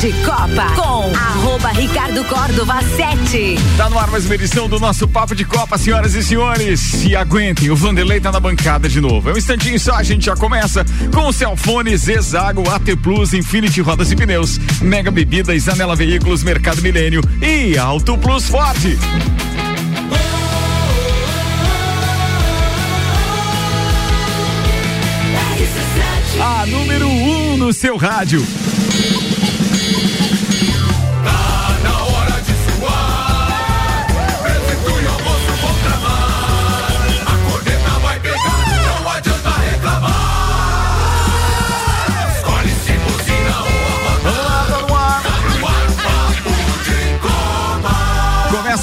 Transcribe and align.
de 0.00 0.12
Copa 0.24 0.64
com 0.76 1.14
arroba 1.14 1.68
Ricardo 1.72 2.24
Córdova 2.24 2.80
7. 2.96 3.56
Tá 3.76 3.90
no 3.90 3.98
ar 3.98 4.10
mais 4.10 4.24
uma 4.24 4.34
edição 4.34 4.66
do 4.66 4.80
nosso 4.80 5.06
Papo 5.06 5.34
de 5.34 5.44
Copa, 5.44 5.76
senhoras 5.76 6.14
e 6.14 6.22
senhores. 6.22 6.80
Se 6.80 7.14
aguentem, 7.14 7.70
o 7.70 7.76
Vanderlei 7.76 8.18
tá 8.18 8.32
na 8.32 8.40
bancada 8.40 8.88
de 8.88 8.98
novo. 8.98 9.28
É 9.28 9.34
um 9.34 9.36
instantinho 9.36 9.78
só, 9.78 9.96
a 9.96 10.02
gente 10.02 10.24
já 10.24 10.34
começa 10.34 10.86
com 11.12 11.26
o 11.26 11.32
Celfone, 11.34 11.94
Zezago, 11.98 12.66
AT 12.70 12.96
Plus, 13.02 13.34
Infinity 13.34 13.82
Rodas 13.82 14.10
e 14.10 14.16
Pneus, 14.16 14.58
Mega 14.80 15.10
Bebidas, 15.10 15.68
Anela 15.68 15.94
Veículos, 15.94 16.42
Mercado 16.42 16.80
Milênio 16.80 17.20
e 17.42 17.76
Auto 17.76 18.16
Plus 18.16 18.46
Forte. 18.48 18.98
A 26.40 26.64
número 26.64 27.06
1 27.06 27.52
um 27.52 27.56
no 27.58 27.70
seu 27.74 27.98
rádio. 27.98 28.42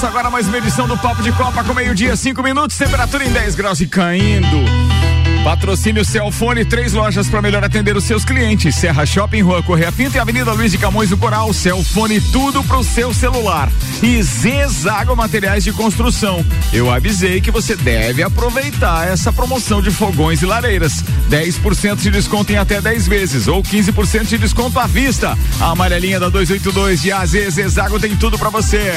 Agora 0.07 0.29
mais 0.29 0.47
uma 0.47 0.57
edição 0.57 0.87
do 0.87 0.97
Papo 0.97 1.21
de 1.21 1.31
Copa 1.33 1.63
com 1.65 1.73
meio-dia, 1.73 2.15
5 2.15 2.41
minutos, 2.41 2.77
temperatura 2.77 3.25
em 3.25 3.31
10 3.31 3.55
graus 3.55 3.81
e 3.81 3.87
caindo. 3.87 5.06
Patrocínio 5.47 6.03
Celfone, 6.03 6.65
três 6.65 6.91
lojas 6.91 7.29
para 7.29 7.41
melhor 7.41 7.63
atender 7.63 7.95
os 7.95 8.03
seus 8.03 8.25
clientes. 8.25 8.75
Serra 8.75 9.05
Shopping, 9.05 9.43
Rua 9.43 9.63
Correia 9.63 9.93
Pinto 9.93 10.17
e 10.17 10.19
Avenida 10.19 10.51
Luiz 10.51 10.73
de 10.73 10.77
Camões 10.77 11.09
do 11.09 11.15
Coral. 11.15 11.53
Celfone, 11.53 12.19
tudo 12.19 12.61
pro 12.65 12.83
seu 12.83 13.13
celular. 13.13 13.71
E 14.03 14.21
Zezago 14.21 15.15
Materiais 15.15 15.63
de 15.63 15.71
Construção. 15.71 16.45
Eu 16.73 16.91
avisei 16.91 17.39
que 17.39 17.49
você 17.49 17.77
deve 17.77 18.21
aproveitar 18.21 19.07
essa 19.07 19.31
promoção 19.31 19.81
de 19.81 19.89
fogões 19.89 20.41
e 20.41 20.45
lareiras. 20.45 21.01
10% 21.29 21.95
de 21.95 22.11
desconto 22.11 22.51
em 22.51 22.57
até 22.57 22.81
10 22.81 23.07
vezes 23.07 23.47
ou 23.47 23.63
15% 23.63 24.25
de 24.25 24.37
desconto 24.37 24.77
à 24.77 24.85
vista. 24.85 25.37
A 25.61 25.71
amarelinha 25.71 26.19
da 26.19 26.27
282 26.27 27.01
de 27.01 27.13
AZ 27.13 27.31
Zezago 27.53 28.01
tem 28.01 28.17
tudo 28.17 28.37
para 28.37 28.49
você. 28.49 28.91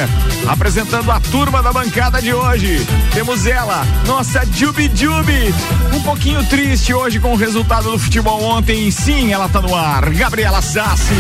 Apresentando 0.49 1.13
a 1.13 1.21
turma 1.21 1.63
da 1.63 1.73
bancada 1.73 2.21
de 2.21 2.35
hoje. 2.35 2.85
Temos 3.15 3.47
ela, 3.47 3.87
nossa 4.05 4.45
Jubi 4.47 4.91
Jubi. 4.93 5.55
Um 5.95 6.03
pouquinho 6.03 6.40
triste 6.45 6.93
hoje 6.95 7.19
com 7.21 7.33
o 7.33 7.37
resultado 7.37 7.91
do 7.91 7.99
futebol 7.99 8.43
ontem. 8.43 8.91
Sim, 8.91 9.33
ela 9.33 9.49
tá 9.49 9.61
no 9.61 9.75
ar. 9.75 10.09
Gabriela 10.11 10.61
Sassi. 10.63 11.15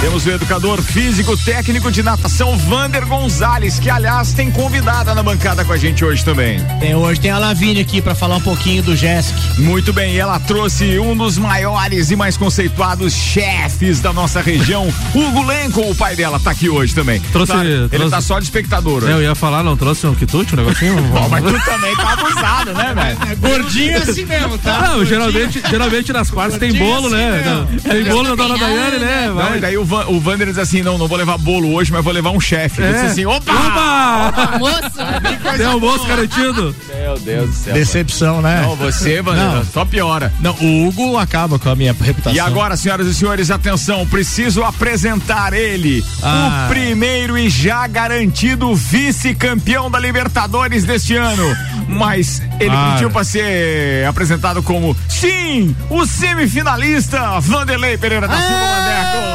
Temos 0.00 0.26
o 0.26 0.30
educador 0.30 0.80
físico 0.82 1.36
técnico 1.38 1.90
de 1.90 2.02
natação 2.02 2.56
Vander 2.58 3.06
Gonzalez, 3.06 3.78
que 3.78 3.88
aliás 3.88 4.32
tem 4.34 4.50
convidada 4.50 5.14
na 5.14 5.22
bancada 5.22 5.64
com 5.64 5.72
a 5.72 5.76
gente 5.76 6.04
hoje 6.04 6.22
também. 6.24 6.60
Tem, 6.78 6.94
hoje 6.94 7.18
tem 7.18 7.30
a 7.30 7.38
Lavínia 7.38 7.80
aqui 7.82 8.02
pra 8.02 8.14
falar 8.14 8.36
um 8.36 8.40
pouquinho 8.40 8.82
do 8.82 8.94
Jessic. 8.94 9.34
Muito 9.58 9.92
bem, 9.94 10.14
e 10.14 10.18
ela 10.18 10.38
trouxe 10.38 10.98
um 10.98 11.16
dos 11.16 11.38
maiores 11.38 12.10
e 12.10 12.16
mais 12.16 12.36
conceituados 12.36 13.14
chefes 13.14 14.00
da 14.00 14.12
nossa 14.12 14.42
região, 14.42 14.92
Hugo 15.14 15.42
Lenco, 15.44 15.80
o 15.80 15.94
pai 15.94 16.14
dela, 16.14 16.38
tá 16.38 16.50
aqui 16.50 16.68
hoje 16.68 16.94
também. 16.94 17.18
Trouxe- 17.32 17.52
Tá- 17.52 17.64
Ele 17.64 17.88
trouxe- 17.88 18.10
tá 18.10 18.20
só 18.20 18.38
de 18.38 18.44
espectador 18.44 19.02
hoje. 19.02 19.10
Eu 19.12 19.22
ia 19.22 19.34
falar, 19.34 19.62
não 19.62 19.76
trouxe 19.76 20.06
um 20.06 20.14
quitute, 20.14 20.54
um 20.54 20.58
negocinho? 20.58 20.94
Bom, 21.08 21.26
mas 21.30 21.42
tu 21.42 21.64
também 21.64 21.96
tá 21.96 22.12
abusado, 22.12 22.72
né, 22.74 22.94
velho? 22.94 23.36
Gordinho 23.38 23.92
é 23.92 23.96
assim 23.96 24.24
mesmo, 24.26 24.45
tá? 24.62 24.88
Não, 24.88 25.04
geralmente, 25.04 25.62
geralmente 25.68 26.12
nas 26.12 26.30
quartas 26.30 26.58
tem 26.58 26.72
bolo, 26.72 27.08
né? 27.10 27.42
Não, 27.44 27.66
Tem 27.80 28.04
bolo 28.04 28.28
da 28.30 28.42
dona 28.42 28.58
Daiane, 28.58 28.98
né? 28.98 29.28
Não, 29.34 29.56
e 29.56 29.60
daí 29.60 29.76
o, 29.78 29.84
Van, 29.84 30.06
o 30.08 30.20
Vander 30.20 30.46
diz 30.48 30.58
assim: 30.58 30.82
não, 30.82 30.96
não 30.98 31.06
vou 31.08 31.16
levar 31.18 31.36
bolo 31.38 31.72
hoje, 31.74 31.92
mas 31.92 32.02
vou 32.04 32.12
levar 32.12 32.30
um 32.30 32.40
chefe. 32.40 32.80
Ele 32.80 32.90
É. 32.90 32.92
disse 32.94 33.06
assim: 33.06 33.26
opa! 33.26 33.52
Opa! 33.52 34.58
Moço, 34.58 35.56
Tem 35.56 35.66
almoço 35.66 36.06
garantido. 36.06 36.74
Meu 36.94 37.18
Deus 37.18 37.50
do 37.50 37.54
céu. 37.56 37.74
Decepção, 37.74 38.42
né? 38.42 38.62
Não, 38.62 38.76
você, 38.76 39.20
Vander, 39.22 39.64
só 39.72 39.84
piora. 39.84 40.32
Não, 40.40 40.52
o 40.54 40.86
Hugo 40.88 41.16
acaba 41.18 41.58
com 41.58 41.68
a 41.70 41.74
minha 41.76 41.94
reputação. 41.98 42.32
E 42.34 42.40
agora, 42.40 42.76
senhoras 42.76 43.06
e 43.06 43.14
senhores, 43.14 43.50
atenção, 43.50 44.06
preciso 44.06 44.62
apresentar 44.64 45.52
ele, 45.52 46.04
Ah. 46.22 46.66
o 46.66 46.68
primeiro 46.72 47.38
e 47.38 47.48
já 47.48 47.86
garantido 47.86 48.74
vice-campeão 48.74 49.90
da 49.90 49.98
Libertadores 49.98 50.84
deste 50.84 51.14
ano. 51.16 51.56
Mas 51.88 52.42
ele 52.58 52.74
Ah. 52.74 52.92
pediu 52.94 53.10
para 53.10 53.24
ser 53.24 54.04
apresentado 54.06 54.25
como, 54.62 54.96
sim, 55.08 55.74
o 55.88 56.04
semifinalista 56.06 57.40
Vanderlei 57.40 57.96
Pereira 57.96 58.26
da 58.26 58.36
Silva 58.36 58.66
Mandeco. 58.66 59.26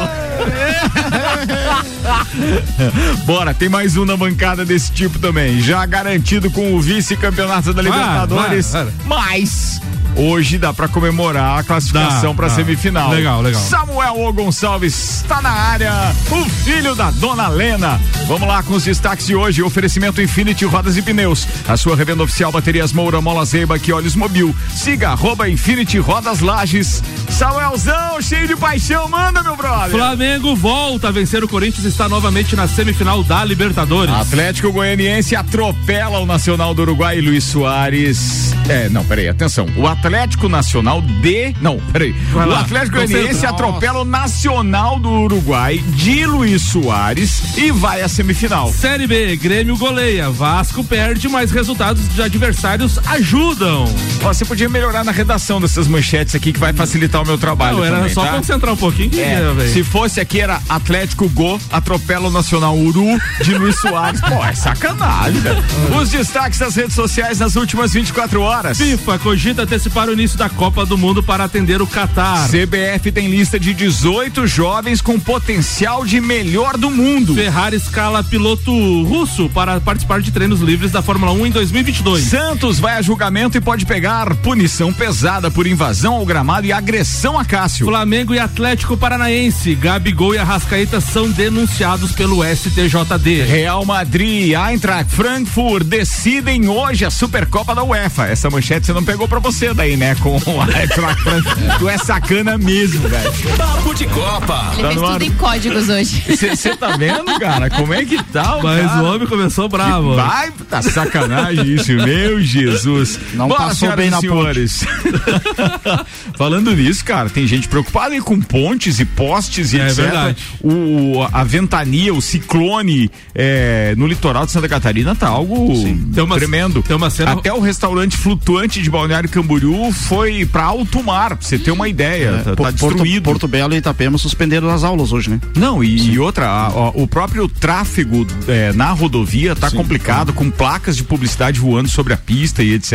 Bora, 3.24 3.54
tem 3.54 3.68
mais 3.68 3.96
um 3.96 4.04
na 4.04 4.16
bancada 4.16 4.64
desse 4.64 4.92
tipo 4.92 5.18
também, 5.18 5.60
já 5.60 5.84
garantido 5.86 6.50
com 6.50 6.74
o 6.74 6.80
vice-campeonato 6.80 7.72
da 7.72 7.82
Libertadores. 7.82 8.72
vai, 8.72 8.84
vai. 8.84 8.94
Mas 9.06 9.80
hoje 10.16 10.58
dá 10.58 10.72
para 10.72 10.88
comemorar 10.88 11.58
a 11.58 11.62
classificação 11.62 12.34
para 12.34 12.48
semifinal. 12.48 13.10
Legal, 13.10 13.40
legal. 13.40 13.60
Samuel 13.60 14.20
O 14.20 14.32
Gonçalves 14.32 15.22
está 15.22 15.40
na 15.40 15.50
área, 15.50 15.92
o 16.30 16.48
filho 16.64 16.94
da 16.94 17.10
dona 17.10 17.48
Lena. 17.48 18.00
Vamos 18.26 18.46
lá 18.46 18.62
com 18.62 18.74
os 18.74 18.84
destaques 18.84 19.26
de 19.26 19.34
hoje. 19.34 19.62
Oferecimento 19.62 20.22
Infinity 20.22 20.64
Rodas 20.64 20.96
e 20.96 21.02
Pneus. 21.02 21.46
A 21.66 21.76
sua 21.76 21.96
revenda 21.96 22.22
oficial 22.22 22.52
Baterias 22.52 22.92
Moura, 22.92 23.20
Mola 23.20 23.44
Zeiba, 23.44 23.78
que 23.78 23.92
Olhos 23.92 24.14
Mobil. 24.14 24.54
Siga 24.74 25.10
arroba 25.10 25.48
Infinity 25.48 25.98
Rodas 25.98 26.40
Lages. 26.40 27.02
Samuelzão, 27.28 28.20
cheio 28.20 28.46
de 28.46 28.56
paixão, 28.56 29.08
manda, 29.08 29.42
meu 29.42 29.56
brother. 29.56 29.90
Flamengo 29.90 30.54
volta 30.54 31.08
a 31.08 31.10
vencer 31.10 31.42
o 31.42 31.48
Corinthians 31.48 31.84
está 31.84 32.08
novamente 32.08 32.54
na 32.54 32.68
semifinal 32.68 33.22
da 33.22 33.44
Libertadores. 33.44 34.14
Atlético 34.14 34.72
Goianiense 34.72 35.34
atropela 35.34 36.18
o 36.18 36.26
Nacional 36.26 36.74
do 36.74 36.82
Uruguai 36.82 37.20
Luiz 37.20 37.44
Soares. 37.44 38.54
É, 38.68 38.88
não, 38.88 39.04
peraí, 39.04 39.28
atenção. 39.28 39.66
O 39.76 39.86
Atlético 40.02 40.48
Nacional 40.48 41.00
de. 41.00 41.54
Não, 41.60 41.78
peraí. 41.92 42.10
Vai 42.32 42.44
o 42.44 42.50
lá, 42.50 42.60
Atlético. 42.62 42.96
Goianiense 42.96 43.46
atropela 43.46 44.00
o 44.00 44.04
Nacional 44.04 44.98
do 44.98 45.08
Uruguai 45.08 45.78
de 45.78 46.26
Luiz 46.26 46.62
Soares 46.62 47.56
e 47.56 47.70
vai 47.70 48.02
à 48.02 48.08
semifinal. 48.08 48.72
Série 48.72 49.06
B, 49.06 49.36
Grêmio 49.36 49.76
goleia, 49.76 50.28
Vasco 50.28 50.82
perde, 50.82 51.28
mas 51.28 51.52
resultados 51.52 52.12
de 52.12 52.20
adversários 52.20 52.98
ajudam. 53.06 53.84
Ó, 54.24 54.32
você 54.32 54.44
podia 54.44 54.68
melhorar 54.68 55.04
na 55.04 55.12
redação 55.12 55.60
dessas 55.60 55.86
manchetes 55.86 56.34
aqui 56.34 56.52
que 56.52 56.58
vai 56.58 56.72
facilitar 56.72 57.22
o 57.22 57.26
meu 57.26 57.38
trabalho. 57.38 57.76
Não, 57.76 57.84
era 57.84 57.96
também, 57.98 58.12
só 58.12 58.24
tá? 58.24 58.32
concentrar 58.32 58.74
um 58.74 58.76
pouquinho 58.76 59.08
que 59.08 59.20
É, 59.20 59.40
se 59.72 59.84
fosse 59.84 60.20
aqui 60.20 60.40
era 60.40 60.60
Atlético 60.68 61.28
Go, 61.28 61.60
atropela 61.70 62.26
o 62.26 62.30
Nacional 62.32 62.76
Uru 62.76 63.06
de 63.40 63.54
Luiz 63.54 63.80
Soares. 63.80 64.20
Pô, 64.28 64.44
é 64.44 64.52
sacanagem, 64.52 65.40
velho. 65.40 65.62
Os 65.96 66.10
destaques 66.10 66.58
das 66.58 66.74
redes 66.74 66.96
sociais 66.96 67.38
nas 67.38 67.54
últimas 67.54 67.92
24 67.92 68.40
horas. 68.42 68.78
FIFA 68.78 69.18
cogita 69.20 69.62
antecipar 69.62 69.91
o 69.92 70.12
início 70.12 70.38
da 70.38 70.48
Copa 70.48 70.86
do 70.86 70.96
Mundo 70.96 71.22
para 71.22 71.44
atender 71.44 71.82
o 71.82 71.86
Catar. 71.86 72.48
CBF 72.48 73.12
tem 73.12 73.28
lista 73.28 73.60
de 73.60 73.74
18 73.74 74.46
jovens 74.46 75.02
com 75.02 75.20
potencial 75.20 76.04
de 76.04 76.18
melhor 76.18 76.78
do 76.78 76.90
mundo. 76.90 77.34
Ferrari 77.34 77.76
escala 77.76 78.24
piloto 78.24 78.72
russo 79.04 79.50
para 79.50 79.80
participar 79.80 80.22
de 80.22 80.32
treinos 80.32 80.60
livres 80.60 80.90
da 80.90 81.02
Fórmula 81.02 81.32
1 81.32 81.46
em 81.46 81.50
2022. 81.50 82.24
Santos 82.24 82.80
vai 82.80 82.96
a 82.96 83.02
julgamento 83.02 83.58
e 83.58 83.60
pode 83.60 83.84
pegar 83.84 84.34
punição 84.36 84.92
pesada 84.92 85.50
por 85.50 85.66
invasão 85.66 86.14
ao 86.14 86.24
gramado 86.24 86.66
e 86.66 86.72
agressão 86.72 87.38
a 87.38 87.44
Cássio. 87.44 87.86
Flamengo 87.86 88.34
e 88.34 88.38
Atlético 88.38 88.96
Paranaense, 88.96 89.74
Gabigol 89.74 90.34
e 90.34 90.38
Arrascaeta 90.38 91.00
são 91.00 91.30
denunciados 91.30 92.12
pelo 92.12 92.42
STJD. 92.42 93.44
Real 93.44 93.84
Madrid 93.84 94.48
e 94.48 94.54
Eintracht 94.54 95.14
Frankfurt 95.14 95.84
decidem 95.86 96.68
hoje 96.68 97.04
a 97.04 97.10
Supercopa 97.10 97.74
da 97.74 97.84
UEFA. 97.84 98.26
Essa 98.26 98.48
manchete 98.48 98.86
você 98.86 98.92
não 98.92 99.04
pegou 99.04 99.28
pra 99.28 99.38
você 99.38 99.74
daí, 99.82 99.96
né? 99.96 100.14
Com 100.16 100.36
a 100.36 100.80
Eintracht 100.80 101.22
Frankfurt. 101.22 101.78
Tu 101.78 101.88
é 101.88 101.98
sacana 101.98 102.56
mesmo, 102.56 103.08
velho. 103.08 103.32
Papo 103.56 103.94
de 103.94 104.06
Copa. 104.06 104.72
ele 104.74 104.82
Tá 104.82 104.88
fez 104.90 105.02
ar. 105.02 105.12
tudo 105.12 105.24
em 105.24 105.30
códigos 105.32 105.88
hoje. 105.88 106.22
Você 106.36 106.76
tá 106.76 106.96
vendo, 106.96 107.24
cara? 107.40 107.68
Como 107.68 107.92
é 107.92 108.04
que 108.04 108.22
tá 108.24 108.56
o 108.58 108.62
Mas 108.62 108.86
cara? 108.86 109.02
o 109.02 109.12
homem 109.14 109.26
começou 109.26 109.68
bravo. 109.68 110.14
Vai, 110.14 110.52
tá 110.70 110.80
sacanagem 110.82 111.74
isso, 111.74 111.92
meu 111.94 112.40
Jesus. 112.40 113.18
Não 113.34 113.48
Bora, 113.48 113.64
passou 113.64 113.94
bem 113.96 114.10
na 114.10 114.20
senhores. 114.20 114.84
Falando 116.36 116.74
nisso, 116.74 117.04
cara, 117.04 117.28
tem 117.28 117.46
gente 117.46 117.68
preocupada 117.68 118.14
aí 118.14 118.20
com 118.20 118.40
pontes 118.40 119.00
e 119.00 119.04
postes 119.04 119.72
e 119.72 119.80
É 119.80 119.86
etc. 119.86 119.96
verdade. 119.96 120.36
O, 120.62 121.26
a 121.32 121.42
ventania, 121.44 122.14
o 122.14 122.22
ciclone 122.22 123.10
é, 123.34 123.94
no 123.96 124.06
litoral 124.06 124.46
de 124.46 124.52
Santa 124.52 124.68
Catarina 124.68 125.14
tá 125.14 125.28
algo 125.28 125.72
Tem 126.14 126.22
uma- 126.22 126.36
tremendo. 126.36 126.82
tem 126.82 126.94
uma 126.96 127.10
cena- 127.10 127.32
Até 127.32 127.52
o 127.52 127.60
restaurante 127.60 128.16
flutuante 128.16 128.80
de 128.80 128.90
Balneário 128.90 129.28
Camboriú 129.28 129.71
foi 129.92 130.44
pra 130.46 130.64
alto 130.64 131.02
mar, 131.02 131.36
pra 131.36 131.46
você 131.46 131.58
ter 131.58 131.70
uma 131.70 131.88
ideia. 131.88 132.32
tá, 132.44 132.50
tá 132.50 132.56
Porto, 132.56 132.72
destruído. 132.72 133.24
Porto 133.24 133.48
Belo 133.48 133.74
e 133.74 133.78
Itapema 133.78 134.18
suspenderam 134.18 134.68
as 134.70 134.84
aulas 134.84 135.12
hoje, 135.12 135.30
né? 135.30 135.40
Não, 135.56 135.82
e, 135.82 136.10
e 136.12 136.18
outra, 136.18 136.46
a- 136.48 136.68
ó, 136.70 136.92
o 136.94 137.06
próprio 137.06 137.48
tráfego 137.48 138.26
é, 138.48 138.72
na 138.72 138.90
rodovia 138.92 139.54
tá 139.56 139.70
complicado, 139.70 140.32
com 140.32 140.50
placas 140.50 140.96
de 140.96 141.04
publicidade 141.04 141.58
voando 141.60 141.88
sobre 141.88 142.12
a 142.12 142.16
pista 142.16 142.62
e 142.62 142.74
etc. 142.74 142.92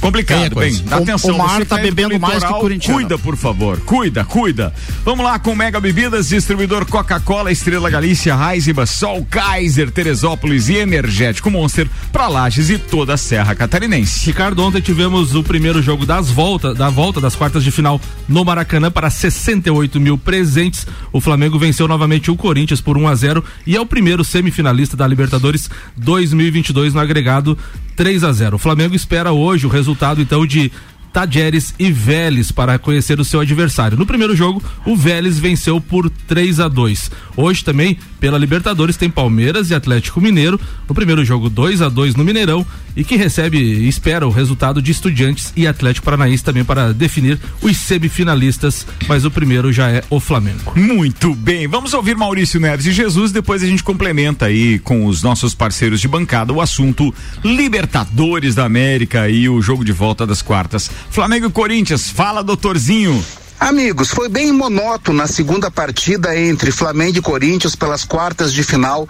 Complicado, 0.00 0.54
bem, 0.56 0.74
dá 0.84 0.98
O- 0.98 1.02
atenção. 1.02 1.34
o 1.34 1.38
mar 1.38 1.64
tá 1.66 1.76
bebendo 1.76 2.18
mais 2.18 2.34
que 2.34 2.40
litoral, 2.40 2.60
corintiano. 2.60 2.94
Cuida, 3.00 3.18
por 3.18 3.36
favor. 3.36 3.78
Cuida, 3.80 4.24
cuida. 4.24 4.72
Vamos 5.04 5.24
lá 5.24 5.38
com 5.38 5.54
Mega 5.54 5.78
Bebidas, 5.78 6.28
distribuidor 6.28 6.86
Coca-Cola, 6.86 7.52
Estrela 7.52 7.90
Galícia, 7.90 8.34
Heisenbach, 8.34 8.90
Sol, 8.90 9.26
Kaiser, 9.28 9.90
Teresópolis 9.90 10.68
e 10.68 10.76
Energético 10.76 11.50
Monster 11.50 11.88
para 12.10 12.28
Lages 12.28 12.70
e 12.70 12.78
toda 12.78 13.14
a 13.14 13.16
Serra 13.16 13.54
Catarinense. 13.54 14.26
Ricardo, 14.26 14.62
ontem 14.62 14.80
tivemos 14.80 15.34
o 15.34 15.42
primeiro 15.42 15.82
jogo 15.82 16.06
das 16.06 16.30
voltas, 16.30 16.76
da 16.76 16.88
volta 16.88 17.20
das 17.20 17.36
quartas 17.36 17.62
de 17.62 17.70
final 17.70 18.00
no 18.28 18.44
Maracanã 18.44 18.90
para 18.90 19.10
68 19.10 20.00
mil 20.00 20.16
presentes. 20.16 20.86
O 21.12 21.20
Flamengo 21.20 21.58
venceu 21.58 21.86
novamente 21.86 22.30
o 22.30 22.36
Corinthians 22.36 22.80
por 22.80 22.96
1 22.96 23.06
a 23.08 23.14
0 23.14 23.44
e 23.66 23.76
é 23.76 23.80
o 23.80 23.86
primeiro 23.86 24.24
semifinalista 24.24 24.96
da 24.96 25.06
Libertadores 25.06 25.68
2022 25.96 26.94
no 26.94 27.00
agregado 27.00 27.58
3 28.00 28.24
a 28.24 28.32
0. 28.32 28.56
O 28.56 28.58
Flamengo 28.58 28.94
espera 28.94 29.30
hoje 29.30 29.66
o 29.66 29.68
resultado 29.68 30.22
então 30.22 30.46
de 30.46 30.72
Tajeres 31.12 31.74
e 31.78 31.90
Vélez 31.90 32.50
para 32.50 32.78
conhecer 32.78 33.20
o 33.20 33.24
seu 33.24 33.40
adversário. 33.40 33.98
No 33.98 34.06
primeiro 34.06 34.34
jogo, 34.36 34.62
o 34.84 34.96
Vélez 34.96 35.38
venceu 35.38 35.80
por 35.80 36.10
3 36.10 36.60
a 36.60 36.68
2. 36.68 37.10
Hoje 37.36 37.64
também, 37.64 37.98
pela 38.18 38.38
Libertadores, 38.38 38.96
tem 38.96 39.10
Palmeiras 39.10 39.70
e 39.70 39.74
Atlético 39.74 40.20
Mineiro. 40.20 40.60
No 40.88 40.94
primeiro 40.94 41.24
jogo, 41.24 41.48
2 41.48 41.82
a 41.82 41.88
2 41.88 42.14
no 42.14 42.24
Mineirão 42.24 42.66
e 42.96 43.04
que 43.04 43.16
recebe 43.16 43.58
e 43.58 43.88
espera 43.88 44.26
o 44.26 44.30
resultado 44.30 44.82
de 44.82 44.90
Estudiantes 44.90 45.52
e 45.56 45.66
Atlético 45.66 46.04
Paranaense 46.04 46.44
também 46.44 46.64
para 46.64 46.92
definir 46.92 47.38
os 47.62 47.76
semifinalistas, 47.76 48.86
mas 49.06 49.24
o 49.24 49.30
primeiro 49.30 49.72
já 49.72 49.88
é 49.90 50.02
o 50.10 50.20
Flamengo. 50.20 50.72
Muito 50.76 51.34
bem, 51.34 51.66
vamos 51.68 51.94
ouvir 51.94 52.16
Maurício 52.16 52.60
Neves 52.60 52.86
e 52.86 52.92
Jesus, 52.92 53.32
depois 53.32 53.62
a 53.62 53.66
gente 53.66 53.82
complementa 53.82 54.46
aí 54.46 54.78
com 54.80 55.06
os 55.06 55.22
nossos 55.22 55.54
parceiros 55.54 56.00
de 56.00 56.08
bancada 56.08 56.52
o 56.52 56.60
assunto 56.60 57.14
Libertadores 57.44 58.54
da 58.54 58.64
América 58.64 59.28
e 59.28 59.48
o 59.48 59.62
jogo 59.62 59.84
de 59.84 59.92
volta 59.92 60.26
das 60.26 60.42
quartas. 60.42 60.90
Flamengo 61.08 61.46
e 61.46 61.50
Corinthians, 61.50 62.10
fala 62.10 62.42
doutorzinho. 62.42 63.24
Amigos, 63.60 64.08
foi 64.08 64.26
bem 64.26 64.50
monótono 64.52 65.18
na 65.18 65.26
segunda 65.26 65.70
partida 65.70 66.34
entre 66.34 66.72
Flamengo 66.72 67.18
e 67.18 67.20
Corinthians 67.20 67.76
pelas 67.76 68.04
quartas 68.04 68.54
de 68.54 68.62
final 68.62 69.06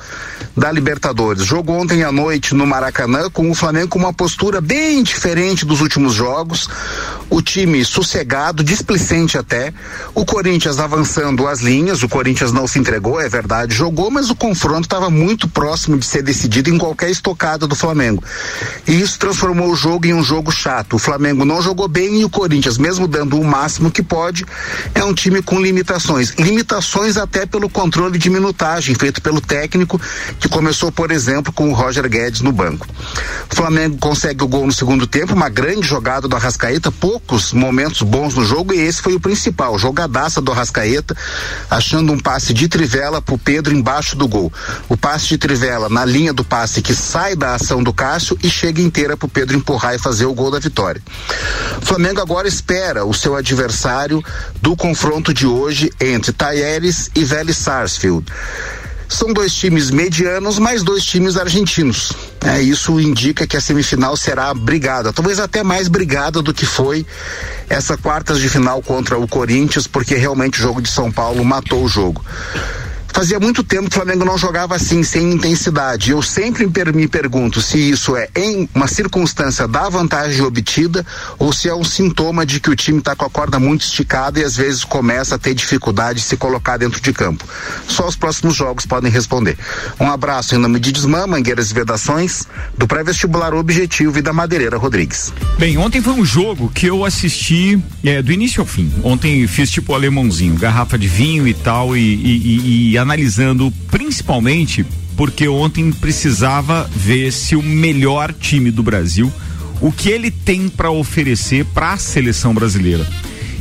da 0.57 0.73
Libertadores. 0.73 1.45
Jogo 1.45 1.73
ontem 1.73 2.03
à 2.03 2.11
noite 2.11 2.53
no 2.53 2.67
Maracanã 2.67 3.31
com 3.31 3.49
o 3.49 3.55
Flamengo 3.55 3.91
com 3.91 4.01
uma 4.01 4.13
postura 4.13 4.61
bem 4.61 5.05
diferente 5.05 5.65
dos 5.65 5.81
últimos 5.81 6.15
jogos. 6.15 6.69
O 7.31 7.41
time 7.41 7.85
sossegado, 7.85 8.65
displicente 8.65 9.39
até. 9.39 9.73
O 10.17 10.25
Corinthians 10.25 10.81
avançando 10.81 11.47
as 11.47 11.61
linhas. 11.61 12.03
O 12.03 12.09
Corinthians 12.09 12.51
não 12.51 12.67
se 12.67 12.81
entregou, 12.81 13.21
é 13.21 13.29
verdade, 13.29 13.73
jogou, 13.73 14.11
mas 14.11 14.31
o 14.31 14.35
confronto 14.35 14.83
estava 14.83 15.09
muito 15.09 15.47
próximo 15.49 15.97
de 15.97 16.05
ser 16.05 16.23
decidido 16.23 16.69
em 16.69 16.77
qualquer 16.77 17.09
estocada 17.09 17.69
do 17.69 17.77
Flamengo. 17.77 18.23
E 18.87 19.01
isso 19.01 19.17
transformou 19.17 19.71
o 19.71 19.77
jogo 19.77 20.09
em 20.09 20.13
um 20.13 20.25
jogo 20.25 20.51
chato. 20.51 20.97
O 20.97 20.99
Flamengo 20.99 21.45
não 21.45 21.63
jogou 21.63 21.87
bem 21.87 22.21
e 22.21 22.25
o 22.25 22.31
Corinthians, 22.31 22.77
mesmo 22.77 23.07
dando 23.07 23.41
o 23.41 23.45
máximo 23.45 23.93
que 23.93 24.03
pode, 24.03 24.40
é 24.95 25.05
um 25.05 25.15
time 25.15 25.43
com 25.43 25.61
limitações. 25.61 26.31
Limitações 26.39 27.17
até 27.17 27.47
pelo 27.47 27.69
controle 27.69 28.19
de 28.19 28.31
minutagem 28.31 28.95
feito 28.95 29.21
pelo 29.21 29.41
técnico, 29.41 30.01
que 30.39 30.49
começou, 30.49 30.91
por 30.93 31.11
exemplo, 31.11 31.53
com 31.53 31.71
o 31.71 31.75
Roger 31.75 32.09
Guedes 32.09 32.41
no 32.41 32.53
banco. 32.53 32.87
O 33.51 33.55
Flamengo 33.55 33.97
consegue 33.99 34.43
o 34.45 34.49
gol 34.49 34.67
no 34.67 34.73
segundo 34.73 35.07
tempo, 35.07 35.35
uma 35.35 35.49
grande 35.49 35.87
jogada 35.87 36.29
do 36.29 36.37
Arrascaeta, 36.37 36.91
poucos 36.91 37.53
momentos 37.53 38.03
bons 38.03 38.35
no 38.35 38.45
jogo, 38.45 38.73
e 38.73 38.81
esse 38.81 39.03
foi 39.03 39.15
o 39.15 39.21
principal. 39.21 39.79
Jogadaça 39.79 40.41
do 40.41 40.53
Arrascaeta, 40.53 41.17
achando 41.71 42.13
um 42.13 42.19
passe 42.19 42.53
de 42.53 42.69
trivela 42.69 43.21
pro 43.21 43.39
Pedro 43.39 43.75
embaixo 43.75 44.17
do 44.17 44.29
gol. 44.29 44.53
O 44.89 44.97
passe 44.97 45.29
de 45.29 45.39
trivela 45.39 45.89
na 45.89 46.05
linha 46.05 46.33
do 46.33 46.45
passe 46.45 46.83
que 46.83 46.95
sai 46.95 47.35
da 47.35 47.55
ação 47.55 47.83
do 47.83 47.93
Cássio 47.93 48.39
e 48.43 48.51
chega 48.51 48.81
inteira 48.81 49.17
pro 49.17 49.29
Pedro 49.29 49.57
empurrar 49.57 49.95
e 49.95 49.99
fazer 49.99 50.27
o 50.27 50.35
gol 50.35 50.51
da 50.51 50.59
vitória. 50.59 51.03
O 51.81 51.87
Flamengo 51.87 52.21
agora 52.21 52.47
espera 52.47 53.05
o 53.05 53.15
seu 53.15 53.35
adversário 53.37 54.23
do 54.61 54.77
confronto 54.77 55.33
de 55.33 55.47
hoje 55.47 55.91
entre 56.01 56.33
Tayeres 56.33 57.11
e 57.15 57.25
Vélez 57.25 57.57
Sarsfield. 57.57 58.27
São 59.09 59.33
dois 59.33 59.53
times 59.53 59.91
medianos, 59.91 60.59
mas 60.61 60.85
dois 60.85 61.05
times 61.05 61.37
argentinos. 61.37 62.13
É, 62.45 62.63
isso 62.63 63.01
indica 63.01 63.45
que 63.45 63.57
a 63.57 63.61
semifinal 63.61 64.17
será 64.17 64.55
brigada, 64.55 65.13
talvez 65.13 65.41
até 65.41 65.65
mais 65.65 65.89
brigada 65.89 66.41
do 66.41 66.55
que 66.55 66.65
foi 66.65 67.05
essa 67.69 67.97
quartas 67.97 68.39
de 68.39 68.49
final 68.49 68.81
contra 68.81 69.19
o 69.19 69.27
Corinthians, 69.27 69.89
porque 69.89 70.15
realmente 70.15 70.61
o 70.61 70.63
jogo 70.63 70.81
de 70.81 70.89
São 70.89 71.11
Paulo 71.11 71.45
matou 71.45 71.83
o 71.83 71.89
jogo. 71.89 72.25
Fazia 73.13 73.41
muito 73.41 73.63
tempo 73.63 73.91
que 73.91 73.97
o 73.97 74.01
Flamengo 74.01 74.25
não 74.25 74.39
jogava 74.39 74.77
assim, 74.77 75.03
sem 75.03 75.33
intensidade. 75.33 76.11
Eu 76.11 76.23
sempre 76.23 76.67
me 76.95 77.09
pergunto 77.09 77.61
se 77.61 77.79
isso 77.79 78.17
é 78.17 78.29
em 78.37 78.69
uma 78.75 78.87
circunstância 78.87 79.67
da 79.67 79.89
vantagem 79.89 80.43
obtida 80.43 81.05
ou 81.39 81.53
se 81.53 81.69
é 81.69 81.75
um 81.75 81.85
sintoma 81.85 82.47
de 82.47 82.61
que 82.61 82.71
o 82.71 82.77
time 82.77 82.99
está 82.99 83.15
com 83.15 83.25
a 83.25 83.31
corda 83.31 83.59
muito 83.59 83.83
esticada 83.83 84.41
e 84.41 84.45
às 84.45 84.57
vezes 84.57 84.85
começa 84.85 85.35
a 85.35 85.39
ter 85.39 85.55
dificuldade 85.55 86.21
de 86.21 86.25
se 86.25 86.37
colocar 86.37 86.77
dentro 86.77 87.01
de 87.01 87.13
campo. 87.13 87.45
Só 87.87 88.07
os 88.07 88.17
próximos 88.17 88.55
jogos 88.55 88.87
podem 88.87 89.11
responder. 89.11 89.57
Um 89.99 90.11
abraço 90.11 90.55
em 90.55 90.59
nome 90.59 90.79
de 90.79 90.93
Desmã, 90.93 91.27
Mangueiras 91.27 91.71
e 91.71 91.75
Vedações, 91.75 92.47
do 92.77 92.87
pré-vestibular 92.87 93.55
Objetivo 93.55 94.19
e 94.19 94.23
da 94.23 94.33
Madeireira 94.33 94.77
Rodrigues. 94.77 95.33
Bem, 95.59 95.77
ontem 95.77 96.01
foi 96.01 96.15
um 96.15 96.25
jogo 96.25 96.71
que 96.75 96.87
eu 96.87 97.05
assisti 97.05 97.83
é, 98.05 98.23
do 98.23 98.33
início 98.33 98.61
ao 98.61 98.67
fim. 98.67 98.93
Ontem 99.03 99.47
fiz 99.47 99.71
tipo 99.71 99.95
alemãozinho, 99.95 100.55
garrafa 100.55 100.99
de 100.99 101.09
vinho 101.09 101.47
e 101.47 101.55
tal, 101.55 101.97
e, 101.97 102.01
e, 102.01 102.37
e, 102.37 102.91
e 102.93 102.99
analisando 103.01 103.73
principalmente 103.91 104.85
porque 105.17 105.49
ontem 105.49 105.93
precisava 105.93 106.89
ver 106.95 107.33
se 107.33 107.55
o 107.57 107.63
melhor 107.63 108.33
time 108.33 108.71
do 108.71 108.83
Brasil, 108.83 109.31
o 109.81 109.93
que 109.93 110.09
ele 110.09 110.31
tem 110.31 110.69
para 110.69 110.91
oferecer 110.91 111.65
para 111.67 111.93
a 111.93 111.99
seleção 111.99 112.55
brasileira. 112.55 113.07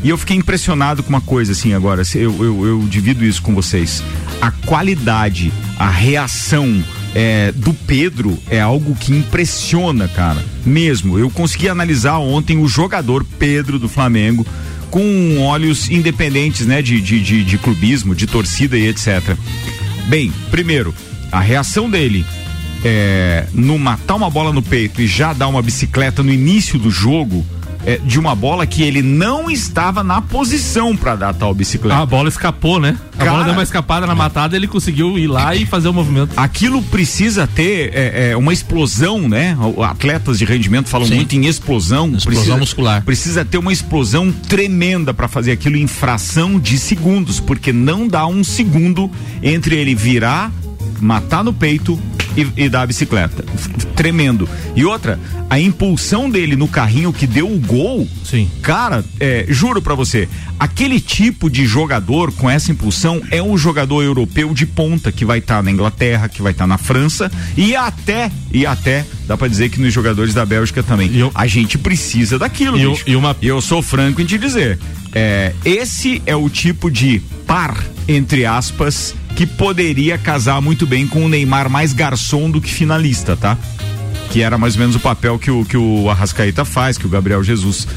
E 0.01 0.09
eu 0.09 0.17
fiquei 0.17 0.37
impressionado 0.37 1.03
com 1.03 1.09
uma 1.09 1.19
coisa 1.19 1.51
assim 1.51 1.73
agora, 1.73 2.03
eu, 2.15 2.43
eu, 2.43 2.65
eu 2.65 2.79
divido 2.87 3.25
isso 3.25 3.41
com 3.41 3.53
vocês. 3.53 4.01
A 4.41 4.51
qualidade, 4.51 5.51
a 5.77 5.89
reação, 5.89 6.81
é, 7.13 7.51
do 7.51 7.73
Pedro 7.73 8.37
é 8.49 8.61
algo 8.61 8.95
que 8.95 9.13
impressiona, 9.13 10.07
cara. 10.07 10.43
Mesmo. 10.65 11.17
Eu 11.17 11.29
consegui 11.29 11.69
analisar 11.69 12.17
ontem 12.17 12.57
o 12.57 12.67
jogador 12.67 13.25
Pedro 13.37 13.79
do 13.79 13.89
Flamengo 13.89 14.45
com 14.89 15.39
olhos 15.39 15.89
independentes, 15.89 16.65
né? 16.65 16.81
De, 16.81 16.99
de, 17.01 17.21
de, 17.21 17.43
de 17.43 17.57
clubismo, 17.57 18.15
de 18.15 18.27
torcida 18.27 18.77
e 18.77 18.87
etc. 18.87 19.35
Bem, 20.07 20.31
primeiro, 20.49 20.93
a 21.31 21.39
reação 21.39 21.89
dele 21.89 22.25
é, 22.83 23.45
no 23.53 23.77
matar 23.77 24.15
uma 24.15 24.29
bola 24.29 24.51
no 24.51 24.61
peito 24.61 25.01
e 25.01 25.07
já 25.07 25.33
dar 25.33 25.47
uma 25.47 25.61
bicicleta 25.61 26.23
no 26.23 26.31
início 26.31 26.79
do 26.79 26.89
jogo. 26.89 27.45
É, 27.89 27.97
de 27.97 28.19
uma 28.19 28.35
bola 28.35 28.67
que 28.67 28.83
ele 28.83 29.01
não 29.01 29.49
estava 29.49 30.03
na 30.03 30.21
posição 30.21 30.95
para 30.95 31.15
dar 31.15 31.33
tal 31.33 31.55
bicicleta. 31.55 31.99
A 31.99 32.05
bola 32.05 32.29
escapou, 32.29 32.79
né? 32.79 32.95
A 33.15 33.17
Cara, 33.17 33.31
bola 33.31 33.43
deu 33.45 33.53
uma 33.53 33.63
escapada 33.63 34.05
na 34.05 34.13
matada, 34.13 34.55
ele 34.55 34.67
conseguiu 34.67 35.17
ir 35.17 35.25
lá 35.25 35.55
e 35.55 35.65
fazer 35.65 35.87
o 35.87 35.93
movimento. 35.93 36.33
Aquilo 36.37 36.83
precisa 36.83 37.47
ter 37.47 37.91
é, 37.95 38.29
é, 38.29 38.37
uma 38.37 38.53
explosão, 38.53 39.27
né? 39.27 39.57
Atletas 39.89 40.37
de 40.37 40.45
rendimento 40.45 40.87
falam 40.87 41.07
Sim. 41.07 41.15
muito 41.15 41.35
em 41.35 41.47
explosão. 41.47 42.05
Explosão 42.09 42.25
precisa, 42.25 42.57
muscular. 42.57 43.03
Precisa 43.03 43.43
ter 43.43 43.57
uma 43.57 43.73
explosão 43.73 44.31
tremenda 44.31 45.11
para 45.11 45.27
fazer 45.27 45.51
aquilo 45.51 45.75
em 45.75 45.87
fração 45.87 46.59
de 46.59 46.77
segundos, 46.77 47.39
porque 47.39 47.73
não 47.73 48.07
dá 48.07 48.27
um 48.27 48.43
segundo 48.43 49.09
entre 49.41 49.75
ele 49.75 49.95
virar, 49.95 50.51
matar 51.01 51.43
no 51.43 51.53
peito 51.53 51.99
e, 52.37 52.47
e 52.65 52.69
dar 52.69 52.81
a 52.83 52.87
bicicleta. 52.87 53.43
Tremendo. 53.95 54.47
E 54.75 54.85
outra, 54.85 55.19
a 55.49 55.59
impulsão 55.59 56.29
dele 56.29 56.55
no 56.55 56.67
carrinho 56.67 57.11
que 57.11 57.27
deu 57.27 57.51
o 57.51 57.59
gol. 57.59 58.07
Sim. 58.23 58.49
Cara, 58.61 59.03
é, 59.19 59.45
juro 59.49 59.81
pra 59.81 59.95
você, 59.95 60.27
aquele 60.59 60.99
tipo 60.99 61.49
de 61.49 61.65
jogador 61.65 62.31
com 62.31 62.49
essa 62.49 62.71
impulsão 62.71 63.21
é 63.31 63.41
um 63.41 63.57
jogador 63.57 64.01
europeu 64.03 64.53
de 64.53 64.65
ponta 64.65 65.11
que 65.11 65.25
vai 65.25 65.39
estar 65.39 65.61
na 65.63 65.71
Inglaterra, 65.71 66.29
que 66.29 66.41
vai 66.41 66.51
estar 66.51 66.67
na 66.67 66.77
França 66.77 67.31
e 67.57 67.75
até, 67.75 68.31
e 68.53 68.65
até, 68.65 69.05
dá 69.27 69.35
pra 69.35 69.47
dizer 69.47 69.69
que 69.69 69.79
nos 69.81 69.93
jogadores 69.93 70.33
da 70.33 70.45
Bélgica 70.45 70.81
também. 70.83 71.15
Eu- 71.15 71.31
A 71.35 71.47
gente 71.47 71.77
precisa 71.77 72.37
daquilo, 72.39 72.77
E 72.77 72.83
eu- 72.83 72.99
e 73.07 73.15
uma- 73.15 73.35
eu 73.41 73.59
sou 73.61 73.81
franco 73.81 74.21
em 74.21 74.25
te 74.25 74.37
dizer, 74.37 74.77
é, 75.13 75.53
esse 75.65 76.21
é 76.25 76.35
o 76.35 76.49
tipo 76.49 76.89
de 76.91 77.21
par, 77.47 77.83
entre 78.07 78.45
aspas, 78.45 79.15
que 79.39 79.45
poderia 79.45 80.17
casar 80.17 80.61
muito 80.61 80.85
bem 80.85 81.07
com 81.07 81.23
o 81.23 81.29
Neymar 81.29 81.69
mais 81.69 81.93
garçom 81.93 82.51
do 82.51 82.59
que 82.59 82.69
finalista, 82.69 83.37
tá? 83.37 83.57
que 84.31 84.41
era 84.41 84.57
mais 84.57 84.73
ou 84.75 84.81
menos 84.81 84.97
o 84.97 84.99
papel 84.99 85.39
que 85.39 85.49
o, 85.49 85.63
que 85.63 85.77
o 85.77 86.09
Arrascaeta 86.09 86.65
faz, 86.65 86.97
que 86.97 87.05
o 87.05 87.09
Gabriel 87.09 87.41
Jesus 87.41 87.87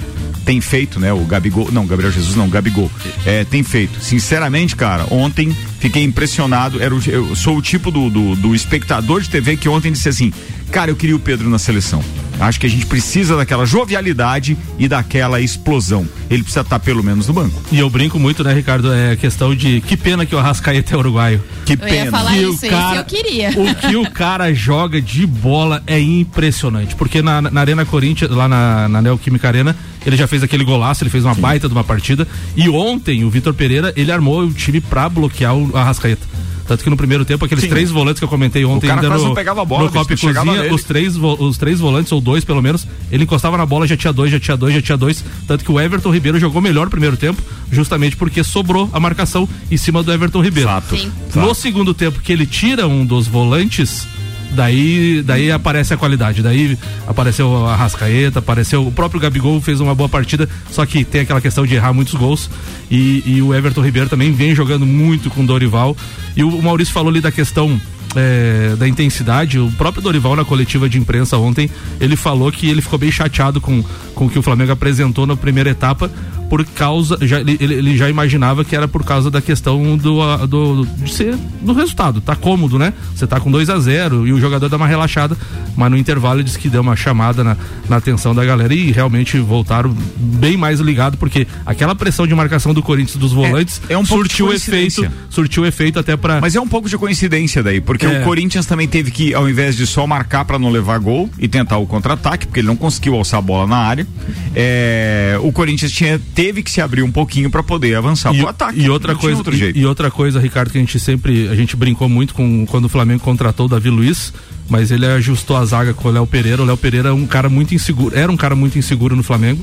tem 0.44 0.60
feito, 0.60 1.00
né? 1.00 1.12
O 1.12 1.24
Gabigol, 1.24 1.72
não, 1.72 1.84
Gabriel 1.84 2.12
Jesus 2.12 2.36
não, 2.36 2.48
Gabigol, 2.48 2.88
é, 3.26 3.42
tem 3.42 3.64
feito. 3.64 4.00
Sinceramente, 4.00 4.76
cara, 4.76 5.04
ontem 5.10 5.54
fiquei 5.80 6.04
impressionado, 6.04 6.80
era 6.80 6.94
o- 6.94 7.02
eu 7.08 7.34
sou 7.34 7.56
o 7.56 7.62
tipo 7.62 7.90
do, 7.90 8.08
do, 8.08 8.36
do 8.36 8.54
espectador 8.54 9.20
de 9.20 9.28
TV 9.28 9.56
que 9.56 9.68
ontem 9.68 9.90
disse 9.90 10.08
assim, 10.08 10.32
cara, 10.70 10.92
eu 10.92 10.96
queria 10.96 11.16
o 11.16 11.20
Pedro 11.20 11.50
na 11.50 11.58
seleção. 11.58 12.04
Acho 12.42 12.58
que 12.60 12.66
a 12.66 12.70
gente 12.70 12.86
precisa 12.86 13.36
daquela 13.36 13.64
jovialidade 13.64 14.56
e 14.78 14.88
daquela 14.88 15.40
explosão. 15.40 16.06
Ele 16.30 16.42
precisa 16.42 16.62
estar 16.62 16.78
pelo 16.78 17.02
menos 17.02 17.26
no 17.28 17.32
banco. 17.34 17.62
E 17.70 17.78
eu 17.78 17.88
brinco 17.88 18.18
muito, 18.18 18.42
né, 18.42 18.52
Ricardo? 18.52 18.92
É 18.92 19.16
questão 19.16 19.54
de 19.54 19.80
que 19.80 19.96
pena 19.96 20.26
que 20.26 20.34
o 20.34 20.38
Arrascaeta 20.38 20.94
é 20.94 20.98
uruguaio. 20.98 21.42
Que 21.64 21.74
Eu 21.74 21.78
ia 21.78 21.84
pena. 22.04 22.10
falar 22.10 22.32
Que 22.32 22.38
isso, 22.42 22.66
o 22.66 22.68
cara- 22.70 22.96
eu 22.96 23.04
queria. 23.04 23.50
O 23.50 23.74
que 23.88 23.96
o 23.96 24.10
cara 24.10 24.52
joga 24.52 25.00
de 25.00 25.26
bola 25.26 25.82
é 25.86 26.00
impressionante. 26.00 26.94
Porque 26.96 27.22
na, 27.22 27.40
na 27.42 27.60
Arena 27.60 27.84
Corinthians, 27.84 28.30
lá 28.30 28.48
na, 28.48 28.88
na 28.88 29.02
Neoquímica 29.02 29.46
Arena, 29.48 29.76
ele 30.04 30.16
já 30.16 30.26
fez 30.26 30.42
aquele 30.42 30.64
golaço, 30.64 31.02
ele 31.04 31.10
fez 31.10 31.24
uma 31.24 31.34
baita 31.34 31.68
de 31.68 31.74
uma 31.74 31.84
partida. 31.84 32.26
E 32.56 32.68
ontem, 32.68 33.24
o 33.24 33.30
Vitor 33.30 33.54
Pereira, 33.54 33.92
ele 33.96 34.10
armou 34.10 34.40
o 34.42 34.52
time 34.52 34.80
pra 34.80 35.08
bloquear 35.08 35.54
o 35.56 35.76
Arrascaeta. 35.76 36.26
Tanto 36.72 36.84
que 36.84 36.88
no 36.88 36.96
primeiro 36.96 37.22
tempo, 37.22 37.44
aqueles 37.44 37.64
Sim. 37.64 37.68
três 37.68 37.90
volantes 37.90 38.18
que 38.18 38.24
eu 38.24 38.28
comentei 38.28 38.64
ontem 38.64 38.86
cara 38.86 38.98
ainda 38.98 39.08
quase 39.08 39.24
no, 39.24 39.28
não 39.28 39.34
pegava 39.34 39.60
a 39.60 39.64
bola, 39.66 39.84
no 39.84 39.92
Copa 39.92 40.14
e 40.14 40.16
Cozinha, 40.16 40.72
os 40.72 40.82
três, 40.84 41.16
os 41.18 41.58
três 41.58 41.78
volantes, 41.78 42.10
ou 42.12 42.18
dois 42.18 42.46
pelo 42.46 42.62
menos, 42.62 42.86
ele 43.10 43.24
encostava 43.24 43.58
na 43.58 43.66
bola, 43.66 43.86
já 43.86 43.94
tinha 43.94 44.10
dois, 44.10 44.32
já 44.32 44.40
tinha 44.40 44.56
dois, 44.56 44.74
já 44.74 44.80
tinha 44.80 44.96
dois. 44.96 45.22
Tanto 45.46 45.66
que 45.66 45.70
o 45.70 45.78
Everton 45.78 46.10
Ribeiro 46.10 46.40
jogou 46.40 46.62
melhor 46.62 46.86
no 46.86 46.90
primeiro 46.90 47.14
tempo, 47.14 47.42
justamente 47.70 48.16
porque 48.16 48.42
sobrou 48.42 48.88
a 48.90 48.98
marcação 48.98 49.46
em 49.70 49.76
cima 49.76 50.02
do 50.02 50.10
Everton 50.10 50.40
Ribeiro. 50.40 50.70
Fato. 50.70 50.96
Sim. 50.96 51.12
No 51.34 51.54
segundo 51.54 51.92
tempo 51.92 52.20
que 52.20 52.32
ele 52.32 52.46
tira 52.46 52.88
um 52.88 53.04
dos 53.04 53.26
volantes, 53.26 54.08
daí, 54.54 55.22
daí 55.22 55.50
aparece 55.50 55.94
a 55.94 55.96
qualidade. 55.96 56.42
Daí 56.42 56.78
apareceu 57.06 57.66
a 57.66 57.76
Rascaeta, 57.76 58.38
apareceu 58.38 58.86
o 58.86 58.92
próprio 58.92 59.20
Gabigol 59.20 59.60
fez 59.60 59.80
uma 59.80 59.94
boa 59.94 60.08
partida, 60.08 60.48
só 60.70 60.84
que 60.86 61.04
tem 61.04 61.22
aquela 61.22 61.40
questão 61.40 61.66
de 61.66 61.74
errar 61.74 61.92
muitos 61.92 62.14
gols. 62.14 62.50
E, 62.90 63.22
e 63.26 63.42
o 63.42 63.54
Everton 63.54 63.82
Ribeiro 63.82 64.08
também 64.08 64.32
vem 64.32 64.54
jogando 64.54 64.86
muito 64.86 65.30
com 65.30 65.44
Dorival. 65.44 65.96
E 66.36 66.44
o 66.44 66.62
Maurício 66.62 66.94
falou 66.94 67.10
ali 67.10 67.20
da 67.20 67.32
questão 67.32 67.80
é, 68.14 68.74
da 68.76 68.86
intensidade, 68.88 69.58
o 69.58 69.70
próprio 69.72 70.02
Dorival 70.02 70.36
na 70.36 70.44
coletiva 70.44 70.88
de 70.88 70.98
imprensa 70.98 71.36
ontem, 71.38 71.70
ele 72.00 72.16
falou 72.16 72.50
que 72.52 72.68
ele 72.68 72.80
ficou 72.82 72.98
bem 72.98 73.10
chateado 73.10 73.60
com, 73.60 73.82
com 74.14 74.26
o 74.26 74.30
que 74.30 74.38
o 74.38 74.42
Flamengo 74.42 74.72
apresentou 74.72 75.26
na 75.26 75.36
primeira 75.36 75.70
etapa, 75.70 76.10
por 76.48 76.66
causa, 76.66 77.16
já, 77.22 77.40
ele, 77.40 77.56
ele- 77.58 77.96
já 77.96 78.10
imaginava 78.10 78.62
que 78.62 78.76
era 78.76 78.86
por 78.86 79.02
causa 79.02 79.30
da 79.30 79.40
questão 79.40 79.96
do, 79.96 80.46
do, 80.46 80.84
de 80.98 81.10
ser, 81.10 81.34
do 81.62 81.72
resultado, 81.72 82.20
tá 82.20 82.36
cômodo, 82.36 82.78
né? 82.78 82.92
Você 83.14 83.26
tá 83.26 83.40
com 83.40 83.50
2 83.50 83.70
a 83.70 83.78
0 83.78 84.26
e 84.26 84.34
o 84.34 84.38
jogador 84.38 84.68
dá 84.68 84.76
uma 84.76 84.86
relaxada, 84.86 85.34
mas 85.74 85.90
no 85.90 85.96
intervalo 85.96 86.40
ele 86.40 86.44
disse 86.44 86.58
que 86.58 86.68
deu 86.68 86.82
uma 86.82 86.94
chamada 86.94 87.42
na, 87.42 87.56
na 87.88 87.96
atenção 87.96 88.34
da 88.34 88.44
galera 88.44 88.74
e 88.74 88.92
realmente 88.92 89.38
voltaram 89.38 89.96
bem 90.18 90.58
mais 90.58 90.78
ligado, 90.78 91.16
porque 91.16 91.46
aquela 91.64 91.94
pressão 91.94 92.26
de 92.26 92.34
marcação 92.34 92.74
do 92.74 92.82
Corinthians 92.82 93.16
dos 93.16 93.32
volantes 93.32 93.80
é 93.88 93.96
um 93.96 94.04
pouco 94.04 94.24
de 94.24 94.34
surtiu 94.34 94.52
efeito, 94.52 95.00
surtiu 95.30 95.64
efeito 95.64 95.98
até 95.98 96.18
para 96.18 96.38
Mas 96.38 96.54
é 96.54 96.60
um 96.60 96.68
pouco 96.68 96.86
de 96.86 96.98
coincidência 96.98 97.62
daí, 97.62 97.80
porque 97.80 98.01
É. 98.06 98.20
o 98.20 98.24
Corinthians 98.24 98.66
também 98.66 98.86
teve 98.88 99.10
que, 99.10 99.34
ao 99.34 99.48
invés 99.48 99.76
de 99.76 99.86
só 99.86 100.06
marcar 100.06 100.44
para 100.44 100.58
não 100.58 100.70
levar 100.70 100.98
gol 100.98 101.28
e 101.38 101.46
tentar 101.48 101.78
o 101.78 101.86
contra-ataque, 101.86 102.46
porque 102.46 102.60
ele 102.60 102.66
não 102.68 102.76
conseguiu 102.76 103.14
alçar 103.14 103.38
a 103.38 103.42
bola 103.42 103.66
na 103.66 103.76
área, 103.76 104.06
é, 104.54 105.36
o 105.42 105.50
Corinthians 105.52 105.92
tinha, 105.92 106.20
teve 106.34 106.62
que 106.62 106.70
se 106.70 106.80
abrir 106.80 107.02
um 107.02 107.10
pouquinho 107.10 107.50
para 107.50 107.62
poder 107.62 107.94
avançar 107.96 108.34
e, 108.34 108.38
pro 108.38 108.48
ataque. 108.48 108.80
e 108.80 108.88
outra 108.88 109.14
coisa 109.14 109.38
outro 109.38 109.54
e- 109.54 109.72
e, 109.78 109.86
outra 109.86 110.10
coisa 110.10 110.40
Ricardo 110.40 110.70
que 110.70 110.78
a 110.78 110.80
gente 110.80 110.98
sempre 111.00 111.48
a 111.48 111.54
gente 111.54 111.76
brincou 111.76 112.08
muito 112.08 112.34
com 112.34 112.66
quando 112.66 112.84
o 112.84 112.88
Flamengo 112.88 113.20
contratou 113.20 113.66
o 113.66 113.68
Davi 113.68 113.90
Luiz 113.90 114.32
mas 114.68 114.90
ele 114.90 115.04
ajustou 115.06 115.56
a 115.56 115.64
zaga 115.64 115.92
com 115.92 116.08
o 116.08 116.12
Léo 116.12 116.26
Pereira 116.26 116.62
o 116.62 116.64
Léo 116.64 116.76
Pereira 116.76 117.08
é 117.08 117.12
um 117.12 117.26
cara 117.26 117.48
muito 117.48 117.74
inseguro 117.74 118.16
era 118.16 118.30
um 118.30 118.36
cara 118.36 118.54
muito 118.54 118.78
inseguro 118.78 119.16
no 119.16 119.22
Flamengo 119.22 119.62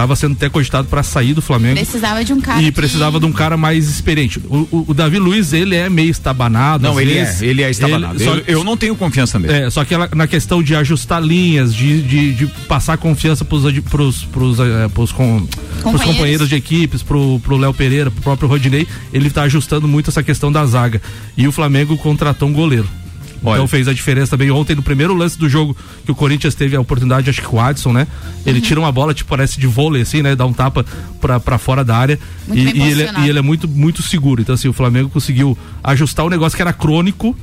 estava 0.00 0.16
sendo 0.16 0.32
até 0.32 0.48
cogitado 0.48 0.88
para 0.88 1.02
sair 1.02 1.34
do 1.34 1.42
Flamengo 1.42 1.76
Precisava 1.76 2.24
de 2.24 2.32
um 2.32 2.40
cara. 2.40 2.60
e 2.60 2.66
que- 2.66 2.72
precisava 2.72 3.20
de 3.20 3.26
um 3.26 3.32
cara 3.32 3.56
mais 3.56 3.88
experiente 3.88 4.40
o, 4.48 4.66
o- 4.70 4.84
o 4.88 4.94
Davi 4.94 5.18
Luiz 5.18 5.52
ele 5.52 5.76
é 5.76 5.88
meio 5.90 6.10
estabanado 6.10 6.84
Não, 6.84 7.00
ele 7.00 7.14
vezes. 7.14 7.42
é, 7.42 7.46
ele 7.46 7.62
é 7.62 7.70
estabanado. 7.70 8.18
só- 8.18 8.34
Eu, 8.36 8.42
eu 8.46 8.64
não 8.64 8.76
tenho 8.76 8.96
confiança 8.96 9.38
nele. 9.38 9.52
é, 9.52 9.70
só 9.70 9.84
que 9.84 9.92
ela, 9.94 10.08
na 10.14 10.26
questão 10.26 10.62
de 10.62 10.74
ajustar 10.74 11.22
linhas, 11.22 11.74
de, 11.74 12.00
de, 12.02 12.34
de 12.34 12.46
passar 12.68 12.96
confiança 12.96 13.44
pros, 13.44 13.64
pros, 13.80 14.24
pros, 14.24 14.58
eh, 14.58 14.88
pros, 14.94 15.12
com, 15.12 15.40
pros 15.46 15.82
Companheiros. 15.82 16.04
companheiros 16.06 16.48
de 16.48 16.54
equipes, 16.56 17.02
pro, 17.02 17.38
pro 17.40 17.56
Léo 17.56 17.74
Pereira, 17.74 18.10
pro 18.10 18.22
próprio 18.22 18.48
Rodinei, 18.48 18.86
ele 19.12 19.28
tá 19.30 19.42
ajustando 19.42 19.86
muito 19.86 20.10
essa 20.10 20.22
questão 20.22 20.50
da 20.50 20.64
zaga. 20.66 21.00
E 21.36 21.46
o 21.46 21.52
Flamengo 21.52 21.96
contratou 21.98 22.48
um 22.48 22.52
goleiro. 22.52 22.88
Olha. 23.42 23.54
Então 23.56 23.66
fez 23.68 23.88
a 23.88 23.92
diferença 23.94 24.30
também. 24.36 24.50
Ontem, 24.50 24.74
no 24.76 24.82
primeiro 24.82 25.14
lance 25.14 25.38
do 25.38 25.48
jogo, 25.48 25.74
que 26.04 26.10
o 26.12 26.14
Corinthians 26.14 26.54
teve 26.54 26.76
a 26.76 26.80
oportunidade, 26.80 27.30
acho 27.30 27.40
que 27.40 27.46
com 27.46 27.56
o 27.56 27.60
Adson, 27.60 27.92
né? 27.92 28.06
Ele 28.44 28.58
Uhum. 28.58 28.64
tira 28.64 28.80
uma 28.80 28.92
bola, 28.92 29.14
tipo, 29.14 29.30
parece 29.30 29.58
de 29.58 29.66
vôlei, 29.66 30.02
assim, 30.02 30.20
né? 30.22 30.36
Dá 30.36 30.44
um 30.44 30.52
tapa 30.52 30.84
pra, 31.20 31.40
pra 31.40 31.56
fora 31.58 31.82
da 31.84 31.96
área. 31.96 32.18
Muito 32.46 32.60
E, 32.60 32.64
bem 32.64 32.74
e 32.74 32.80
ele, 32.82 32.90
posicionado. 32.90 33.26
e 33.26 33.28
ele 33.30 33.38
é 33.38 33.42
muito, 33.42 33.66
muito 33.66 34.02
seguro. 34.02 34.42
Então, 34.42 34.54
assim, 34.54 34.68
o 34.68 34.72
Flamengo 34.72 35.08
conseguiu 35.08 35.56
ajustar 35.82 36.26
o 36.26 36.30
negócio 36.30 36.54
que 36.56 36.62
era 36.62 36.72
crônico, 36.72 37.34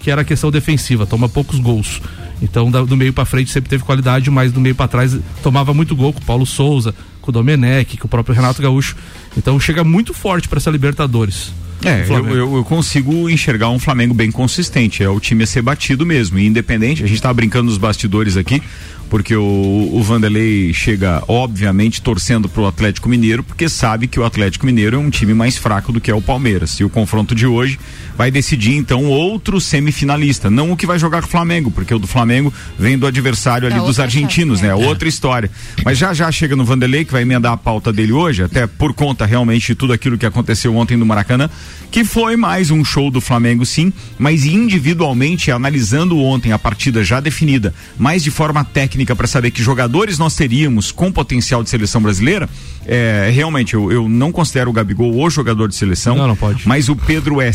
que 0.00 0.10
era 0.10 0.22
a 0.22 0.24
questão 0.24 0.50
defensiva, 0.50 1.06
toma 1.06 1.28
poucos 1.28 1.58
gols. 1.60 2.02
Então, 2.42 2.70
da- 2.70 2.82
do 2.82 2.96
meio 2.96 3.12
pra 3.12 3.24
frente 3.24 3.50
sempre 3.50 3.70
teve 3.70 3.84
qualidade, 3.84 4.30
mas 4.30 4.52
do 4.52 4.60
meio 4.60 4.74
pra 4.74 4.88
trás 4.88 5.16
tomava 5.42 5.72
muito 5.72 5.94
gol 5.96 6.12
com 6.12 6.20
o 6.20 6.24
Paulo 6.24 6.44
Souza, 6.44 6.92
com 7.22 7.30
o 7.30 7.32
Domenech, 7.32 7.96
com 7.96 8.06
o 8.06 8.10
próprio 8.10 8.34
Renato 8.34 8.60
Gaúcho. 8.60 8.96
Então, 9.36 9.58
chega 9.60 9.82
muito 9.84 10.12
forte 10.12 10.48
pra 10.48 10.58
essa 10.58 10.70
Libertadores. 10.70 11.52
É, 11.82 12.04
O 12.08 12.14
eu, 12.16 12.28
eu- 12.36 12.56
eu 12.56 12.64
consigo 12.64 13.28
enxergar 13.28 13.68
um 13.70 13.78
Flamengo 13.78 14.14
bem 14.14 14.30
consistente. 14.30 15.02
É 15.02 15.08
o 15.08 15.18
time 15.20 15.44
a 15.44 15.46
ser 15.46 15.62
batido 15.62 16.04
mesmo. 16.06 16.38
E 16.38 16.46
independente, 16.46 17.02
a 17.02 17.06
gente 17.06 17.20
tava 17.20 17.34
brincando 17.34 17.64
nos 17.64 17.76
bastidores 17.78 18.36
aqui, 18.36 18.62
porque 19.10 19.36
o, 19.36 19.90
o 19.92 20.02
Vanderlei 20.02 20.72
chega, 20.72 21.22
obviamente, 21.28 22.00
torcendo 22.00 22.48
pro 22.48 22.66
Atlético 22.66 23.08
Mineiro, 23.08 23.42
porque 23.42 23.68
sabe 23.68 24.06
que 24.06 24.18
o 24.18 24.24
Atlético 24.24 24.64
Mineiro 24.66 24.96
é 24.96 24.98
um 24.98 25.10
time 25.10 25.34
mais 25.34 25.56
fraco 25.58 25.92
do 25.92 26.00
que 26.00 26.10
é 26.10 26.14
o 26.14 26.22
Palmeiras. 26.22 26.80
E 26.80 26.84
o 26.84 26.88
confronto 26.90 27.34
de 27.34 27.46
hoje 27.46 27.78
vai 28.16 28.30
decidir, 28.30 28.76
então, 28.76 29.04
outro 29.04 29.60
semifinalista. 29.60 30.50
Não 30.50 30.72
o 30.72 30.76
que 30.76 30.86
vai 30.86 30.98
jogar 30.98 31.22
com 31.22 31.28
o 31.28 31.30
Flamengo, 31.30 31.70
porque 31.70 31.94
o 31.94 31.98
do 31.98 32.06
Flamengo 32.06 32.52
vem 32.78 32.98
do 32.98 33.06
adversário 33.06 33.66
ali 33.66 33.78
Da 33.78 33.84
dos 33.84 33.98
argentinos, 34.00 34.60
né? 34.60 34.68
é. 34.68 34.74
Outra 34.74 35.08
história. 35.08 35.50
Mas 35.84 35.98
já 35.98 36.14
já 36.14 36.30
chega 36.30 36.56
no 36.56 36.64
Vanderlei, 36.64 37.04
que 37.04 37.12
vai 37.12 37.22
emendar 37.22 37.52
a 37.52 37.56
pauta 37.56 37.92
dele 37.92 38.12
hoje, 38.12 38.42
até 38.42 38.66
por 38.66 38.92
conta 38.92 39.26
realmente 39.26 39.68
de 39.68 39.74
tudo 39.74 39.92
aquilo 39.92 40.16
que 40.16 40.26
aconteceu 40.26 40.74
ontem 40.76 40.96
no 40.96 41.06
Maracanã, 41.06 41.48
que 41.90 42.04
foi 42.04 42.36
mais 42.36 42.70
um 42.70 42.84
show 42.84 43.10
do 43.10 43.20
Flamengo, 43.20 43.64
sim, 43.64 43.92
mas 44.18 44.44
individualmente, 44.44 45.50
analisando 45.50 46.18
ontem 46.18 46.52
a 46.52 46.58
partida 46.58 47.04
já 47.04 47.20
definida, 47.20 47.74
mais 47.98 48.22
de 48.22 48.30
forma 48.30 48.64
técnica 48.64 49.14
para 49.14 49.26
saber 49.26 49.50
que 49.50 49.62
jogadores 49.62 50.18
nós 50.18 50.34
teríamos 50.34 50.90
com 50.90 51.12
potencial 51.12 51.62
de 51.62 51.70
seleção 51.70 52.02
brasileira, 52.02 52.48
é, 52.86 53.30
realmente 53.32 53.74
eu, 53.74 53.90
eu 53.90 54.08
não 54.08 54.30
considero 54.30 54.70
o 54.70 54.72
Gabigol 54.72 55.14
o 55.16 55.30
jogador 55.30 55.68
de 55.68 55.74
seleção. 55.74 56.16
Não, 56.16 56.28
não 56.28 56.36
pode. 56.36 56.66
Mas 56.66 56.88
o 56.88 56.96
Pedro 56.96 57.40
é 57.40 57.52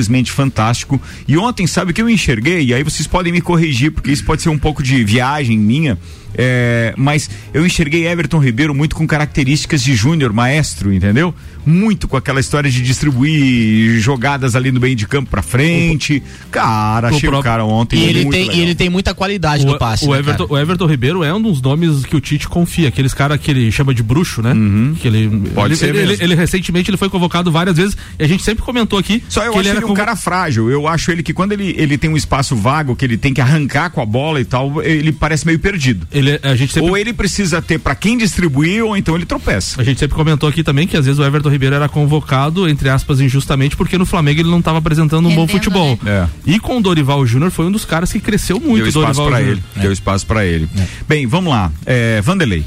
simplesmente 0.00 0.32
fantástico. 0.32 1.00
E 1.28 1.36
ontem, 1.36 1.66
sabe 1.66 1.90
o 1.90 1.94
que 1.94 2.00
eu 2.00 2.08
enxerguei? 2.08 2.64
E 2.64 2.74
aí 2.74 2.82
vocês 2.82 3.06
podem 3.06 3.32
me 3.32 3.40
corrigir, 3.40 3.92
porque 3.92 4.10
isso 4.10 4.24
pode 4.24 4.42
ser 4.42 4.48
um 4.48 4.58
pouco 4.58 4.82
de 4.82 5.04
viagem 5.04 5.58
minha. 5.58 5.98
É, 6.34 6.94
mas 6.96 7.28
eu 7.52 7.64
enxerguei 7.66 8.06
Everton 8.06 8.38
Ribeiro 8.38 8.74
muito 8.74 8.94
com 8.96 9.06
características 9.06 9.82
de 9.82 9.94
júnior, 9.94 10.32
maestro, 10.32 10.92
entendeu? 10.92 11.34
Muito 11.66 12.08
com 12.08 12.16
aquela 12.16 12.40
história 12.40 12.70
de 12.70 12.82
distribuir 12.82 13.98
jogadas 14.00 14.56
ali 14.56 14.72
no 14.72 14.80
meio 14.80 14.96
de 14.96 15.06
campo 15.06 15.30
pra 15.30 15.42
frente. 15.42 16.22
Cara, 16.50 17.08
achei 17.08 17.28
o, 17.28 17.40
cara 17.42 17.64
ontem 17.64 17.98
E 17.98 18.04
ele 18.04 18.22
muito 18.24 18.32
tem, 18.34 18.56
e 18.56 18.60
ele 18.60 18.74
tem 18.74 18.88
muita 18.88 19.14
qualidade 19.14 19.64
O, 19.64 19.72
no 19.72 19.78
passe. 19.78 20.04
o 20.06 20.12
né, 20.12 20.18
Everton, 20.18 20.46
o 20.48 20.58
Everton 20.58 20.86
Ribeiro 20.86 21.22
é 21.22 21.32
um 21.34 21.40
dos 21.40 21.60
nomes 21.60 22.04
que 22.04 22.16
o 22.16 22.20
Tite 22.20 22.48
confia, 22.48 22.88
aqueles 22.88 23.12
caras 23.14 23.38
que 23.40 23.50
ele 23.50 23.70
chama 23.70 23.92
de 23.94 24.02
bruxo, 24.02 24.42
né? 24.42 24.54
Que 25.00 25.08
ele, 25.08 25.20
Uhum. 25.30 25.42
Pode 25.54 25.74
ele, 25.74 25.76
ser 25.76 25.88
ele, 25.90 25.98
mesmo. 25.98 26.12
ele- 26.14 26.24
ele 26.24 26.34
recentemente 26.34 26.90
ele 26.90 26.96
foi 26.96 27.08
convocado 27.10 27.52
várias 27.52 27.76
vezes 27.76 27.96
e 28.18 28.24
a 28.24 28.26
gente 28.26 28.42
sempre 28.42 28.64
comentou 28.64 28.98
aqui 28.98 29.22
Só 29.28 29.44
eu 29.44 29.52
que 29.52 29.58
acho 29.58 29.58
ele 29.60 29.68
ele, 29.68 29.76
era 29.76 29.86
um 29.86 29.88
convo- 29.90 29.98
cara 30.00 30.16
frágil. 30.16 30.70
Eu 30.70 30.88
acho 30.88 31.10
ele 31.10 31.22
que 31.22 31.32
quando 31.34 31.52
ele, 31.52 31.74
ele 31.76 31.98
tem 31.98 32.08
um 32.10 32.16
espaço 32.16 32.56
vago, 32.56 32.96
que 32.96 33.04
ele 33.04 33.16
tem 33.18 33.34
que 33.34 33.40
arrancar 33.40 33.90
com 33.90 34.00
a 34.00 34.06
bola 34.06 34.40
e 34.40 34.44
tal, 34.44 34.82
ele 34.82 35.12
parece 35.12 35.44
meio 35.46 35.58
perdido. 35.58 36.06
ele, 36.10 36.19
a 36.42 36.54
gente 36.56 36.72
sempre 36.72 36.90
Ou 36.90 36.96
ele 36.96 37.12
precisa 37.12 37.60
ter 37.62 37.78
pra 37.78 37.94
quem 37.94 38.16
distribuir, 38.18 38.84
ou 38.84 38.96
então 38.96 39.14
ele 39.14 39.24
tropeça. 39.24 39.80
A 39.80 39.84
gente 39.84 39.98
sempre 40.00 40.16
comentou 40.16 40.48
aqui 40.48 40.62
também 40.62 40.86
que 40.86 40.96
às 40.96 41.04
vezes 41.06 41.18
o 41.18 41.24
Everton 41.24 41.48
Ribeiro 41.48 41.74
era 41.76 41.88
convocado, 41.88 42.68
entre 42.68 42.88
aspas, 42.88 43.20
injustamente, 43.20 43.76
porque 43.76 43.96
no 43.98 44.06
Flamengo 44.06 44.40
ele 44.40 44.50
não 44.50 44.58
estava 44.58 44.78
apresentando 44.78 45.26
um 45.28 45.34
bom 45.34 45.42
Rendendo, 45.46 45.50
futebol. 45.52 45.98
né? 46.02 46.28
E 46.46 46.58
com 46.58 46.78
o 46.78 46.82
Dorival 46.82 47.24
Júnior 47.26 47.50
foi 47.50 47.66
um 47.66 47.72
dos 47.72 47.84
caras 47.84 48.12
que 48.12 48.20
cresceu 48.20 48.58
muito, 48.60 48.78
Deu 48.90 49.02
espaço 49.02 49.22
Júnior. 49.22 49.40
ele. 49.40 49.62
Deu 49.76 49.92
espaço 49.92 50.26
pra 50.26 50.44
ele. 50.44 50.68
Bem, 51.08 51.26
vamos 51.26 51.50
lá. 51.52 51.70
É, 51.86 52.20
Vanderlei. 52.20 52.64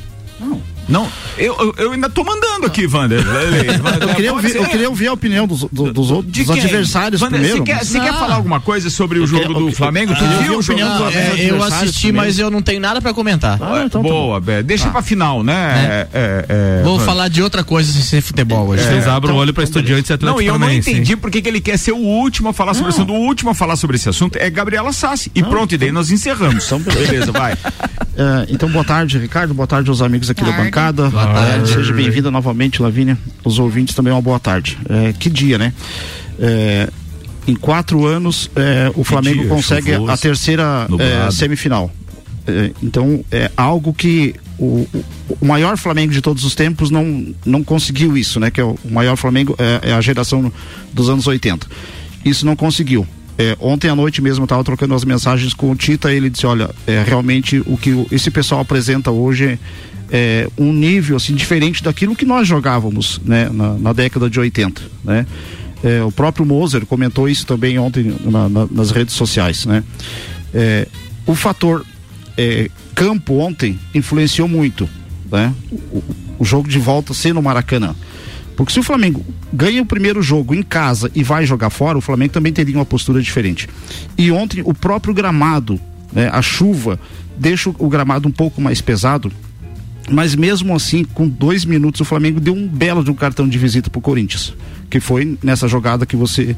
Não, 0.93 1.09
eu, 1.39 1.55
eu, 1.59 1.75
eu 1.85 1.91
ainda 1.93 2.07
tô 2.07 2.23
mandando 2.23 2.67
aqui, 2.67 2.85
Vanderlei. 2.85 3.63
Eu 3.99 4.15
queria, 4.15 4.31
ouvir, 4.33 4.55
eu 4.55 4.65
queria 4.65 4.89
ouvir 4.89 5.07
a 5.07 5.13
opinião 5.13 5.47
dos, 5.47 5.61
do- 5.71 5.91
dos, 5.91 6.11
outros, 6.11 6.31
dos 6.45 6.49
adversários 6.51 7.19
Vanderlei, 7.19 7.51
primeiro. 7.51 7.65
Você 7.65 7.79
quer, 7.79 7.85
você 7.85 7.99
quer 7.99 8.11
Não. 8.11 8.19
falar 8.19 8.35
alguma 8.35 8.59
coisa 8.59 8.89
sobre 8.91 9.17
o 9.19 9.25
jogo 9.25 9.53
do 9.55 9.71
Flamengo? 9.71 10.13
Tu 10.13 10.23
viu 10.43 10.59
o 10.59 10.61
jogo 10.61 10.79
É, 11.11 11.49
eu 11.49 11.63
assisti, 11.63 12.11
mas 12.11 12.37
eu 12.37 12.51
não 12.51 12.61
tenho 12.61 12.79
nada 12.79 13.01
pra 13.01 13.11
comentar. 13.13 13.57
Ah, 13.59 13.83
então 13.85 14.03
tá. 14.03 14.07
Boa, 14.09 14.39
Bé. 14.39 14.61
Deixa 14.61 14.89
pra 14.91 15.01
final, 15.01 15.43
né? 15.43 15.53
É, 15.53 16.07
é, 16.13 16.45
é, 16.49 16.83
Vou 16.83 16.99
falar 16.99 17.27
de 17.27 17.41
outra 17.41 17.63
coisa 17.63 17.91
sem 17.91 18.01
ser 18.03 18.21
futebol 18.21 18.67
hoje. 18.67 18.83
Vocês 18.83 19.07
abrem 19.07 19.31
então- 19.31 19.35
o 19.35 19.39
olho 19.39 19.53
para 19.53 19.63
estudiantes 19.63 20.09
e 20.11 20.13
Atlético 20.13 20.37
Não, 20.37 20.41
e 20.45 20.47
eu 20.47 20.59
não 20.59 20.71
entendi 20.71 21.15
porque 21.15 21.41
que 21.41 21.49
ele 21.49 21.61
quer 21.61 21.77
ser 21.77 21.93
o 21.93 21.97
último 21.97 22.49
a 22.49 22.53
falar 22.53 22.75
sobre 22.75 22.91
esse 22.91 22.99
assunto. 23.01 23.13
O 23.13 23.19
último 23.19 23.49
a 23.49 23.55
falar 23.55 23.75
sobre 23.77 23.95
esse 23.95 24.09
assunto 24.09 24.37
é 24.37 24.47
Gabriela 24.49 24.93
Sassi. 24.93 25.31
E 25.33 25.41
pronto, 25.41 25.73
e 25.73 25.77
daí 25.77 25.91
nós 25.91 26.11
encerramos. 26.11 26.65
Então, 26.65 26.79
beleza. 26.79 27.31
vai. 27.31 27.57
Então, 28.47 28.69
boa 28.69 28.85
tarde, 28.85 29.17
Ricardo. 29.17 29.55
Boa 29.55 29.65
tarde 29.65 29.89
aos 29.89 29.99
amigos 29.99 30.29
aqui 30.29 30.41
da 30.43 30.51
Tarde. 30.51 30.63
Boa 31.09 31.27
tarde. 31.33 31.69
seja 31.69 31.93
bem-vinda 31.93 32.29
novamente, 32.31 32.81
Lavínia. 32.81 33.17
Os 33.43 33.59
ouvintes 33.59 33.93
também 33.95 34.11
uma 34.13 34.21
boa 34.21 34.39
tarde. 34.39 34.77
É, 34.89 35.13
que 35.13 35.29
dia, 35.29 35.57
né? 35.57 35.73
É, 36.39 36.89
em 37.47 37.55
quatro 37.55 38.05
anos, 38.05 38.49
é, 38.55 38.91
o 38.95 39.03
Flamengo 39.03 39.41
dia 39.41 39.49
consegue 39.49 39.91
chuvoso, 39.93 40.11
a 40.11 40.17
terceira 40.17 40.87
é, 40.99 41.31
semifinal. 41.31 41.91
É, 42.47 42.71
então 42.81 43.23
é 43.31 43.49
algo 43.55 43.93
que 43.93 44.35
o, 44.57 44.87
o- 45.29 45.45
maior 45.45 45.77
Flamengo 45.77 46.11
de 46.11 46.21
todos 46.21 46.43
os 46.43 46.55
tempos 46.55 46.89
não, 46.91 47.33
não 47.45 47.63
conseguiu 47.63 48.17
isso, 48.17 48.39
né? 48.39 48.51
Que 48.51 48.59
é 48.61 48.63
o, 48.63 48.77
o 48.83 48.91
maior 48.91 49.15
Flamengo 49.15 49.55
é, 49.57 49.89
é 49.91 49.93
a 49.93 50.01
geração 50.01 50.51
dos 50.93 51.09
anos 51.09 51.25
80. 51.27 51.67
Isso 52.25 52.45
não 52.45 52.55
conseguiu. 52.55 53.07
É, 53.37 53.57
ontem 53.59 53.89
à 53.89 53.95
noite 53.95 54.21
mesmo 54.21 54.43
estava 54.45 54.63
trocando 54.63 54.93
as 54.93 55.03
mensagens 55.03 55.53
com 55.53 55.71
o 55.71 55.75
Tita 55.75 56.13
ele 56.13 56.29
disse, 56.29 56.45
olha, 56.45 56.69
é, 56.85 57.03
realmente 57.05 57.63
o 57.65 57.75
que 57.77 58.05
esse 58.11 58.29
pessoal 58.29 58.61
apresenta 58.61 59.09
hoje 59.09 59.45
é, 59.47 59.57
é 60.11 60.47
um 60.57 60.71
nível 60.71 61.15
assim 61.17 61.33
diferente 61.33 61.81
daquilo 61.83 62.15
que 62.15 62.25
nós 62.25 62.47
jogávamos 62.47 63.19
né, 63.25 63.49
na, 63.51 63.73
na 63.73 63.93
década 63.93 64.29
de 64.29 64.39
80, 64.39 64.81
né? 65.03 65.25
É, 65.83 66.01
o 66.03 66.11
próprio 66.11 66.45
Moser 66.45 66.85
comentou 66.85 67.27
isso 67.27 67.45
também 67.45 67.77
ontem 67.77 68.15
na- 68.23 68.47
na- 68.47 68.67
nas 68.71 68.91
redes 68.91 69.15
sociais, 69.15 69.65
né? 69.65 69.83
É, 70.53 70.87
o 71.25 71.35
fator 71.35 71.85
é, 72.37 72.69
campo 72.95 73.33
ontem 73.39 73.77
influenciou 73.93 74.47
muito, 74.47 74.87
né? 75.29 75.53
O, 75.91 76.01
o 76.39 76.45
jogo 76.45 76.69
de 76.69 76.79
volta 76.79 77.13
ser 77.13 77.33
no 77.33 77.41
Maracanã. 77.41 77.95
Porque 78.55 78.71
se 78.71 78.79
o 78.79 78.83
Flamengo 78.83 79.25
ganha 79.51 79.81
o 79.81 79.85
primeiro 79.85 80.21
jogo 80.21 80.53
em 80.53 80.61
casa 80.63 81.09
e 81.15 81.23
vai 81.23 81.45
jogar 81.45 81.69
fora, 81.69 81.97
o 81.97 82.01
Flamengo 82.01 82.33
também 82.33 82.53
teria 82.53 82.75
uma 82.75 82.85
postura 82.85 83.21
diferente. 83.21 83.67
E 84.17 84.31
ontem 84.31 84.61
o 84.65 84.73
próprio 84.73 85.13
gramado, 85.13 85.79
né, 86.11 86.29
a 86.31 86.41
chuva, 86.41 86.99
deixa 87.37 87.69
o- 87.69 87.75
o 87.79 87.89
gramado 87.89 88.27
um 88.27 88.31
pouco 88.31 88.61
mais 88.61 88.79
pesado. 88.81 89.31
Mas 90.09 90.35
mesmo 90.35 90.75
assim, 90.75 91.03
com 91.03 91.27
dois 91.27 91.63
minutos, 91.65 92.01
o 92.01 92.05
Flamengo 92.05 92.39
deu 92.39 92.53
um 92.53 92.67
belo 92.67 93.03
de 93.03 93.09
um 93.09 93.13
cartão 93.15 93.47
de 93.47 93.57
visita 93.57 93.89
pro 93.89 94.01
Corinthians. 94.01 94.53
Que 94.89 94.99
foi 94.99 95.37
nessa 95.41 95.67
jogada 95.67 96.05
que 96.05 96.15
você 96.15 96.55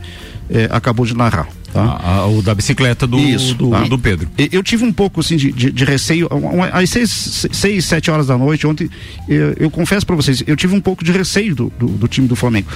eh, 0.50 0.68
acabou 0.72 1.06
de 1.06 1.16
narrar. 1.16 1.48
Tá? 1.76 1.84
A- 2.02 2.16
a- 2.20 2.28
o 2.28 2.42
da 2.42 2.56
bicicleta 2.56 3.06
do, 3.06 3.20
Isso, 3.20 3.54
do, 3.54 3.70
tá. 3.70 3.84
do 3.84 4.00
Pedro. 4.00 4.30
Eu 4.50 4.64
tive 4.64 4.86
um 4.86 4.94
pouco 4.94 5.20
assim 5.20 5.36
de, 5.36 5.52
de, 5.52 5.70
de 5.74 5.84
receio. 5.84 6.30
Às 6.72 6.90
seis, 6.90 7.46
seis, 7.52 7.84
sete 7.84 8.10
horas 8.10 8.28
da 8.28 8.38
noite, 8.38 8.66
ontem, 8.66 8.90
eu, 9.28 9.54
eu 9.60 9.70
confesso 9.70 10.06
para 10.06 10.16
vocês, 10.16 10.42
eu 10.48 10.56
tive 10.56 10.74
um 10.74 10.80
pouco 10.80 11.04
de 11.04 11.12
receio 11.12 11.54
do, 11.54 11.74
do, 11.78 11.88
do 11.88 12.08
time 12.08 12.30
do 12.30 12.36
Flamengo. 12.36 12.70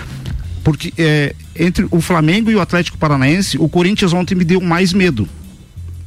Porque 0.66 0.94
eh, 0.98 1.34
entre 1.58 1.88
o 1.90 2.02
Flamengo 2.02 2.52
e 2.52 2.56
o 2.56 2.60
Atlético 2.60 2.98
Paranaense, 2.98 3.58
o 3.58 3.70
Corinthians 3.70 4.12
ontem 4.12 4.36
me 4.36 4.44
deu 4.44 4.60
mais 4.60 4.92
medo. 4.92 5.30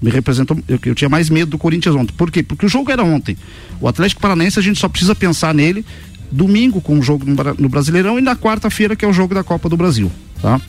Me 0.03 0.11
representou. 0.11 0.59
Eu, 0.69 0.79
eu 0.85 0.95
tinha 0.95 1.09
mais 1.09 1.31
medo 1.31 1.53
do 1.53 1.57
Corinthians 1.59 1.95
ontem. 1.95 2.13
Por 2.15 2.31
quê? 2.31 2.43
Porque 2.43 2.67
o 2.67 2.69
jogo 2.69 2.91
era 2.91 3.03
ontem. 3.03 3.39
O 3.81 3.89
Atlético 3.89 4.21
Paranaense 4.21 4.59
a 4.59 4.63
gente 4.63 4.79
só 4.79 4.89
precisa 4.91 5.15
pensar 5.15 5.55
nele 5.55 5.83
domingo 6.31 6.83
com 6.83 6.99
o 6.99 7.03
jogo 7.03 7.25
no, 7.25 7.35
no 7.59 7.69
Brasileirão 7.71 8.19
e 8.19 8.23
na 8.23 8.37
quarta-feira, 8.37 8.95
que 8.95 9.03
é 9.05 9.09
o 9.09 9.13
jogo 9.15 9.35
da 9.35 9.43
Copa 9.43 9.67
do 9.71 9.79
Brasil. 9.79 10.13
Tá? 10.43 10.61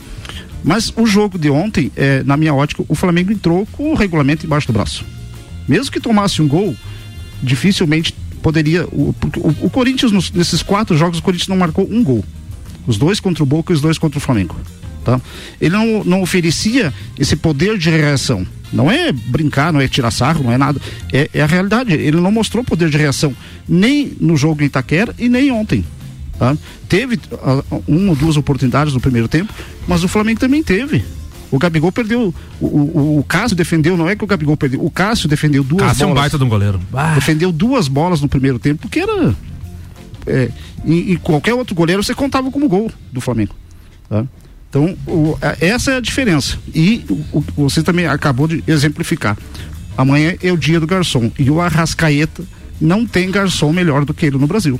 Mas 0.63 0.93
o 0.95 1.05
jogo 1.05 1.37
de 1.37 1.49
ontem, 1.49 1.91
eh, 1.95 2.23
na 2.23 2.37
minha 2.37 2.53
ótica, 2.53 2.83
o 2.87 2.95
Flamengo 2.95 3.31
entrou 3.31 3.67
com 3.71 3.91
o 3.91 3.95
regulamento 3.95 4.45
embaixo 4.45 4.67
do 4.67 4.73
braço. 4.73 5.05
Mesmo 5.67 5.91
que 5.91 5.99
tomasse 5.99 6.41
um 6.41 6.47
gol, 6.47 6.75
dificilmente 7.41 8.15
poderia. 8.41 8.85
O, 8.87 9.15
o, 9.37 9.65
o 9.65 9.69
Corinthians, 9.69 10.31
nesses 10.31 10.61
quatro 10.61 10.97
jogos, 10.97 11.19
o 11.19 11.23
Corinthians 11.23 11.47
não 11.47 11.57
marcou 11.57 11.87
um 11.89 12.03
gol. 12.03 12.23
Os 12.87 12.97
dois 12.97 13.19
contra 13.19 13.43
o 13.43 13.45
Boca 13.45 13.71
e 13.71 13.75
os 13.75 13.81
dois 13.81 13.97
contra 13.97 14.17
o 14.17 14.21
Flamengo. 14.21 14.55
Tá? 15.03 15.19
Ele 15.59 15.75
não, 15.75 16.03
não 16.03 16.21
oferecia 16.21 16.93
esse 17.19 17.35
poder 17.35 17.77
de 17.77 17.89
reação. 17.89 18.45
Não 18.71 18.91
é 18.91 19.11
brincar, 19.11 19.71
não 19.71 19.81
é 19.81 19.87
tirar 19.87 20.11
sarro, 20.11 20.43
não 20.43 20.51
é 20.51 20.57
nada. 20.57 20.79
É, 21.11 21.29
é 21.33 21.41
a 21.41 21.45
realidade. 21.45 21.93
Ele 21.93 22.19
não 22.19 22.31
mostrou 22.31 22.63
poder 22.63 22.89
de 22.89 22.97
reação 22.97 23.35
nem 23.67 24.13
no 24.19 24.35
jogo 24.35 24.63
em 24.63 24.65
Itaquera 24.65 25.13
e 25.19 25.29
nem 25.29 25.51
ontem. 25.51 25.85
Tá? 26.37 26.57
Teve 26.89 27.19
ah, 27.41 27.63
uma 27.87 28.09
ou 28.11 28.15
duas 28.15 28.37
oportunidades 28.37 28.93
no 28.93 28.99
primeiro 28.99 29.27
tempo, 29.27 29.53
mas 29.87 30.03
o 30.03 30.07
Flamengo 30.07 30.39
também 30.39 30.63
teve. 30.63 31.03
O 31.51 31.59
Gabigol 31.59 31.91
perdeu. 31.91 32.33
O, 32.59 32.65
o, 32.65 33.19
o 33.19 33.23
Cássio 33.23 33.55
defendeu, 33.55 33.95
não 33.95 34.09
é 34.09 34.15
que 34.15 34.23
o 34.23 34.27
Gabigol 34.27 34.57
perdeu. 34.57 34.83
O 34.83 34.89
Cássio 34.89 35.29
defendeu 35.29 35.63
duas 35.63 35.83
Cássio 35.83 36.03
é 36.03 36.05
um 36.07 36.09
bolas. 36.09 36.23
baita 36.23 36.37
de 36.39 36.43
um 36.43 36.49
goleiro. 36.49 36.79
Defendeu 37.15 37.51
duas 37.51 37.87
bolas 37.87 38.19
no 38.21 38.27
primeiro 38.27 38.57
tempo, 38.57 38.81
porque 38.81 38.99
era. 38.99 39.35
É, 40.25 40.49
e, 40.85 41.11
e 41.13 41.17
qualquer 41.17 41.53
outro 41.53 41.75
goleiro 41.75 42.01
você 42.03 42.15
contava 42.15 42.49
como 42.49 42.67
gol 42.67 42.91
do 43.11 43.21
Flamengo. 43.21 43.53
tá? 44.09 44.25
Então, 44.69 44.97
o- 45.05 45.37
a- 45.39 45.55
essa 45.61 45.91
é 45.91 45.97
a 45.97 46.01
diferença. 46.01 46.57
E 46.73 47.05
você 47.55 47.83
também 47.83 48.07
acabou 48.07 48.47
de 48.47 48.63
exemplificar. 48.65 49.37
Amanhã 49.95 50.33
é 50.41 50.51
o 50.51 50.57
dia 50.57 50.79
do 50.79 50.87
garçom. 50.87 51.29
E 51.37 51.51
o 51.51 51.61
Arrascaeta 51.61 52.43
não 52.81 53.05
tem 53.05 53.29
garçom 53.29 53.71
melhor 53.71 54.03
do 54.05 54.13
que 54.15 54.25
ele 54.25 54.39
no 54.39 54.47
Brasil. 54.47 54.79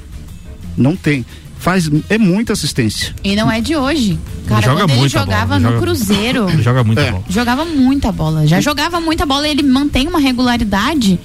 Não 0.77 0.95
tem. 0.95 1.25
Faz, 1.59 1.89
é 2.09 2.17
muita 2.17 2.51
assistência. 2.53 3.15
E 3.23 3.35
não 3.37 3.49
é 3.49 3.61
de 3.61 3.73
hoje. 3.75 4.19
Cara, 4.47 4.61
joga 4.61 4.81
quando 4.81 4.89
ele 4.91 4.99
muita 4.99 5.19
jogava 5.19 5.45
bola, 5.45 5.55
ele 5.55 5.63
no 5.63 5.69
joga- 5.71 5.81
Cruzeiro, 5.81 6.49
Ele 6.49 6.61
joga 6.63 6.83
muito 6.83 6.99
É. 6.99 7.11
bom. 7.11 7.23
jogava 7.29 7.63
muita 7.65 8.11
bola. 8.11 8.45
Já 8.45 8.59
jogava 8.59 8.99
muita 8.99 9.25
bola 9.25 9.47
e 9.47 9.51
ele 9.51 9.63
mantém 9.63 10.05
uma 10.07 10.19
regularidade 10.19 11.17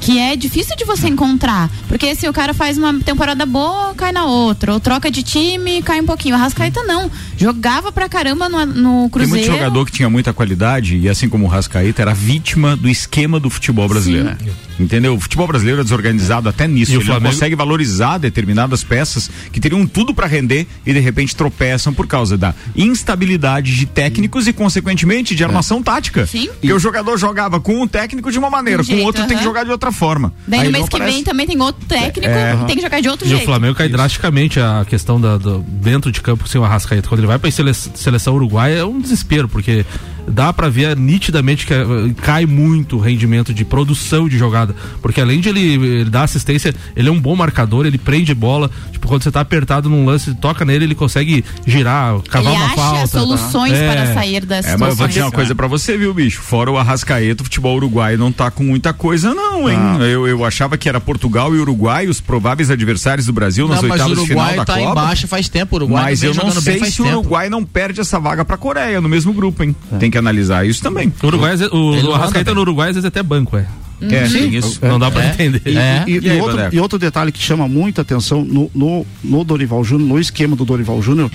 que 0.00 0.18
é 0.18 0.34
difícil 0.36 0.76
de 0.76 0.84
você 0.84 1.06
encontrar. 1.08 1.70
Porque 1.88 2.14
se 2.16 2.28
o 2.28 2.32
cara 2.32 2.52
faz 2.52 2.76
uma 2.76 2.92
temporada 3.00 3.46
boa, 3.46 3.94
cai 3.94 4.10
na 4.10 4.24
outra. 4.26 4.72
Ou 4.72 4.80
troca 4.80 5.08
de 5.10 5.22
time, 5.22 5.80
cai 5.82 6.00
um 6.00 6.04
pouquinho. 6.06 6.34
O 6.34 6.38
Rascaeta 6.38 6.82
não. 6.82 7.08
Jogava 7.36 7.92
pra 7.92 8.08
caramba 8.08 8.48
no, 8.48 8.66
no 8.66 9.00
Tem 9.02 9.10
Cruzeiro. 9.10 9.30
muito 9.46 9.46
jogador 9.46 9.86
que 9.86 9.92
tinha 9.92 10.10
muita 10.10 10.32
qualidade 10.32 10.96
e 10.98 11.08
assim 11.08 11.28
como 11.28 11.44
o 11.44 11.48
Rascaíta 11.48 12.02
era 12.02 12.12
vítima 12.12 12.76
do 12.76 12.88
esquema 12.88 13.38
do 13.38 13.48
futebol 13.48 13.88
brasileiro. 13.88 14.36
Entendeu? 14.78 15.14
O 15.14 15.20
futebol 15.20 15.46
brasileiro 15.46 15.80
é 15.80 15.84
desorganizado 15.84 16.48
até 16.48 16.68
nisso. 16.68 16.92
E 16.92 16.96
o 16.98 17.00
Flamengo- 17.00 17.32
consegue 17.34 17.54
valorizar 17.54 18.18
determinadas 18.18 18.84
peças 18.84 19.30
que 19.52 19.58
teriam 19.58 19.86
tudo 19.86 20.12
para 20.14 20.26
render 20.26 20.66
e 20.84 20.92
de 20.92 21.00
repente 21.00 21.34
tropeçam 21.34 21.94
por 21.94 22.06
causa 22.06 22.36
da 22.36 22.54
instabilidade 22.74 23.74
de 23.76 23.86
técnicos 23.86 24.46
e 24.46 24.52
consequentemente 24.52 25.34
de 25.34 25.44
armação 25.44 25.82
tática. 25.82 26.26
Sim. 26.26 26.48
Porque 26.48 26.72
o 26.72 26.78
jogador 26.78 27.16
jogava 27.18 27.60
com 27.60 27.82
um 27.82 27.86
técnico 27.88 28.30
de 28.30 28.38
uma 28.38 28.50
maneira, 28.50 28.82
um 28.82 28.86
com 28.86 28.94
o 28.94 29.02
outro 29.04 29.26
tem 29.26 29.36
que 29.38 29.44
jogar 29.44 29.64
de 29.64 29.70
outra 29.70 29.90
forma. 29.92 30.32
Daí 30.46 30.60
Aí 30.60 30.66
no 30.66 30.72
mês 30.72 30.88
que 30.88 30.96
aparece- 30.96 31.14
vem 31.14 31.24
também 31.24 31.46
tem 31.46 31.60
outro 31.60 31.84
técnico 31.86 32.28
É, 32.32 32.56
que 32.56 32.64
tem 32.66 32.76
que 32.76 32.82
jogar 32.82 33.00
de 33.00 33.08
outro 33.08 33.26
E 33.26 33.30
jeito. 33.30 33.42
o 33.42 33.46
Flamengo 33.46 33.74
cai 33.74 33.88
drasticamente 33.88 34.60
a 34.60 34.84
questão 34.88 35.20
da, 35.20 35.36
do- 35.36 35.60
dentro 35.60 36.10
de 36.12 36.20
campo 36.20 36.48
sem 36.48 36.60
o 36.60 36.64
Arrascaeta. 36.64 37.08
Quando 37.08 37.20
ele 37.20 37.26
vai 37.26 37.38
pra 37.38 37.50
sele- 37.50 37.72
seleção 37.74 38.34
uruguaia 38.34 38.74
é 38.78 38.84
um 38.84 39.00
desespero, 39.00 39.48
porque 39.48 39.84
dá 40.28 40.52
pra 40.52 40.68
ver 40.68 40.96
nitidamente 40.96 41.66
que 41.66 41.72
eh, 41.74 41.84
cai 42.22 42.46
muito 42.46 42.96
o 42.96 43.00
rendimento 43.00 43.52
de 43.54 43.64
produção 43.64 44.28
de 44.28 44.36
jogada. 44.38 44.74
Porque 45.00 45.20
além 45.20 45.40
de 45.40 45.48
ele, 45.48 45.60
ele 45.60 46.10
dar 46.10 46.24
assistência, 46.24 46.74
ele 46.94 47.08
é 47.08 47.12
um 47.12 47.20
bom 47.20 47.36
marcador, 47.36 47.86
ele 47.86 47.98
prende 47.98 48.34
bola. 48.34 48.70
Tipo, 48.92 49.06
quando 49.08 49.22
você 49.22 49.30
tá 49.30 49.40
apertado 49.40 49.88
num 49.88 50.04
lance, 50.04 50.34
toca 50.34 50.64
nele, 50.64 50.84
ele 50.84 50.94
consegue 50.94 51.44
girar, 51.66 52.18
cavar 52.28 52.52
Ele 52.52 52.56
uma 52.62 52.66
acha 52.66 52.76
falta. 52.76 53.06
soluções 53.06 53.72
É. 53.72 53.92
para 53.92 54.14
sair 54.14 54.44
das 54.44 54.66
É, 54.66 54.76
mas 54.76 54.90
eu 54.90 54.96
vou 54.96 55.08
dizer 55.08 55.22
uma 55.22 55.30
coisa 55.30 55.54
pra 55.54 55.66
você, 55.66 55.96
viu, 55.96 56.12
bicho? 56.12 56.40
Fora 56.40 56.70
o 56.70 56.76
Arrascaeta, 56.78 57.42
o 57.42 57.44
futebol 57.44 57.76
uruguaio 57.76 58.18
não 58.18 58.32
tá 58.32 58.50
com 58.50 58.64
muita 58.64 58.92
coisa, 58.92 59.34
não, 59.34 59.68
hein? 59.70 59.78
Eu, 60.00 60.26
eu 60.26 60.44
achava 60.44 60.76
que 60.76 60.88
era 60.88 61.00
Portugal 61.00 61.54
e 61.54 61.58
Uruguai 61.58 62.06
os 62.08 62.20
prováveis 62.20 62.70
adversários 62.70 63.26
do 63.26 63.32
Brasil 63.32 63.68
nas 63.68 63.82
Não, 63.82 63.88
mas 63.88 64.00
o 64.00 64.04
oitavas 64.04 64.18
de 64.22 64.26
final 64.28 64.44
Uruguai 64.46 64.56
da 64.56 64.64
tá 64.64 64.78
Copa. 64.78 64.90
embaixo 64.90 65.28
faz 65.28 65.48
tempo. 65.48 65.74
O 65.74 65.78
Uruguai 65.78 66.02
Mas 66.04 66.22
eu 66.22 66.34
não 66.34 66.50
sei 66.50 66.84
se 66.84 67.02
o. 67.02 67.06
Uruguai 67.06 67.48
não 67.48 67.64
perde 67.64 68.00
essa 68.00 68.18
vaga 68.18 68.44
pra 68.44 68.56
Coreia 68.56 69.00
no 69.00 69.08
mesmo 69.08 69.32
grupo, 69.32 69.62
hein? 69.62 69.74
Tem 69.98 70.10
que 70.10 70.15
analisar 70.16 70.66
isso 70.66 70.82
também. 70.82 71.12
O 71.22 71.26
Uruguai, 71.26 71.54
o, 71.70 71.76
o 71.76 72.02
não 72.02 72.14
Arrascaeta 72.14 72.54
no 72.54 72.60
Uruguai 72.60 72.88
às 72.90 72.96
vezes 72.96 73.06
até 73.06 73.22
banco, 73.22 73.56
é. 73.56 73.66
É, 74.02 74.28
tem 74.28 74.54
isso. 74.54 74.78
Não 74.82 74.98
dá 74.98 75.10
pra 75.10 75.24
É. 75.24 75.28
entender. 75.30 75.62
E, 75.64 75.76
É. 75.78 76.04
e- 76.06 76.18
E 76.18 76.26
e 76.26 76.30
aí, 76.30 76.40
outro, 76.40 76.58
e 76.72 76.78
outro 76.80 76.98
detalhe 76.98 77.32
que 77.32 77.38
chama 77.42 77.66
muita 77.66 78.02
atenção 78.02 78.44
no, 78.44 78.70
no, 78.74 79.06
no 79.24 79.42
Dorival 79.42 79.82
Júnior, 79.82 80.06
no 80.08 80.18
esquema 80.18 80.54
do 80.54 80.64
Dorival 80.66 81.00
Júnior, 81.00 81.30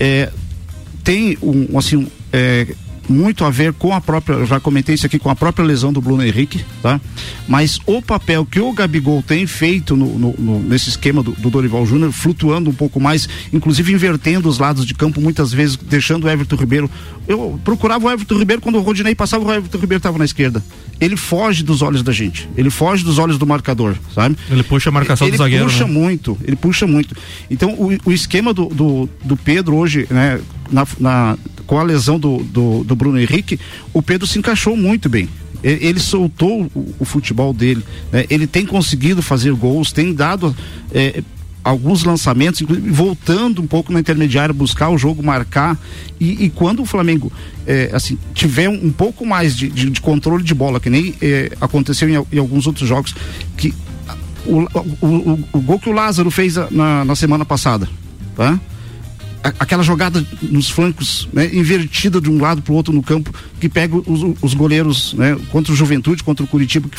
é, 0.00 0.30
tem 1.04 1.36
um, 1.42 1.78
assim, 1.78 1.96
um, 1.96 2.06
é, 2.32 2.66
muito 3.08 3.44
a 3.44 3.50
ver 3.50 3.72
com 3.72 3.92
a 3.94 4.00
própria, 4.00 4.34
eu 4.34 4.46
já 4.46 4.58
comentei 4.60 4.94
isso 4.94 5.06
aqui, 5.06 5.18
com 5.18 5.30
a 5.30 5.36
própria 5.36 5.64
lesão 5.64 5.92
do 5.92 6.00
Bruno 6.00 6.24
Henrique, 6.24 6.64
tá? 6.82 7.00
Mas 7.48 7.78
o 7.86 8.02
papel 8.02 8.44
que 8.44 8.60
o 8.60 8.72
Gabigol 8.72 9.22
tem 9.22 9.46
feito 9.46 9.96
no, 9.96 10.18
no- 10.18 10.34
no- 10.38 10.58
nesse 10.62 10.88
esquema 10.88 11.22
do, 11.22 11.32
do 11.32 11.50
Dorival 11.50 11.86
Júnior, 11.86 12.12
flutuando 12.12 12.70
um 12.70 12.74
pouco 12.74 13.00
mais, 13.00 13.28
inclusive 13.52 13.92
invertendo 13.92 14.48
os 14.48 14.58
lados 14.58 14.84
de 14.84 14.94
campo, 14.94 15.20
muitas 15.20 15.52
vezes 15.52 15.76
deixando 15.76 16.24
o 16.24 16.28
Everton 16.28 16.56
Ribeiro. 16.56 16.90
Eu 17.28 17.58
procurava 17.64 18.06
o 18.06 18.10
Everton 18.10 18.38
Ribeiro 18.38 18.62
quando 18.62 18.76
o 18.78 18.80
Rodinei 18.82 19.14
passava, 19.14 19.44
o 19.44 19.52
Everton 19.52 19.78
Ribeiro 19.78 19.98
estava 19.98 20.18
na 20.18 20.24
esquerda. 20.24 20.62
Ele 21.00 21.16
foge 21.16 21.62
dos 21.62 21.82
olhos 21.82 22.02
da 22.02 22.12
gente, 22.12 22.48
ele 22.56 22.70
foge 22.70 23.04
dos 23.04 23.18
olhos 23.18 23.36
do 23.38 23.46
marcador, 23.46 23.96
sabe? 24.14 24.36
Ele 24.50 24.62
puxa 24.62 24.88
a 24.88 24.92
marcação 24.92 25.26
ele 25.26 25.36
do 25.36 25.42
zagueiro. 25.42 25.64
puxa 25.66 25.84
né? 25.86 25.90
muito, 25.92 26.38
ele 26.44 26.56
puxa 26.56 26.86
muito. 26.86 27.14
Então 27.50 27.70
o, 27.74 27.90
o 28.04 28.12
esquema 28.12 28.52
do, 28.54 28.66
do, 28.66 29.08
do 29.24 29.36
Pedro 29.36 29.76
hoje, 29.76 30.06
né, 30.10 30.40
na, 30.70 30.86
na- 30.98 31.36
com 31.66 31.78
a 31.78 31.82
lesão 31.82 32.18
do, 32.18 32.38
do, 32.38 32.84
do 32.84 32.94
Bruno 32.96 33.18
Henrique, 33.20 33.58
o 33.92 34.00
Pedro 34.02 34.26
se 34.26 34.38
encaixou 34.38 34.76
muito 34.76 35.08
bem. 35.08 35.28
Ele 35.62 35.98
soltou 35.98 36.70
o, 37.00 37.04
futebol 37.04 37.52
dele, 37.52 37.82
né? 38.12 38.24
ele 38.30 38.46
tem 38.46 38.64
conseguido 38.64 39.20
fazer 39.22 39.52
gols, 39.52 39.90
tem 39.90 40.12
dado 40.14 40.54
é, 40.92 41.22
alguns 41.64 42.04
lançamentos, 42.04 42.62
voltando 42.90 43.60
um 43.62 43.66
pouco 43.66 43.92
na 43.92 43.98
intermediária, 43.98 44.52
buscar 44.52 44.90
o 44.90 44.98
jogo, 44.98 45.24
marcar. 45.24 45.76
E, 46.20 46.44
e 46.44 46.50
quando 46.50 46.82
o 46.82 46.86
Flamengo 46.86 47.32
é, 47.66 47.90
assim, 47.92 48.16
tiver 48.32 48.68
um, 48.68 48.92
pouco 48.92 49.26
mais 49.26 49.56
de, 49.56 49.68
de- 49.68 49.90
de 49.90 50.00
controle 50.00 50.44
de 50.44 50.54
bola, 50.54 50.78
que 50.78 50.88
nem 50.90 51.14
é, 51.20 51.50
aconteceu 51.60 52.08
em, 52.08 52.24
em 52.32 52.38
alguns 52.38 52.68
outros 52.68 52.88
jogos, 52.88 53.12
que 53.56 53.74
o, 54.44 54.60
o, 55.00 55.06
o, 55.06 55.44
o 55.54 55.60
gol 55.60 55.80
que 55.80 55.88
o 55.88 55.92
Lázaro 55.92 56.30
fez 56.30 56.54
na, 56.70 57.04
na 57.04 57.16
semana 57.16 57.44
passada, 57.44 57.88
tá? 58.36 58.60
Aquela 59.42 59.82
jogada 59.82 60.24
nos 60.42 60.68
flancos, 60.68 61.28
né, 61.32 61.48
invertida 61.54 62.20
de 62.20 62.28
um 62.30 62.40
lado 62.40 62.62
para 62.62 62.72
o 62.72 62.76
outro 62.76 62.92
no 62.92 63.02
campo, 63.02 63.32
que 63.60 63.68
pega 63.68 63.96
os, 63.96 64.34
os 64.42 64.54
goleiros, 64.54 65.14
né, 65.14 65.36
contra 65.50 65.72
o 65.72 65.76
Juventude, 65.76 66.22
contra 66.24 66.44
o 66.44 66.48
Curitiba, 66.48 66.88
que, 66.88 66.98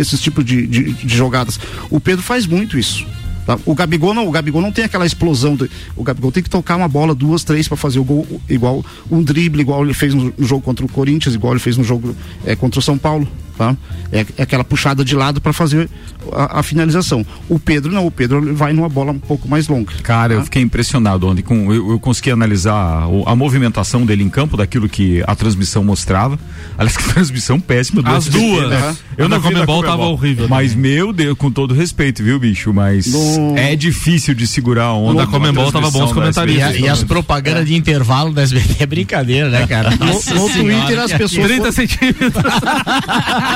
esses 0.00 0.20
tipos 0.20 0.44
de, 0.44 0.66
de, 0.66 0.92
de 0.92 1.16
jogadas. 1.16 1.58
O 1.90 1.98
Pedro 1.98 2.22
faz 2.22 2.46
muito 2.46 2.78
isso. 2.78 3.04
tá? 3.44 3.58
O 3.64 3.74
Gabigol 3.74 4.14
não, 4.14 4.28
o 4.28 4.30
Gabigol 4.30 4.62
não 4.62 4.70
tem 4.70 4.84
aquela 4.84 5.04
explosão. 5.06 5.56
de- 5.56 5.68
o 5.96 6.02
Gabigol 6.04 6.30
tem 6.30 6.42
que 6.42 6.50
tocar 6.50 6.76
uma 6.76 6.88
bola 6.88 7.14
duas, 7.14 7.42
três 7.42 7.66
para 7.66 7.76
fazer 7.76 7.98
o 7.98 8.04
gol 8.04 8.26
igual 8.48 8.84
um 9.10 9.22
drible 9.22 9.60
igual 9.60 9.84
ele 9.84 9.94
fez 9.94 10.14
no, 10.14 10.32
jogo 10.38 10.62
contra 10.62 10.84
o 10.84 10.88
Corinthians, 10.88 11.34
igual 11.34 11.52
ele 11.52 11.60
fez 11.60 11.76
no 11.76 11.84
jogo 11.84 12.14
eh, 12.46 12.54
contra 12.54 12.78
o 12.78 12.82
São 12.82 12.96
Paulo, 12.96 13.26
tá? 13.58 13.76
É, 14.12 14.24
é 14.38 14.42
aquela 14.42 14.64
puxada 14.64 15.04
de 15.04 15.14
lado 15.14 15.40
para 15.40 15.52
fazer 15.52 15.90
a, 16.32 16.60
a 16.60 16.62
finalização. 16.62 17.26
O 17.48 17.58
Pedro 17.58 17.92
não, 17.92 18.06
o 18.06 18.10
Pedro 18.10 18.54
vai 18.54 18.72
numa 18.72 18.88
bola 18.88 19.12
um 19.12 19.18
pouco 19.18 19.46
mais 19.48 19.66
longa. 19.68 19.92
Cara, 20.02 20.34
eu 20.34 20.38
tá? 20.38 20.44
fiquei 20.44 20.62
impressionado 20.62 21.26
ontem 21.26 21.42
com 21.42 21.72
eu, 21.72 21.90
eu 21.90 21.98
consegui 22.00 22.30
analisar 22.30 23.06
o- 23.08 23.24
a 23.28 23.34
movimentação 23.36 24.06
dele 24.06 24.22
em 24.22 24.28
campo 24.30 24.56
daquilo 24.56 24.88
que 24.88 25.22
a 25.26 25.34
transmissão 25.34 25.82
mostrava. 25.84 26.38
Aliás, 26.78 26.96
que 26.96 27.12
transmissão 27.12 27.58
péssima 27.60 28.00
do 28.00 28.08
As 28.08 28.26
SBT, 28.28 28.46
duas. 28.46 28.70
né? 28.70 28.96
A 29.18 29.26
da 29.28 29.38
vi 29.38 29.44
na 29.52 29.60
Comembol 29.66 29.82
tava 29.82 30.02
horrível 30.04 30.48
Mas 30.48 30.74
meu 30.74 31.12
Deus, 31.12 31.36
com 31.36 31.50
todo 31.50 31.74
respeito, 31.74 32.22
viu, 32.22 32.38
bicho, 32.38 32.72
mas 32.72 33.06
No- 33.08 33.56
é 33.58 33.74
difícil 33.74 34.32
de 34.34 34.46
segurar 34.46 34.84
a 34.84 34.92
onda. 34.94 35.18
da 35.18 35.26
numa 35.26 35.32
Comembol 35.32 35.72
tava 35.72 35.90
bons 35.90 36.12
comentaristas. 36.12 36.62
SBT. 36.62 36.78
E, 36.80 36.84
a- 36.84 36.86
e 36.86 36.88
as 36.88 37.02
propagandas 37.02 37.66
de 37.66 37.74
intervalo 37.74 38.32
da 38.32 38.42
SBT 38.42 38.76
é 38.84 38.86
brincadeira, 38.86 39.50
né, 39.50 39.66
cara? 39.66 39.90
No, 39.90 40.06
Nossa 40.06 40.34
no. 40.34 40.48
Twitter 40.48 40.98
as 41.00 41.12
pessoas 41.12 41.46
30 41.46 41.56
foram, 41.60 41.72
centímetros. 41.72 42.32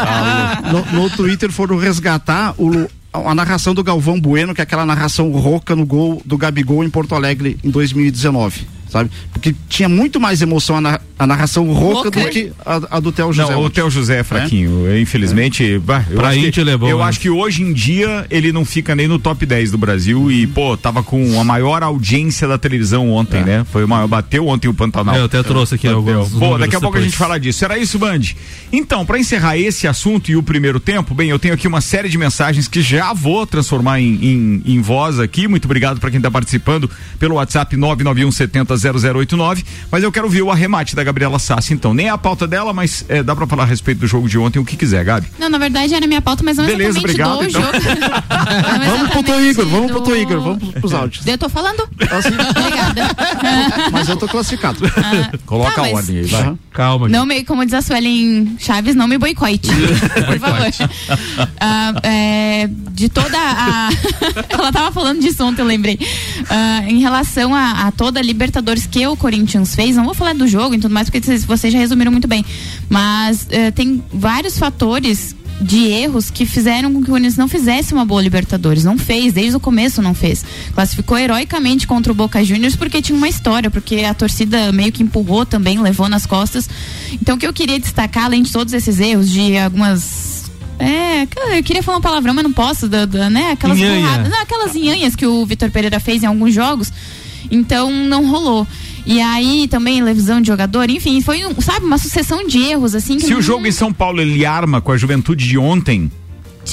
no, 0.70 1.02
no 1.02 1.10
Twitter 1.10 1.50
foram 1.50 1.76
resgatar 1.76 2.54
o, 2.58 2.88
a 3.12 3.34
narração 3.34 3.74
do 3.74 3.84
Galvão 3.84 4.20
Bueno, 4.20 4.54
que 4.54 4.60
é 4.60 4.64
aquela 4.64 4.86
narração 4.86 5.30
rouca 5.32 5.76
no 5.76 5.84
gol 5.84 6.22
do 6.24 6.38
Gabigol 6.38 6.82
em 6.82 6.90
Porto 6.90 7.14
Alegre 7.14 7.58
em 7.62 7.70
2019, 7.70 8.66
sabe? 8.92 9.10
Porque 9.32 9.54
tinha 9.68 9.88
muito 9.88 10.20
mais 10.20 10.42
emoção 10.42 10.76
a, 10.76 10.80
na- 10.80 11.00
a 11.18 11.26
narração 11.26 11.64
rouca, 11.72 12.02
Rouca? 12.04 12.10
do 12.10 12.28
que 12.30 12.52
a, 12.64 12.96
a 12.96 13.00
do 13.00 13.10
Theo 13.10 13.32
José. 13.32 13.52
Não, 13.52 13.62
o. 13.64 13.70
Theo 13.70 13.88
José 13.90 14.18
é 14.20 14.22
fraquinho. 14.24 14.96
Infelizmente, 15.00 15.78
bah, 15.78 16.04
eu, 16.10 16.16
Pra 16.18 16.28
acho, 16.28 16.50
que, 16.52 16.60
é 16.60 16.76
bom, 16.76 16.88
eu 16.88 16.98
né? 16.98 17.04
acho 17.04 17.20
que 17.20 17.30
hoje 17.30 17.62
em 17.62 17.72
dia 17.72 18.26
ele 18.30 18.52
não 18.52 18.64
fica 18.64 18.94
nem 18.94 19.08
no 19.08 19.18
top 19.18 19.46
10 19.46 19.70
do 19.70 19.78
Brasil 19.78 20.30
e, 20.30 20.46
pô, 20.46 20.76
tava 20.76 21.02
com 21.02 21.40
a 21.40 21.44
maior 21.44 21.82
audiência 21.82 22.46
da 22.46 22.58
televisão 22.58 23.10
ontem, 23.10 23.42
né? 23.42 23.64
Foi 23.72 23.84
o 23.84 23.88
maior, 23.88 24.06
bateu 24.08 24.46
ontem 24.48 24.68
o 24.68 24.74
Pantanal. 24.74 25.14
É, 25.14 25.18
eu 25.20 25.24
até 25.24 25.42
trouxe 25.42 25.74
aqui 25.76 25.88
alguns 25.88 26.30
Pô, 26.30 26.58
daqui 26.58 26.76
a 26.76 26.80
pouco 26.80 26.96
a 26.96 27.00
depois. 27.00 27.04
gente 27.04 27.16
fala 27.16 27.38
disso. 27.40 27.64
Era 27.64 27.78
isso, 27.78 27.98
Band? 27.98 28.20
Então, 28.72 29.06
pra 29.06 29.18
encerrar 29.18 29.56
esse 29.56 29.86
assunto 29.86 30.30
e 30.30 30.36
o 30.36 30.42
primeiro 30.42 30.78
tempo, 30.80 31.14
bem, 31.14 31.30
eu 31.30 31.38
tenho 31.38 31.54
aqui 31.54 31.66
uma 31.68 31.80
série 31.80 32.08
de 32.08 32.18
mensagens 32.18 32.68
que 32.68 32.82
já 32.82 33.12
vou 33.12 33.46
transformar 33.46 34.00
em, 34.00 34.14
em, 34.22 34.62
em 34.66 34.80
voz 34.80 35.18
aqui. 35.18 35.46
Muito 35.48 35.64
obrigado 35.66 36.00
pra 36.00 36.10
quem 36.10 36.20
tá 36.20 36.30
participando 36.30 36.90
pelo 37.18 37.36
WhatsApp 37.36 37.76
991 37.76 38.30
70 38.32 38.76
0089. 38.82 39.64
Mas 39.90 40.02
eu 40.02 40.10
quero 40.12 40.28
ver 40.28 40.42
o 40.42 40.50
arremate 40.50 40.94
da 40.96 41.04
Gabriela 41.04 41.38
Sassi, 41.38 41.72
então. 41.74 41.92
Nem 41.94 42.06
é 42.06 42.10
a 42.10 42.18
pauta 42.18 42.46
dela, 42.46 42.72
mas 42.72 43.04
é, 43.08 43.22
dá 43.22 43.34
pra 43.36 43.46
falar 43.46 43.62
a 43.64 43.66
respeito 43.66 43.98
do 43.98 44.06
jogo 44.06 44.28
de 44.28 44.38
ontem, 44.38 44.58
o 44.58 44.64
que 44.64 44.76
quiser, 44.76 45.04
Gabi. 45.04 45.26
Não, 45.38 45.48
na 45.48 45.58
verdade 45.58 45.94
era 45.94 46.06
minha 46.06 46.22
pauta, 46.22 46.42
mas 46.42 46.56
não 46.56 46.64
Beleza, 46.66 46.98
exatamente 46.98 47.20
obrigado, 47.22 47.38
do 47.38 47.44
então. 47.48 47.62
jogo. 47.62 47.72
Não 48.52 48.96
Vamos 48.96 49.10
pro 49.10 49.22
Tô 49.22 49.40
Igor, 49.40 49.66
vamos 49.66 49.90
pro 49.90 50.00
Tô 50.02 50.14
Igor, 50.16 50.40
vamos 50.40 50.68
pros- 50.74 50.92
áudios. 50.94 51.26
Eu 51.26 51.38
tô 51.38 51.48
falando? 51.48 51.88
Assim, 52.10 52.28
Obrigada. 52.28 53.10
mas 53.92 54.08
eu 54.08 54.16
tô 54.16 54.26
classificado. 54.28 54.80
Coloca 55.46 55.72
Tá, 55.72 55.80
a 55.80 55.84
mas- 55.84 55.94
ordem 55.94 56.18
aí, 56.18 56.24
vai. 56.26 56.54
Calma, 56.72 57.08
Não 57.08 57.24
me, 57.26 57.44
como 57.44 57.64
diz 57.64 57.74
a 57.74 57.82
Suelen 57.82 58.56
Chaves, 58.58 58.94
não 58.94 59.06
me 59.08 59.18
boicote. 59.18 59.68
por 60.26 60.38
favor. 60.38 60.66
Ah, 61.60 61.92
é, 62.02 62.68
de 62.92 63.08
toda 63.08 63.36
a. 63.38 63.88
Ela 64.48 64.72
tava 64.72 64.92
falando 64.92 65.20
disso 65.20 65.44
ontem, 65.44 65.60
eu 65.62 65.66
lembrei. 65.66 65.98
Ah, 66.48 66.82
em 66.88 67.00
relação 67.00 67.54
a, 67.54 67.86
a 67.88 67.92
toda 67.92 68.20
a 68.20 68.22
Libertadores 68.22 68.71
que 68.80 69.06
o 69.06 69.16
Corinthians 69.16 69.74
fez, 69.74 69.96
não 69.96 70.04
vou 70.04 70.14
falar 70.14 70.34
do 70.34 70.46
jogo 70.46 70.74
e 70.74 70.78
tudo 70.78 70.92
mais, 70.92 71.08
porque 71.08 71.36
vocês, 71.38 71.72
já 71.72 71.78
resumiram 71.78 72.12
muito 72.12 72.28
bem. 72.28 72.44
Mas 72.88 73.46
eh, 73.50 73.70
tem 73.70 74.02
vários 74.12 74.58
fatores 74.58 75.34
de 75.62 75.86
erros 75.86 76.30
que 76.30 76.44
fizeram 76.44 76.92
com 76.92 76.98
que 77.00 77.08
o 77.08 77.12
Corinthians 77.12 77.36
não 77.36 77.48
fizesse 77.48 77.94
uma 77.94 78.04
boa 78.04 78.20
Libertadores. 78.20 78.84
Não 78.84 78.98
fez, 78.98 79.32
desde 79.32 79.56
o 79.56 79.60
começo 79.60 80.02
não 80.02 80.14
fez. 80.14 80.44
Classificou 80.74 81.16
heroicamente 81.16 81.86
contra 81.86 82.12
o 82.12 82.14
Boca 82.14 82.42
Juniors 82.44 82.76
porque 82.76 83.00
tinha 83.00 83.16
uma 83.16 83.28
história, 83.28 83.70
porque 83.70 84.00
a 84.04 84.14
torcida 84.14 84.72
meio 84.72 84.92
que 84.92 85.02
empurrou 85.02 85.46
também, 85.46 85.80
levou 85.80 86.08
nas 86.08 86.26
costas. 86.26 86.68
Então 87.12 87.36
o 87.36 87.38
que 87.38 87.46
eu 87.46 87.52
queria 87.52 87.78
destacar, 87.78 88.24
além 88.24 88.42
de 88.42 88.52
todos 88.52 88.72
esses 88.72 88.98
erros, 89.00 89.30
de 89.30 89.56
algumas. 89.56 90.50
É, 90.78 91.22
eu 91.56 91.62
queria 91.62 91.82
falar 91.82 91.98
uma 91.98 92.02
palavrão, 92.02 92.34
mas 92.34 92.42
não 92.42 92.52
posso, 92.52 92.88
da, 92.88 93.04
da, 93.06 93.30
né? 93.30 93.52
Aquelas 93.52 93.78
Nhanha. 93.78 94.00
burradas. 94.00 94.30
Não, 94.30 94.40
aquelas 94.40 94.74
nhanhas 94.74 95.14
que 95.14 95.26
o 95.26 95.46
Vitor 95.46 95.70
Pereira 95.70 96.00
fez 96.00 96.22
em 96.22 96.26
alguns 96.26 96.52
jogos. 96.52 96.92
Então 97.50 97.90
não 97.90 98.28
rolou. 98.30 98.66
E 99.04 99.20
aí 99.20 99.66
também 99.68 100.00
lesão 100.02 100.40
de 100.40 100.46
jogador, 100.46 100.88
enfim, 100.88 101.20
foi, 101.20 101.44
um, 101.44 101.60
sabe, 101.60 101.84
uma 101.84 101.98
sucessão 101.98 102.46
de 102.46 102.58
erros, 102.62 102.94
assim. 102.94 103.16
Que 103.16 103.24
Se 103.24 103.30
não- 103.32 103.38
o 103.38 103.42
jogo 103.42 103.66
em 103.66 103.72
São 103.72 103.92
Paulo 103.92 104.20
ele 104.20 104.46
arma 104.46 104.80
com 104.80 104.92
a 104.92 104.96
juventude 104.96 105.46
de 105.48 105.58
ontem, 105.58 106.10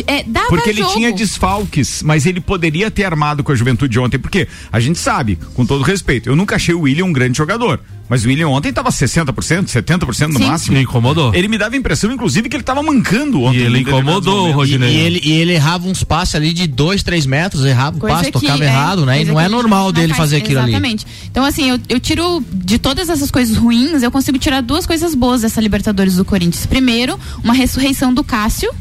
É, 0.06 0.23
dava 0.23 0.47
Porque 0.47 0.69
ele 0.69 0.82
jogo. 0.82 0.93
tinha 0.93 1.12
desfalques, 1.12 2.04
mas 2.04 2.25
ele 2.25 2.39
poderia 2.39 2.91
ter 2.91 3.06
armado 3.06 3.43
com 3.43 3.52
a 3.52 3.56
juventude 3.56 3.91
de 3.91 3.99
ontem, 3.99 4.19
porque 4.19 4.47
a 4.71 4.80
gente 4.80 4.99
sabe, 4.99 5.38
com 5.54 5.65
todo 5.65 5.84
respeito, 5.84 6.30
eu 6.30 6.36
nunca 6.36 6.56
achei 6.56 6.75
o 6.75 6.82
William 6.82 7.06
um 7.06 7.13
grande 7.13 7.38
jogador. 7.38 7.80
Mas 8.10 8.25
o 8.25 8.28
William 8.28 8.47
ontem 8.47 8.73
tava 8.73 8.89
60%, 8.89 9.67
70% 9.67 10.28
no 10.30 10.39
Sim. 10.39 10.45
máximo. 10.47 10.75
Me 10.75 10.82
incomodou. 10.82 11.32
Ele 11.36 11.47
me 11.47 11.60
dava 11.60 11.75
a 11.75 11.78
impressão, 11.78 12.12
inclusive, 12.12 12.49
que 12.49 12.56
ele 12.56 12.63
tava 12.63 12.82
mancando 12.82 13.43
ontem. 13.43 13.60
E 13.60 13.62
ele 13.62 13.80
incomodou 13.82 14.34
o 14.34 14.38
momentos. 14.38 14.69
E, 14.69 14.73
Rodinei. 14.73 14.89
e 14.89 14.97
ele, 14.97 15.21
e 15.23 15.32
ele 15.34 15.54
errava 15.54 15.88
uns 15.88 16.04
passes 16.04 16.34
ali 16.34 16.52
de 16.52 16.65
dois, 16.65 17.04
três 17.04 17.28
metros, 17.28 17.63
errava 17.63 17.97
o 17.97 17.99
Coisa 17.99 18.17
passe, 18.17 18.32
tocava 18.32 18.63
é, 18.63 18.67
errado, 18.67 19.06
né? 19.06 19.21
E 19.21 19.25
não 19.25 19.39
é 19.39 19.47
normal 19.47 19.91
dele 19.91 20.08
faz. 20.08 20.17
fazer 20.17 20.38
aquilo 20.38 20.60
ali. 20.60 20.71
Exatamente. 20.71 21.06
Então, 21.30 21.45
assim, 21.45 21.69
eu, 21.69 21.80
eu 21.88 21.99
tiro 21.99 22.43
de 22.52 22.80
todas 22.80 23.10
essas 23.10 23.30
coisas 23.30 23.56
ruins, 23.56 24.02
eu 24.02 24.10
consigo 24.10 24.39
tirar 24.39 24.62
duas 24.62 24.88
coisas 24.88 25.13
boas 25.13 25.41
dessa 25.41 25.62
Libertadores 25.62 26.15
do 26.15 26.25
Corinthians. 26.25 26.65
Primeiro, 26.65 27.19
uma 27.43 27.54
ressurreição 27.54 28.12
do 28.12 28.23
Cássio. 28.23 28.71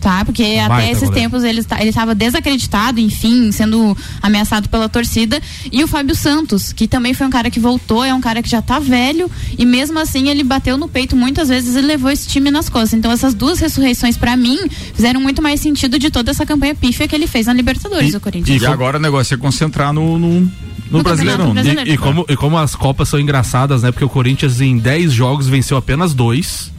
Tá, 0.00 0.24
porque 0.24 0.42
Baita 0.56 0.74
até 0.74 0.90
esses 0.90 1.08
goleiro. 1.08 1.20
tempos 1.20 1.44
ele 1.44 1.60
ele 1.78 1.90
estava 1.90 2.14
desacreditado, 2.14 3.00
enfim, 3.00 3.52
sendo 3.52 3.94
ameaçado 4.22 4.68
pela 4.68 4.88
torcida. 4.88 5.40
E 5.70 5.84
o 5.84 5.86
Fábio 5.86 6.14
Santos, 6.14 6.72
que 6.72 6.88
também 6.88 7.12
foi 7.12 7.26
um 7.26 7.30
cara 7.30 7.50
que 7.50 7.60
voltou, 7.60 8.02
é 8.02 8.14
um 8.14 8.20
cara 8.20 8.42
que 8.42 8.48
já 8.48 8.62
tá 8.62 8.78
velho, 8.78 9.30
e 9.58 9.66
mesmo 9.66 9.98
assim 9.98 10.28
ele 10.30 10.42
bateu 10.42 10.78
no 10.78 10.88
peito 10.88 11.14
muitas 11.14 11.48
vezes 11.50 11.76
e 11.76 11.80
levou 11.82 12.10
esse 12.10 12.26
time 12.26 12.50
nas 12.50 12.70
costas. 12.70 12.94
Então 12.94 13.12
essas 13.12 13.34
duas 13.34 13.58
ressurreições, 13.60 14.16
pra 14.16 14.36
mim, 14.36 14.58
fizeram 14.94 15.20
muito 15.20 15.42
mais 15.42 15.60
sentido 15.60 15.98
de 15.98 16.10
toda 16.10 16.30
essa 16.30 16.46
campanha 16.46 16.74
pífia 16.74 17.06
que 17.06 17.14
ele 17.14 17.26
fez 17.26 17.46
na 17.46 17.52
Libertadores 17.52 18.12
do 18.12 18.20
Corinthians. 18.20 18.62
E 18.62 18.66
agora 18.66 18.96
o 18.96 19.00
negócio 19.00 19.34
é 19.34 19.36
concentrar 19.36 19.92
no, 19.92 20.18
no, 20.18 20.40
no 20.40 20.52
No 20.90 21.02
Brasileirão. 21.02 21.52
Brasileiro. 21.52 21.90
E, 21.90 21.94
e 21.94 21.98
como, 21.98 22.24
e 22.26 22.36
como 22.36 22.56
as 22.56 22.74
Copas 22.74 23.08
são 23.08 23.20
engraçadas, 23.20 23.82
né? 23.82 23.92
Porque 23.92 24.04
o 24.04 24.08
Corinthians 24.08 24.60
em 24.62 24.78
10 24.78 25.12
jogos 25.12 25.46
venceu 25.46 25.76
apenas 25.76 26.14
dois 26.14 26.72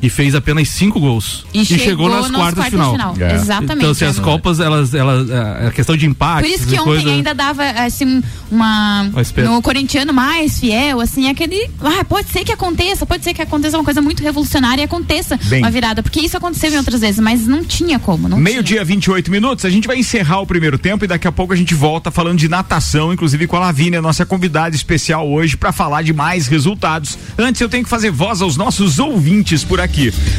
e 0.00 0.08
fez 0.08 0.34
apenas 0.34 0.68
cinco 0.68 1.00
gols. 1.00 1.44
E, 1.52 1.64
chegou, 1.64 2.08
nas 2.08 2.30
quartas 2.30 2.64
de 2.64 2.70
final. 2.70 2.94
É. 3.18 3.34
Exatamente. 3.34 3.78
Então, 3.78 3.90
assim, 3.90 4.04
as. 4.04 4.18
Copas, 4.18 4.60
elas, 4.60 4.94
elas, 4.94 5.28
é, 5.30 5.66
a 5.68 5.70
questão 5.70 5.96
de 5.96 6.06
empate. 6.06 6.48
Por 6.48 6.54
isso 6.54 6.66
que 6.66 6.78
ontem 6.78 7.14
ainda 7.14 7.34
dava, 7.34 7.64
assim, 7.64 8.22
uma. 8.50 9.10
No 9.44 9.60
corintiano 9.62 10.12
mais 10.12 10.58
fiel, 10.60 11.00
assim, 11.00 11.28
aquele. 11.28 11.68
Ah, 11.80 12.04
pode 12.04 12.28
ser 12.28 12.44
que 12.44 12.52
aconteça, 12.52 13.04
pode 13.06 13.24
ser 13.24 13.34
que 13.34 13.42
aconteça 13.42 13.76
uma 13.76 13.84
coisa 13.84 14.00
muito 14.00 14.22
revolucionária 14.22 14.82
e 14.82 14.84
aconteça 14.84 15.38
Bem. 15.44 15.60
uma 15.60 15.70
virada. 15.70 16.02
Porque 16.02 16.20
isso 16.20 16.36
aconteceu 16.36 16.72
em 16.72 16.76
outras 16.76 17.00
vezes, 17.00 17.20
mas 17.20 17.46
não 17.46 17.64
tinha 17.64 17.98
como. 17.98 18.28
Não 18.28 18.38
Meio-dia, 18.38 18.84
28 18.84 19.30
minutos. 19.30 19.64
A 19.64 19.70
gente 19.70 19.86
vai 19.86 19.98
encerrar 19.98 20.40
o 20.40 20.46
primeiro 20.46 20.78
tempo 20.78 21.04
e 21.04 21.08
daqui 21.08 21.26
a 21.26 21.32
pouco 21.32 21.52
a 21.52 21.56
gente 21.56 21.74
volta 21.74 22.10
falando 22.10 22.38
de 22.38 22.48
natação, 22.48 23.12
inclusive 23.12 23.46
com 23.46 23.56
a 23.56 23.60
Lavínia, 23.60 24.00
nossa 24.00 24.24
convidada 24.24 24.76
especial 24.76 25.28
hoje, 25.28 25.56
para 25.56 25.72
falar 25.72 26.02
de 26.02 26.12
mais 26.12 26.46
resultados. 26.46 27.18
Antes, 27.36 27.60
eu 27.60 27.68
tenho 27.68 27.84
que 27.84 27.90
fazer 27.90 28.10
voz 28.10 28.40
aos 28.40 28.56
nossos 28.56 28.98
ouvintes 28.98 29.64
por 29.64 29.80
aqui. 29.80 29.87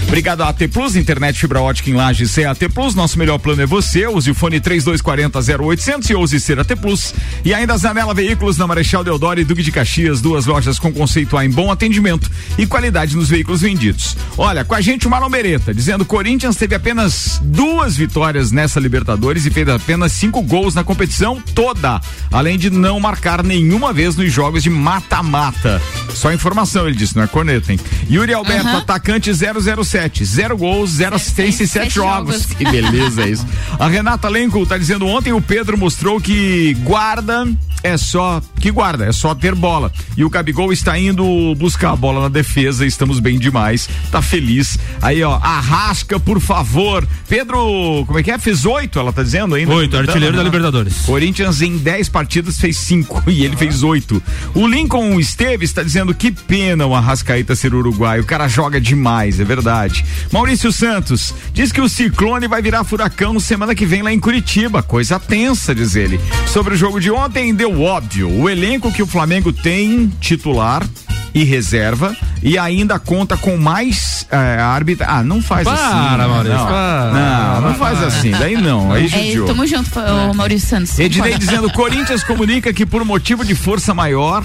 Obrigado 0.07 0.41
a 0.41 0.49
AT 0.49 0.67
Plus, 0.71 0.95
internet 0.95 1.39
fibra 1.39 1.61
ótica 1.61 1.89
em 1.89 1.93
Lages, 1.93 2.37
é 2.37 2.45
AT 2.45 2.59
Plus. 2.73 2.95
Nosso 2.95 3.17
melhor 3.17 3.37
plano 3.37 3.61
é 3.61 3.65
você. 3.65 4.07
Use 4.07 4.31
o 4.31 4.35
fone 4.35 4.59
3240 4.59 5.39
0800 5.63 6.09
e 6.09 6.15
ouse 6.15 6.39
ser 6.39 6.59
AT 6.59 6.75
Plus. 6.75 7.13
E 7.43 7.53
ainda 7.53 7.77
Zanela 7.77 8.13
Veículos 8.13 8.57
na 8.57 8.67
Marechal 8.67 9.03
Deodoro 9.03 9.39
e 9.39 9.43
Duque 9.43 9.63
de 9.63 9.71
Caxias, 9.71 10.21
duas 10.21 10.45
lojas 10.45 10.79
com 10.79 10.91
conceito 10.91 11.37
A 11.37 11.45
em 11.45 11.49
bom 11.49 11.71
atendimento 11.71 12.29
e 12.57 12.65
qualidade 12.65 13.15
nos 13.15 13.29
veículos 13.29 13.61
vendidos. 13.61 14.15
Olha, 14.37 14.63
com 14.63 14.75
a 14.75 14.81
gente 14.81 15.07
o 15.07 15.09
Marlon 15.09 15.29
Beretta, 15.29 15.73
dizendo 15.73 16.05
Corinthians 16.05 16.55
teve 16.55 16.75
apenas 16.75 17.39
duas 17.43 17.95
vitórias 17.95 18.51
nessa 18.51 18.79
Libertadores 18.79 19.45
e 19.45 19.51
fez 19.51 19.67
apenas 19.67 20.11
cinco 20.11 20.41
gols 20.41 20.73
na 20.73 20.83
competição 20.83 21.41
toda, 21.53 22.01
além 22.31 22.57
de 22.57 22.69
não 22.69 22.99
marcar 22.99 23.43
nenhuma 23.43 23.93
vez 23.93 24.15
nos 24.15 24.31
jogos 24.31 24.63
de 24.63 24.69
mata-mata. 24.69 25.81
Só 26.13 26.33
informação, 26.33 26.87
ele 26.87 26.95
disse, 26.95 27.15
não 27.15 27.23
é 27.23 27.27
corneta, 27.27 27.71
hein? 27.71 27.79
Yuri 28.09 28.33
Alberto, 28.33 28.69
atacante 28.69 29.29
007. 29.39 30.25
Zero 30.25 30.57
gols, 30.57 30.91
zero 30.91 31.15
assistência 31.15 31.63
e 31.63 31.67
sete 31.67 31.85
sete 31.85 31.95
jogos. 31.95 32.41
jogos. 32.41 32.53
Que 32.53 32.63
beleza 32.65 33.27
isso. 33.27 33.45
A 33.79 33.87
Renata 33.87 34.27
Lenco 34.27 34.65
tá 34.65 34.77
dizendo 34.77 35.07
ontem 35.07 35.33
o 35.33 35.41
Pedro 35.41 35.77
mostrou 35.77 36.19
que 36.19 36.73
guarda 36.83 37.47
é 37.83 37.97
só 37.97 38.41
que 38.59 38.71
guarda, 38.71 39.05
é 39.05 39.11
só 39.11 39.33
ter 39.33 39.55
bola. 39.55 39.91
E 40.17 40.23
o 40.23 40.29
Gabigol 40.29 40.73
está 40.73 40.97
indo 40.97 41.55
buscar 41.55 41.91
a 41.91 41.95
bola 41.95 42.21
na 42.21 42.29
defesa, 42.29 42.85
estamos 42.85 43.19
bem 43.19 43.39
demais. 43.39 43.89
Tá 44.11 44.21
feliz. 44.21 44.77
Aí, 45.01 45.23
ó, 45.23 45.35
arrasca, 45.35 46.19
por 46.19 46.39
favor. 46.39 47.07
Pedro, 47.27 48.03
como 48.05 48.19
é 48.19 48.23
que 48.23 48.31
é? 48.31 48.37
Fez 48.37 48.65
oito, 48.65 48.99
ela 48.99 49.13
tá 49.13 49.23
dizendo 49.23 49.55
ainda? 49.55 49.73
Oito, 49.73 49.95
artilheiro 49.95 50.33
da 50.35 50.39
Né? 50.39 50.45
Libertadores. 50.45 51.05
Corinthians 51.05 51.61
em 51.61 51.77
10 51.77 52.09
partidas 52.09 52.59
fez 52.59 52.77
5 52.77 53.23
e 53.31 53.45
ele 53.45 53.55
fez 53.55 53.83
8. 53.83 54.21
O 54.55 54.67
Lincoln 54.67 55.19
Esteves 55.19 55.69
está 55.69 55.83
dizendo 55.83 56.13
que 56.13 56.31
pena 56.31 56.85
o 56.85 56.95
Arrascaeta 56.95 57.55
ser 57.55 57.73
uruguaio. 57.73 58.23
O 58.23 58.25
cara 58.25 58.47
joga 58.47 58.81
demais, 58.81 59.28
é 59.37 59.43
verdade. 59.43 60.05
Maurício 60.31 60.71
Santos 60.71 61.33
diz 61.53 61.73
que 61.73 61.81
o 61.81 61.89
ciclone 61.89 62.47
vai 62.47 62.61
virar 62.61 62.85
furacão 62.85 63.37
semana 63.37 63.75
que 63.75 63.85
vem 63.85 64.01
lá 64.01 64.13
em 64.13 64.19
Curitiba. 64.19 64.81
Coisa 64.81 65.19
tensa, 65.19 65.75
diz 65.75 65.97
ele. 65.97 66.17
Sobre 66.47 66.73
o 66.75 66.77
jogo 66.77 67.01
de 67.01 67.11
ontem, 67.11 67.53
deu 67.53 67.81
óbvio. 67.81 68.29
O 68.31 68.49
elenco 68.49 68.91
que 68.93 69.03
o 69.03 69.07
Flamengo 69.07 69.51
tem 69.51 70.07
titular 70.21 70.87
e 71.33 71.43
reserva 71.43 72.15
e 72.41 72.57
ainda 72.57 72.97
conta 72.97 73.37
com 73.37 73.55
mais 73.57 74.25
é, 74.31 74.35
árbitra. 74.59 75.05
Ah, 75.09 75.23
não 75.23 75.41
faz 75.41 75.63
Para, 75.67 75.75
assim. 75.75 76.17
né? 76.17 76.27
Maurício, 76.27 76.57
não, 76.57 76.65
para. 76.65 77.11
não, 77.13 77.61
não 77.61 77.75
faz 77.75 78.01
assim. 78.03 78.31
Daí 78.31 78.55
não. 78.55 78.91
Aí 78.91 79.05
É, 79.05 79.07
judiou. 79.09 79.45
tamo 79.47 79.67
junto, 79.67 79.89
Maurício 80.35 80.69
Santos. 80.69 80.97
Ednei 80.97 81.33
Concordo. 81.33 81.45
dizendo: 81.45 81.69
Corinthians 81.71 82.23
comunica 82.23 82.73
que 82.73 82.85
por 82.85 83.03
motivo 83.05 83.43
de 83.45 83.53
força 83.55 83.93
maior. 83.93 84.43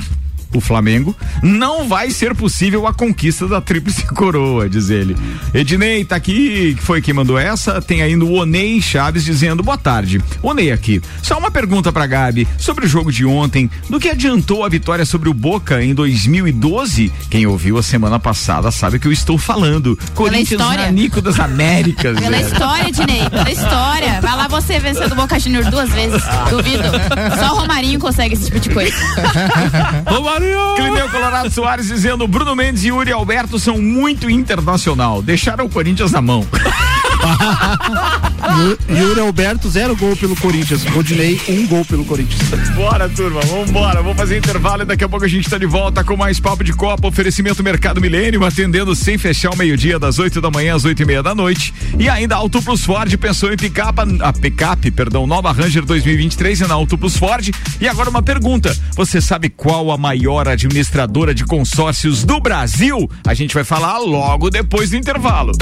O 0.54 0.60
Flamengo 0.60 1.14
não 1.42 1.88
vai 1.88 2.10
ser 2.10 2.34
possível 2.34 2.86
a 2.86 2.94
conquista 2.94 3.46
da 3.48 3.60
tríplice 3.60 4.06
coroa, 4.14 4.68
diz 4.68 4.88
ele. 4.88 5.16
Ednei 5.52 6.04
tá 6.04 6.16
aqui, 6.16 6.74
que 6.76 6.82
foi 6.82 7.02
quem 7.02 7.12
mandou 7.12 7.38
essa. 7.38 7.82
Tem 7.82 8.02
ainda 8.02 8.24
o 8.24 8.34
Onei 8.34 8.80
Chaves 8.80 9.24
dizendo 9.24 9.62
boa 9.62 9.76
tarde. 9.76 10.22
Onei 10.42 10.70
aqui. 10.70 11.02
Só 11.22 11.36
uma 11.38 11.50
pergunta 11.50 11.92
pra 11.92 12.06
Gabi 12.06 12.46
sobre 12.58 12.86
o 12.86 12.88
jogo 12.88 13.10
de 13.10 13.26
ontem. 13.26 13.68
Do 13.90 13.98
que 13.98 14.08
adiantou 14.08 14.64
a 14.64 14.68
vitória 14.68 15.04
sobre 15.04 15.28
o 15.28 15.34
Boca 15.34 15.82
em 15.82 15.92
2012? 15.94 17.12
Quem 17.28 17.46
ouviu 17.46 17.76
a 17.78 17.82
semana 17.82 18.18
passada 18.18 18.70
sabe 18.70 18.98
que 18.98 19.06
eu 19.08 19.12
estou 19.12 19.36
falando. 19.36 19.98
Corinthians. 20.14 20.60
Nanico 20.60 21.20
das 21.20 21.40
Américas. 21.40 22.16
Pela 22.20 22.30
velho. 22.30 22.46
história, 22.46 22.92
Dinei, 22.92 23.28
pela 23.30 23.50
história. 23.50 24.20
Vai 24.20 24.36
lá 24.36 24.46
você 24.48 24.78
vencendo 24.78 25.12
o 25.12 25.16
Boca 25.16 25.38
Juniors 25.38 25.66
duas 25.68 25.90
vezes. 25.90 26.22
Duvido. 26.48 26.84
Só 27.38 27.54
o 27.54 27.58
Romarinho 27.60 27.98
consegue 27.98 28.34
esse 28.34 28.44
tipo 28.46 28.60
de 28.60 28.70
coisa. 28.70 28.94
Ô, 30.16 30.22
Marinho! 30.22 30.43
Clineu 30.76 31.08
Colorado 31.08 31.50
Soares 31.50 31.86
dizendo 31.86 32.26
Bruno 32.26 32.54
Mendes 32.54 32.84
e 32.84 32.88
Yuri 32.88 33.12
Alberto 33.12 33.58
são 33.58 33.78
muito 33.78 34.28
internacional. 34.28 35.22
Deixaram 35.22 35.66
o 35.66 35.68
Corinthians 35.68 36.12
na 36.12 36.20
mão. 36.20 36.46
Yuri 38.88 39.20
Alberto, 39.20 39.68
zero 39.68 39.96
gol 39.96 40.16
pelo 40.16 40.36
Corinthians. 40.36 40.84
Rodinei, 40.84 41.40
um 41.48 41.66
gol 41.66 41.84
pelo 41.84 42.04
Corinthians. 42.04 42.70
Bora, 42.70 43.08
turma, 43.08 43.40
vambora. 43.40 44.02
Vamos 44.02 44.16
fazer 44.16 44.38
intervalo 44.38 44.82
e 44.82 44.84
daqui 44.84 45.04
a 45.04 45.08
pouco 45.08 45.24
a 45.24 45.28
gente 45.28 45.48
tá 45.48 45.58
de 45.58 45.66
volta 45.66 46.04
com 46.04 46.16
mais 46.16 46.38
papo 46.38 46.62
de 46.62 46.72
Copa. 46.72 47.08
Oferecimento 47.08 47.62
Mercado 47.62 48.00
Milênio, 48.00 48.44
atendendo 48.44 48.94
sem 48.94 49.18
fechar 49.18 49.52
o 49.52 49.56
meio-dia, 49.56 49.98
das 49.98 50.18
8 50.18 50.40
da 50.40 50.50
manhã 50.50 50.74
às 50.76 50.84
oito 50.84 51.02
e 51.02 51.06
meia 51.06 51.22
da 51.22 51.34
noite. 51.34 51.72
E 51.98 52.08
ainda 52.08 52.36
Auto 52.36 52.62
Plus 52.62 52.84
Ford 52.84 53.16
pensou 53.16 53.52
em 53.52 53.56
picapa, 53.56 54.06
a 54.20 54.32
picape, 54.32 54.90
perdão, 54.90 55.26
nova 55.26 55.52
Ranger 55.52 55.84
2023 55.84 56.62
é 56.62 56.66
na 56.66 56.74
Auto 56.74 56.98
Plus 56.98 57.16
Ford. 57.16 57.50
E 57.80 57.88
agora 57.88 58.10
uma 58.10 58.22
pergunta: 58.22 58.76
você 58.94 59.20
sabe 59.20 59.48
qual 59.48 59.90
a 59.90 59.98
maior 59.98 60.48
administradora 60.48 61.34
de 61.34 61.44
consórcios 61.44 62.24
do 62.24 62.40
Brasil? 62.40 63.10
A 63.26 63.34
gente 63.34 63.54
vai 63.54 63.64
falar 63.64 63.98
logo 63.98 64.50
depois 64.50 64.90
do 64.90 64.96
intervalo. 64.96 65.52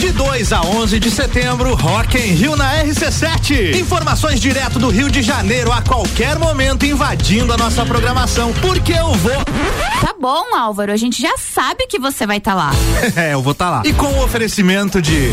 De 0.00 0.12
2 0.12 0.52
a 0.52 0.62
11 0.62 0.98
de 0.98 1.10
setembro, 1.10 1.74
Rock 1.74 2.16
in 2.16 2.32
Rio 2.32 2.56
na 2.56 2.82
RC7. 2.82 3.78
Informações 3.78 4.40
direto 4.40 4.78
do 4.78 4.88
Rio 4.88 5.10
de 5.10 5.20
Janeiro 5.20 5.70
a 5.70 5.82
qualquer 5.82 6.38
momento 6.38 6.86
invadindo 6.86 7.52
a 7.52 7.56
nossa 7.56 7.84
programação. 7.84 8.52
Porque 8.54 8.92
eu 8.92 9.12
vou. 9.14 9.44
Tá 10.00 10.14
bom, 10.18 10.56
Álvaro, 10.56 10.90
a 10.90 10.96
gente 10.96 11.20
já 11.20 11.36
sabe 11.36 11.86
que 11.86 11.98
você 11.98 12.26
vai 12.26 12.38
estar 12.38 12.54
lá. 12.54 12.70
é, 13.14 13.34
eu 13.34 13.42
vou 13.42 13.52
estar 13.52 13.68
lá. 13.68 13.82
E 13.84 13.92
com 13.92 14.06
o 14.06 14.24
oferecimento 14.24 15.02
de 15.02 15.32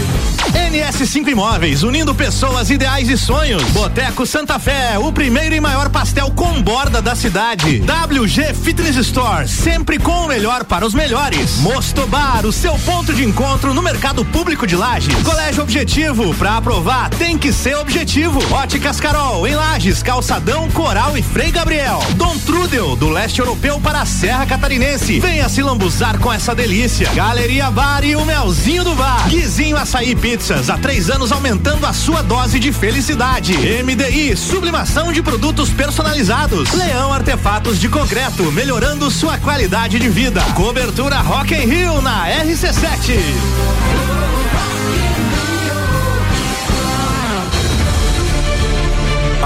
NS5 0.53 1.27
Imóveis, 1.27 1.83
unindo 1.83 2.13
pessoas, 2.13 2.69
ideais 2.69 3.09
e 3.09 3.17
sonhos. 3.17 3.63
Boteco 3.71 4.25
Santa 4.25 4.59
Fé, 4.59 4.97
o 4.97 5.11
primeiro 5.11 5.55
e 5.55 5.59
maior 5.59 5.89
pastel 5.89 6.31
com 6.31 6.61
borda 6.61 7.01
da 7.01 7.15
cidade. 7.15 7.81
WG 7.81 8.53
Fitness 8.53 8.95
Store, 8.97 9.47
sempre 9.47 9.99
com 9.99 10.25
o 10.25 10.27
melhor 10.27 10.63
para 10.63 10.85
os 10.85 10.93
melhores. 10.93 11.57
Mosto 11.59 12.05
Bar, 12.07 12.45
o 12.45 12.51
seu 12.51 12.77
ponto 12.79 13.13
de 13.13 13.23
encontro 13.23 13.73
no 13.73 13.81
mercado 13.81 14.23
público 14.25 14.65
de 14.67 14.75
Lages. 14.75 15.21
Colégio 15.23 15.63
Objetivo, 15.63 16.33
para 16.35 16.57
aprovar 16.57 17.09
tem 17.11 17.37
que 17.37 17.51
ser 17.51 17.75
objetivo. 17.77 18.39
Óticas 18.53 18.99
Carol, 18.99 19.47
em 19.47 19.55
Lages, 19.55 20.03
Calçadão, 20.03 20.69
Coral 20.71 21.17
e 21.17 21.21
Frei 21.21 21.51
Gabriel. 21.51 21.99
Dom 22.15 22.37
Trudel, 22.39 22.95
do 22.95 23.09
leste 23.09 23.39
europeu 23.39 23.79
para 23.79 24.01
a 24.01 24.05
Serra 24.05 24.45
Catarinense. 24.45 25.19
Venha 25.19 25.49
se 25.49 25.61
lambuzar 25.61 26.19
com 26.19 26.31
essa 26.31 26.53
delícia. 26.53 27.09
Galeria 27.13 27.69
Bar 27.71 28.03
e 28.03 28.15
o 28.15 28.25
Melzinho 28.25 28.83
do 28.83 28.95
Bar. 28.95 29.27
Guizinho 29.29 29.77
Açaí 29.77 30.15
Pizzas, 30.37 30.69
há 30.69 30.77
três 30.77 31.09
anos 31.09 31.31
aumentando 31.31 31.83
a 31.87 31.91
sua 31.91 32.21
dose 32.21 32.59
de 32.59 32.71
felicidade. 32.71 33.53
MDI, 33.83 34.37
sublimação 34.37 35.11
de 35.11 35.23
produtos 35.23 35.71
personalizados. 35.71 36.71
Leão 36.73 37.11
Artefatos 37.11 37.79
de 37.79 37.89
Concreto, 37.89 38.51
melhorando 38.51 39.09
sua 39.09 39.39
qualidade 39.39 39.97
de 39.97 40.09
vida. 40.09 40.39
Cobertura 40.53 41.17
Rock 41.21 41.55
in 41.55 41.65
Rio 41.65 42.01
na 42.03 42.27
RC7. 42.27 44.06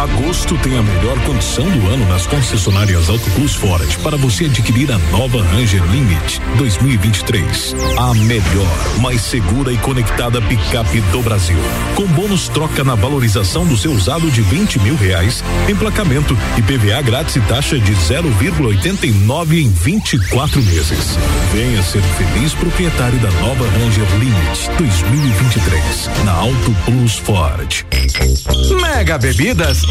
Agosto 0.01 0.57
tem 0.63 0.75
a 0.75 0.81
melhor 0.81 1.15
condição 1.25 1.63
do 1.63 1.87
ano 1.87 2.07
nas 2.07 2.25
concessionárias 2.25 3.07
Auto 3.07 3.29
Plus 3.35 3.53
Ford 3.53 3.87
para 3.99 4.17
você 4.17 4.45
adquirir 4.45 4.91
a 4.91 4.97
nova 5.15 5.43
Ranger 5.43 5.83
Limit 5.91 6.41
2023. 6.57 7.75
A 7.99 8.11
melhor, 8.15 8.99
mais 8.99 9.21
segura 9.21 9.71
e 9.71 9.77
conectada 9.77 10.41
picape 10.41 11.01
do 11.11 11.21
Brasil. 11.21 11.57
Com 11.95 12.07
bônus 12.07 12.49
troca 12.49 12.83
na 12.83 12.95
valorização 12.95 13.63
do 13.63 13.77
seu 13.77 13.91
usado 13.91 14.31
de 14.31 14.41
20 14.41 14.79
mil 14.79 14.95
reais, 14.95 15.43
emplacamento 15.69 16.35
e 16.57 16.63
PVA 16.63 16.99
grátis 17.03 17.35
e 17.35 17.41
taxa 17.41 17.79
de 17.79 17.91
0,89 17.93 19.61
em 19.61 19.69
24 19.69 20.63
meses. 20.63 21.15
Venha 21.53 21.83
ser 21.83 22.01
feliz 22.01 22.55
proprietário 22.55 23.19
da 23.19 23.29
nova 23.33 23.69
Ranger 23.69 24.07
Limit 24.17 24.67
2023 24.79 26.09
na 26.25 26.31
Auto 26.31 26.75
Plus 26.85 27.17
Ford. 27.17 27.85
Mega 28.81 29.19
Bebidas 29.19 29.90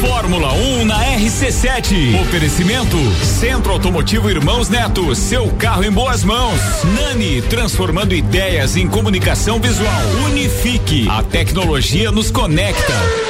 Fórmula 0.00 0.52
1 0.52 0.84
na 0.84 1.04
RC7. 1.16 2.20
Oferecimento 2.22 2.96
Centro 3.24 3.72
Automotivo 3.72 4.30
Irmãos 4.30 4.68
Neto. 4.68 5.14
Seu 5.14 5.48
carro 5.52 5.84
em 5.84 5.90
boas 5.90 6.24
mãos. 6.24 6.60
Nani, 6.94 7.42
transformando 7.42 8.14
ideias 8.14 8.76
em 8.76 8.88
comunicação 8.88 9.60
visual. 9.60 10.02
Unifique. 10.26 11.06
A 11.08 11.22
tecnologia 11.22 12.10
nos 12.10 12.30
conecta. 12.30 13.29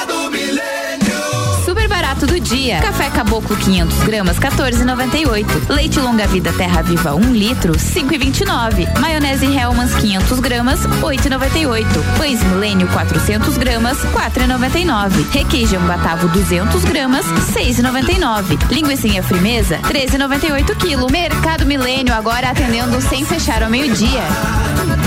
barato 2.21 2.27
do 2.27 2.39
dia. 2.39 2.79
Café 2.79 3.09
Caboclo 3.09 3.55
500 3.55 4.03
gramas 4.03 4.37
14,98. 4.39 5.69
Leite 5.69 5.99
Longa 5.99 6.27
Vida 6.27 6.53
Terra 6.53 6.81
Viva 6.81 7.15
1 7.15 7.33
litro 7.33 7.73
5,29. 7.73 8.99
Maionese 8.99 9.45
Hellmann's 9.45 9.93
500 9.95 10.39
gramas 10.39 10.79
8,98. 11.01 11.85
Pães 12.17 12.43
Milênio 12.43 12.87
400 12.89 13.57
gramas 13.57 13.97
4,99. 13.99 15.29
Requeijão 15.31 15.81
Batavo 15.83 16.27
200 16.29 16.83
gramas 16.85 17.25
6,99. 17.25 18.71
Linguiça 18.71 19.01
Frimeza 19.23 19.79
13,98 19.79 20.77
quilo. 20.77 21.11
Mercado 21.11 21.65
Milênio 21.65 22.13
agora 22.13 22.49
atendendo 22.49 23.01
sem 23.01 23.25
fechar 23.25 23.63
ao 23.63 23.69
meio-dia. 23.69 24.21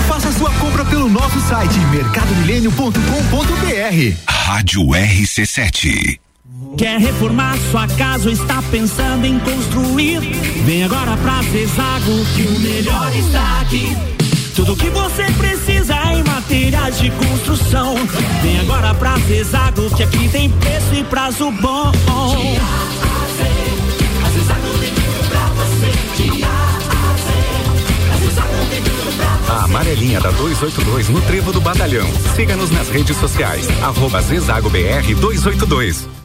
Faça 0.07 0.31
sua 0.31 0.51
compra 0.53 0.85
pelo 0.85 1.09
nosso 1.09 1.39
site 1.41 1.77
mercadomilênio.com.br. 1.91 4.15
Rádio 4.27 4.83
RC7. 4.83 6.24
Quer 6.77 6.99
reformar 6.99 7.57
sua 7.71 7.87
casa 7.87 8.27
ou 8.27 8.33
está 8.33 8.61
pensando 8.63 9.25
em 9.25 9.39
construir? 9.39 10.19
Vem 10.65 10.83
agora 10.83 11.15
pra 11.17 11.41
Zezago 11.43 12.25
que 12.35 12.41
o 12.41 12.59
melhor 12.59 13.15
está 13.15 13.61
aqui. 13.61 13.95
Tudo 14.53 14.75
que 14.75 14.89
você 14.89 15.23
precisa 15.37 15.95
em 16.11 16.23
materiais 16.23 16.99
de 16.99 17.09
construção. 17.11 17.95
Vem 18.41 18.59
agora 18.59 18.93
pra 18.93 19.17
Zezago 19.19 19.89
que 19.95 20.03
aqui 20.03 20.27
tem 20.27 20.49
preço 20.49 20.95
e 20.95 21.03
prazo 21.05 21.49
bom. 21.61 21.91
A 29.47 29.63
amarelinha 29.63 30.19
da 30.19 30.31
282 30.31 31.07
no 31.07 31.21
Trevo 31.21 31.53
do 31.53 31.61
Batalhão. 31.61 32.07
Siga-nos 32.35 32.69
nas 32.71 32.89
redes 32.89 33.15
sociais. 33.15 33.65
Arroba 33.81 34.21
Zezago 34.21 34.69
BR 34.69 35.15
282. 35.21 36.24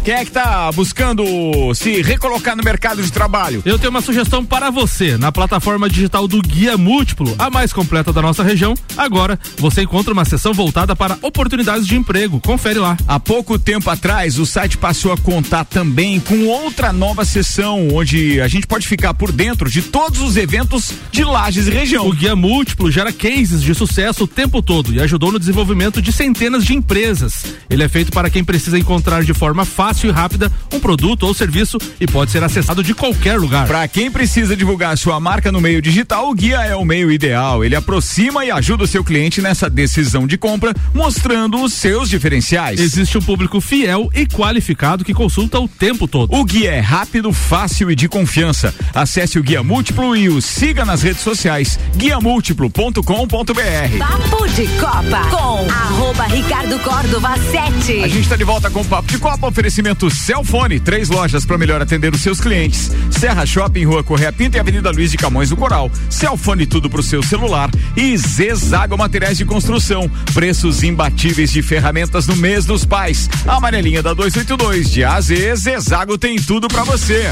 quem 0.03 0.15
é 0.15 0.25
que 0.25 0.31
tá 0.31 0.71
buscando 0.71 1.23
se 1.75 2.01
recolocar 2.01 2.55
no 2.55 2.63
mercado 2.63 3.03
de 3.03 3.11
trabalho? 3.11 3.61
Eu 3.63 3.77
tenho 3.77 3.91
uma 3.91 4.01
sugestão 4.01 4.43
para 4.43 4.71
você. 4.71 5.15
Na 5.15 5.31
plataforma 5.31 5.87
digital 5.87 6.27
do 6.27 6.41
Guia 6.41 6.75
Múltiplo, 6.75 7.35
a 7.37 7.51
mais 7.51 7.71
completa 7.71 8.11
da 8.11 8.21
nossa 8.21 8.41
região, 8.41 8.73
agora 8.97 9.39
você 9.57 9.83
encontra 9.83 10.11
uma 10.11 10.25
seção 10.25 10.53
voltada 10.53 10.95
para 10.95 11.19
oportunidades 11.21 11.85
de 11.85 11.95
emprego. 11.95 12.39
Confere 12.39 12.79
lá. 12.79 12.97
Há 13.07 13.19
pouco 13.19 13.59
tempo 13.59 13.89
atrás, 13.91 14.39
o 14.39 14.45
site 14.45 14.75
passou 14.75 15.13
a 15.13 15.17
contar 15.17 15.65
também 15.65 16.19
com 16.19 16.47
outra 16.47 16.91
nova 16.91 17.23
seção, 17.23 17.89
onde 17.93 18.41
a 18.41 18.47
gente 18.47 18.65
pode 18.65 18.87
ficar 18.87 19.13
por 19.13 19.31
dentro 19.31 19.69
de 19.69 19.83
todos 19.83 20.19
os 20.19 20.35
eventos 20.35 20.91
de 21.11 21.23
Lages 21.23 21.67
e 21.67 21.71
região. 21.71 22.07
O 22.07 22.13
Guia 22.13 22.35
Múltiplo 22.35 22.89
gera 22.89 23.13
cases 23.13 23.61
de 23.61 23.75
sucesso 23.75 24.23
o 24.23 24.27
tempo 24.27 24.63
todo 24.63 24.91
e 24.93 24.99
ajudou 24.99 25.31
no 25.31 25.37
desenvolvimento 25.37 26.01
de 26.01 26.11
centenas 26.11 26.65
de 26.65 26.73
empresas. 26.73 27.45
Ele 27.69 27.83
é 27.83 27.87
feito 27.87 28.11
para 28.11 28.31
quem 28.31 28.43
precisa 28.43 28.79
encontrar 28.79 29.23
de 29.23 29.33
forma 29.33 29.63
fácil 29.63 29.90
e 29.91 30.09
rápida 30.09 30.51
um 30.73 30.79
produto 30.79 31.23
ou 31.23 31.33
serviço 31.33 31.77
e 31.99 32.07
pode 32.07 32.31
ser 32.31 32.43
acessado 32.43 32.83
de 32.83 32.93
qualquer 32.93 33.37
lugar. 33.37 33.67
Para 33.67 33.87
quem 33.87 34.09
precisa 34.09 34.55
divulgar 34.55 34.97
sua 34.97 35.19
marca 35.19 35.51
no 35.51 35.59
meio 35.59 35.81
digital, 35.81 36.29
o 36.29 36.33
guia 36.33 36.61
é 36.61 36.75
o 36.75 36.85
meio 36.85 37.11
ideal. 37.11 37.63
Ele 37.63 37.75
aproxima 37.75 38.45
e 38.45 38.51
ajuda 38.51 38.83
o 38.83 38.87
seu 38.87 39.03
cliente 39.03 39.41
nessa 39.41 39.69
decisão 39.69 40.25
de 40.25 40.37
compra, 40.37 40.73
mostrando 40.93 41.61
os 41.61 41.73
seus 41.73 42.09
diferenciais. 42.09 42.79
Existe 42.79 43.17
um 43.17 43.21
público 43.21 43.59
fiel 43.59 44.09
e 44.13 44.25
qualificado 44.25 45.03
que 45.03 45.13
consulta 45.13 45.59
o 45.59 45.67
tempo 45.67 46.07
todo. 46.07 46.33
O 46.33 46.45
guia 46.45 46.71
é 46.71 46.79
rápido, 46.79 47.33
fácil 47.33 47.91
e 47.91 47.95
de 47.95 48.07
confiança. 48.07 48.73
Acesse 48.93 49.37
o 49.37 49.43
Guia 49.43 49.63
Múltiplo 49.63 50.15
e 50.15 50.29
o 50.29 50.41
siga 50.41 50.85
nas 50.85 51.01
redes 51.01 51.21
sociais 51.21 51.77
guiamúltiplo.com.br. 51.95 53.01
Papo 53.99 54.47
de 54.49 54.67
Copa 54.79 55.29
com 55.29 55.69
arroba 55.69 56.23
Ricardo 56.25 56.79
Córdova 56.79 57.35
7. 57.37 58.03
A 58.03 58.07
gente 58.07 58.21
está 58.21 58.35
de 58.35 58.43
volta 58.43 58.69
com 58.69 58.81
o 58.81 58.85
Papo 58.85 59.07
de 59.07 59.17
Copa, 59.17 59.47
oferecimento 59.47 59.80
Celfone, 60.09 60.79
três 60.79 61.09
lojas 61.09 61.45
para 61.45 61.57
melhor 61.57 61.81
atender 61.81 62.13
os 62.13 62.21
seus 62.21 62.39
clientes. 62.39 62.91
Serra 63.09 63.45
Shopping, 63.45 63.85
Rua 63.85 64.03
Correia 64.03 64.31
Pinto 64.31 64.57
e 64.57 64.59
Avenida 64.59 64.91
Luiz 64.91 65.11
de 65.11 65.17
Camões 65.17 65.49
do 65.49 65.57
Coral. 65.57 65.91
Celfone 66.09 66.65
tudo 66.65 66.89
pro 66.89 67.01
seu 67.01 67.23
celular 67.23 67.69
e 67.95 68.15
Zezago 68.17 68.97
Materiais 68.97 69.37
de 69.37 69.45
Construção. 69.45 70.09
Preços 70.33 70.83
imbatíveis 70.83 71.51
de 71.51 71.61
ferramentas 71.61 72.27
no 72.27 72.35
mês 72.35 72.65
dos 72.65 72.85
pais. 72.85 73.29
A 73.47 73.55
amarelinha 73.55 74.03
da 74.03 74.13
282 74.13 74.91
de 74.91 75.03
AZ, 75.03 75.31
Zezago 75.55 76.17
tem 76.17 76.35
tudo 76.37 76.67
para 76.67 76.83
você. 76.83 77.31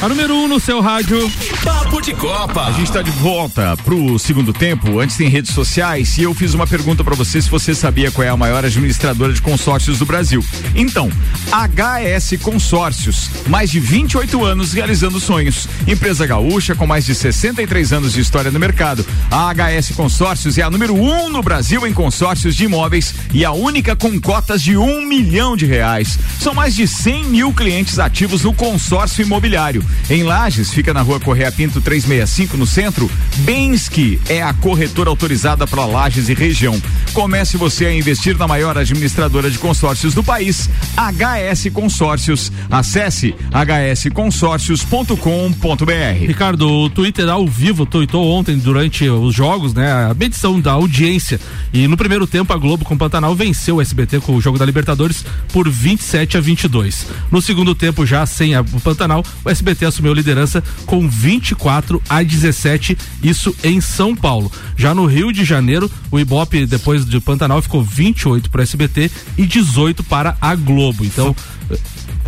A 0.00 0.08
número 0.08 0.32
1 0.32 0.44
um 0.44 0.48
no 0.48 0.60
seu 0.60 0.80
rádio. 0.80 1.28
Papo 1.64 2.00
de 2.00 2.14
Copa. 2.14 2.66
A 2.66 2.70
gente 2.70 2.84
está 2.84 3.02
de 3.02 3.10
volta 3.10 3.76
pro 3.78 4.16
segundo 4.16 4.52
tempo. 4.52 5.00
Antes 5.00 5.16
tem 5.16 5.28
redes 5.28 5.52
sociais 5.52 6.16
e 6.18 6.22
eu 6.22 6.32
fiz 6.32 6.54
uma 6.54 6.68
pergunta 6.68 7.02
para 7.02 7.16
você 7.16 7.42
se 7.42 7.50
você 7.50 7.74
sabia 7.74 8.08
qual 8.12 8.24
é 8.24 8.28
a 8.28 8.36
maior 8.36 8.64
administradora 8.64 9.32
de 9.32 9.42
consórcios 9.42 9.98
do 9.98 10.06
Brasil. 10.06 10.44
Então, 10.76 11.10
HS 11.50 12.40
Consórcios, 12.40 13.28
mais 13.48 13.72
de 13.72 13.80
28 13.80 14.44
anos 14.44 14.72
realizando 14.72 15.18
sonhos. 15.18 15.68
Empresa 15.84 16.24
gaúcha 16.24 16.76
com 16.76 16.86
mais 16.86 17.04
de 17.04 17.12
63 17.12 17.92
anos 17.92 18.12
de 18.12 18.20
história 18.20 18.52
no 18.52 18.60
mercado. 18.60 19.04
A 19.32 19.52
HS 19.52 19.96
Consórcios 19.96 20.56
é 20.58 20.62
a 20.62 20.70
número 20.70 20.94
um 20.94 21.28
no 21.28 21.42
Brasil 21.42 21.84
em 21.84 21.92
consórcios 21.92 22.54
de 22.54 22.66
imóveis 22.66 23.16
e 23.34 23.44
a 23.44 23.50
única 23.50 23.96
com 23.96 24.20
cotas 24.20 24.62
de 24.62 24.76
um 24.76 25.04
milhão 25.04 25.56
de 25.56 25.66
reais. 25.66 26.16
São 26.38 26.54
mais 26.54 26.76
de 26.76 26.86
100 26.86 27.24
mil 27.24 27.52
clientes 27.52 27.98
ativos 27.98 28.44
no 28.44 28.54
consórcio 28.54 29.22
imobiliário. 29.22 29.87
Em 30.10 30.22
Lages, 30.22 30.72
fica 30.72 30.94
na 30.94 31.02
rua 31.02 31.20
Correia 31.20 31.52
Pinto 31.52 31.80
365, 31.80 32.56
no 32.56 32.66
centro. 32.66 33.10
Bensky 33.38 34.20
é 34.28 34.42
a 34.42 34.52
corretora 34.52 35.10
autorizada 35.10 35.66
para 35.66 35.84
Lages 35.84 36.28
e 36.28 36.34
região. 36.34 36.80
Comece 37.12 37.56
você 37.56 37.86
a 37.86 37.94
investir 37.94 38.36
na 38.38 38.46
maior 38.46 38.78
administradora 38.78 39.50
de 39.50 39.58
consórcios 39.58 40.14
do 40.14 40.24
país, 40.24 40.70
HS 40.96 41.70
Consórcios. 41.72 42.52
Acesse 42.70 43.34
hsconsórcios.com.br. 43.52 46.26
Ricardo, 46.26 46.68
o 46.68 46.90
Twitter 46.90 47.28
ao 47.28 47.46
vivo 47.46 47.84
tweetou 47.84 48.30
ontem 48.30 48.56
durante 48.56 49.08
os 49.08 49.34
jogos, 49.34 49.74
né? 49.74 50.08
A 50.10 50.14
medição 50.14 50.60
da 50.60 50.72
audiência. 50.72 51.40
E 51.72 51.86
no 51.86 51.96
primeiro 51.96 52.26
tempo 52.26 52.52
a 52.52 52.56
Globo 52.56 52.84
com 52.84 52.94
o 52.94 52.98
Pantanal 52.98 53.34
venceu 53.34 53.76
o 53.76 53.82
SBT 53.82 54.20
com 54.20 54.34
o 54.34 54.40
jogo 54.40 54.58
da 54.58 54.64
Libertadores 54.64 55.24
por 55.52 55.68
27 55.68 56.36
a 56.36 56.40
22. 56.40 57.06
No 57.30 57.42
segundo 57.42 57.74
tempo, 57.74 58.06
já 58.06 58.24
sem 58.26 58.54
a, 58.54 58.60
o 58.60 58.80
Pantanal, 58.80 59.24
o 59.44 59.50
SBT 59.50 59.77
assumiu 59.84 60.12
a 60.12 60.14
liderança 60.14 60.62
com 60.86 61.08
24 61.08 62.02
a 62.08 62.22
17, 62.22 62.96
isso 63.22 63.54
em 63.62 63.80
São 63.80 64.14
Paulo. 64.14 64.50
Já 64.76 64.94
no 64.94 65.06
Rio 65.06 65.32
de 65.32 65.44
Janeiro, 65.44 65.90
o 66.10 66.18
Ibope, 66.18 66.66
depois 66.66 67.04
do 67.04 67.20
Pantanal, 67.20 67.60
ficou 67.62 67.82
28 67.82 68.50
para 68.50 68.60
o 68.60 68.62
SBT 68.62 69.10
e 69.36 69.46
18 69.46 70.02
para 70.04 70.36
a 70.40 70.54
Globo. 70.54 71.04
Então. 71.04 71.34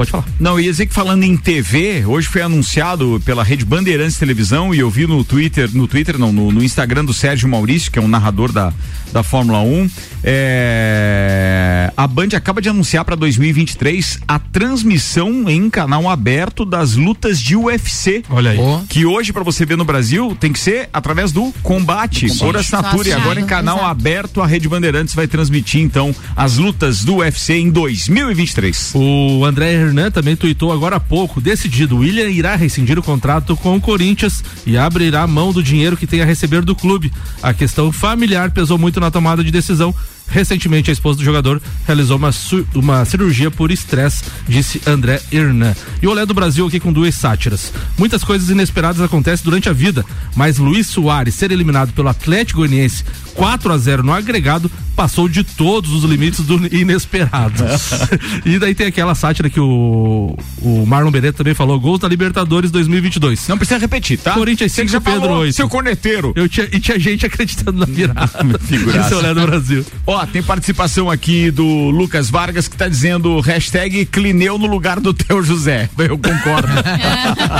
Pode 0.00 0.12
falar. 0.12 0.24
Não, 0.40 0.52
eu 0.52 0.60
ia 0.60 0.70
dizer 0.70 0.86
que 0.86 0.94
falando 0.94 1.24
em 1.24 1.36
TV, 1.36 2.06
hoje 2.06 2.26
foi 2.26 2.40
anunciado 2.40 3.20
pela 3.22 3.44
Rede 3.44 3.66
Bandeirantes 3.66 4.16
Televisão 4.16 4.74
e 4.74 4.78
eu 4.78 4.88
vi 4.88 5.06
no 5.06 5.22
Twitter, 5.22 5.68
no 5.74 5.86
Twitter 5.86 6.16
não, 6.16 6.32
no, 6.32 6.50
no 6.50 6.64
Instagram 6.64 7.04
do 7.04 7.12
Sérgio 7.12 7.46
Maurício, 7.46 7.92
que 7.92 7.98
é 7.98 8.02
um 8.02 8.08
narrador 8.08 8.50
da, 8.50 8.72
da 9.12 9.22
Fórmula 9.22 9.60
1, 9.60 9.90
é, 10.22 11.92
a 11.96 12.06
Band 12.06 12.28
acaba 12.34 12.62
de 12.62 12.68
anunciar 12.68 13.04
para 13.04 13.14
2023 13.14 14.20
a 14.26 14.38
transmissão 14.38 15.48
em 15.48 15.68
canal 15.68 16.08
aberto 16.08 16.64
das 16.64 16.94
lutas 16.94 17.40
de 17.40 17.56
UFC. 17.56 18.22
Olha 18.30 18.52
aí. 18.52 18.58
Que 18.88 19.04
hoje, 19.04 19.32
para 19.32 19.42
você 19.42 19.66
ver 19.66 19.76
no 19.76 19.84
Brasil, 19.84 20.36
tem 20.38 20.52
que 20.52 20.58
ser 20.58 20.88
através 20.92 21.32
do 21.32 21.52
combate, 21.62 22.28
Combate. 22.28 22.38
por 22.38 22.56
assinatura. 22.56 23.08
E 23.08 23.12
agora 23.12 23.40
em 23.40 23.46
canal 23.46 23.76
exato. 23.76 23.90
aberto, 23.90 24.42
a 24.42 24.46
Rede 24.46 24.68
Bandeirantes 24.68 25.14
vai 25.14 25.26
transmitir 25.26 25.80
então 25.82 26.14
as 26.36 26.56
lutas 26.56 27.04
do 27.04 27.16
UFC 27.16 27.54
em 27.54 27.70
2023. 27.70 28.92
O 28.94 29.44
André 29.44 29.89
Hernan 29.90 30.10
também 30.10 30.36
tuitou 30.36 30.72
agora 30.72 30.96
há 30.96 31.00
pouco, 31.00 31.40
decidido, 31.40 31.98
William 31.98 32.28
irá 32.28 32.54
rescindir 32.54 32.98
o 32.98 33.02
contrato 33.02 33.56
com 33.56 33.76
o 33.76 33.80
Corinthians 33.80 34.42
e 34.64 34.78
abrirá 34.78 35.26
mão 35.26 35.52
do 35.52 35.62
dinheiro 35.62 35.96
que 35.96 36.06
tem 36.06 36.22
a 36.22 36.24
receber 36.24 36.62
do 36.62 36.76
clube. 36.76 37.12
A 37.42 37.52
questão 37.52 37.90
familiar 37.90 38.52
pesou 38.52 38.78
muito 38.78 39.00
na 39.00 39.10
tomada 39.10 39.42
de 39.42 39.50
decisão. 39.50 39.94
Recentemente, 40.30 40.90
a 40.90 40.92
esposa 40.92 41.18
do 41.18 41.24
jogador 41.24 41.60
realizou 41.86 42.16
uma, 42.16 42.30
uma 42.74 43.04
cirurgia 43.04 43.50
por 43.50 43.70
estresse, 43.70 44.24
disse 44.48 44.80
André 44.86 45.20
Hernan. 45.32 45.74
E 46.00 46.06
o 46.06 46.10
Olé 46.10 46.24
do 46.24 46.34
Brasil 46.34 46.66
aqui 46.66 46.80
com 46.80 46.92
duas 46.92 47.14
sátiras. 47.14 47.72
Muitas 47.98 48.24
coisas 48.24 48.48
inesperadas 48.48 49.00
acontecem 49.00 49.44
durante 49.44 49.68
a 49.68 49.72
vida, 49.72 50.04
mas 50.34 50.58
Luiz 50.58 50.86
Soares 50.86 51.34
ser 51.34 51.50
eliminado 51.50 51.92
pelo 51.92 52.08
Atlético 52.08 52.60
Goianiense 52.60 53.04
4 53.34 53.72
a 53.72 53.78
0 53.78 54.02
no 54.02 54.12
agregado 54.12 54.70
passou 54.94 55.28
de 55.28 55.42
todos 55.42 55.92
os 55.92 56.04
limites 56.04 56.44
do 56.44 56.60
inesperado. 56.74 57.64
e 58.44 58.58
daí 58.58 58.74
tem 58.74 58.86
aquela 58.86 59.14
sátira 59.14 59.48
que 59.48 59.58
o, 59.58 60.36
o 60.60 60.84
Marlon 60.84 61.10
Beretta 61.10 61.38
também 61.38 61.54
falou, 61.54 61.80
gols 61.80 62.00
da 62.00 62.06
Libertadores 62.06 62.70
2022. 62.70 63.48
Não 63.48 63.56
precisa 63.56 63.80
repetir, 63.80 64.18
tá? 64.18 64.32
Corinthians 64.32 64.72
Você 64.72 64.82
que 64.82 64.88
5, 64.90 64.92
já 64.92 65.00
Pedro 65.00 65.28
falou, 65.28 65.38
8. 65.38 65.54
seu 65.54 65.68
corneteiro. 65.70 66.34
Eu 66.36 66.46
tinha, 66.50 66.68
e 66.70 66.78
tinha 66.78 66.98
gente 66.98 67.24
acreditando 67.24 67.78
na 67.78 67.86
virada. 67.86 68.28
Figuraça. 68.60 69.06
Esse 69.06 69.14
é 69.14 69.16
o 69.16 69.20
Olé 69.20 69.32
do 69.32 69.46
Brasil. 69.46 69.86
Ó, 70.06 70.19
tem 70.26 70.42
participação 70.42 71.10
aqui 71.10 71.50
do 71.50 71.64
Lucas 71.90 72.30
Vargas 72.30 72.68
que 72.68 72.76
tá 72.76 72.88
dizendo 72.88 73.38
hashtag 73.40 74.04
Clineu 74.06 74.58
no 74.58 74.66
lugar 74.66 75.00
do 75.00 75.12
teu 75.14 75.42
José. 75.42 75.88
Eu 75.98 76.18
concordo. 76.18 76.68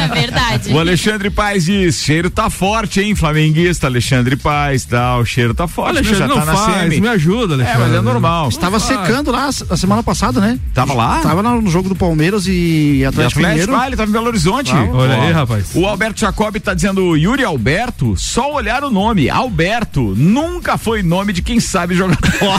É 0.01 0.09
verdade. 0.09 0.73
O 0.73 0.79
Alexandre 0.79 1.31
Paz 1.31 1.65
diz: 1.65 1.97
cheiro 2.03 2.31
tá 2.31 2.49
forte, 2.49 3.01
hein, 3.01 3.15
flamenguista? 3.15 3.87
Alexandre 3.87 4.37
Paz, 4.37 4.85
tá, 4.85 5.19
o 5.19 5.25
cheiro 5.25 5.53
tá 5.55 5.67
forte. 5.67 5.91
Alexandre, 5.99 6.19
já 6.19 6.29
não 6.29 6.39
tá 6.39 6.45
na 6.47 6.55
faz, 6.55 6.83
semi. 6.83 7.01
me 7.01 7.09
ajuda, 7.09 7.55
É, 7.55 7.57
mas 7.59 7.67
é 7.69 7.73
Alexandre. 7.75 8.03
normal. 8.03 8.49
Estava 8.49 8.79
secando 8.81 9.31
lá 9.31 9.49
a 9.49 9.77
semana 9.77 10.03
passada, 10.03 10.41
né? 10.41 10.59
Tava 10.75 10.95
lá? 10.95 11.21
Tava 11.21 11.43
lá 11.43 11.55
no 11.61 11.71
jogo 11.71 11.89
do 11.89 11.97
Palmeiras 11.97 12.47
e 12.47 12.99
E 13.01 13.05
Atlético, 13.05 13.41
Mineiro. 13.41 13.75
ah, 13.77 13.87
ele 13.87 13.97
tava 13.97 14.09
em 14.09 14.13
Belo 14.13 14.27
Horizonte. 14.27 14.73
Olha 14.75 15.17
Ó, 15.17 15.23
aí, 15.27 15.33
rapaz. 15.33 15.71
O 15.75 15.87
Alberto 15.87 16.21
Jacob 16.21 16.57
tá 16.59 16.73
dizendo 16.75 17.17
Yuri 17.17 17.45
Alberto, 17.45 18.15
só 18.17 18.53
olhar 18.53 18.83
o 18.85 18.91
nome. 18.91 19.29
Alberto 19.29 20.15
nunca 20.17 20.79
foi 20.79 21.03
nome 21.03 21.33
de 21.33 21.43
quem 21.43 21.61
sabe 21.61 21.95
jogar 21.95 22.19
bola. 22.41 22.50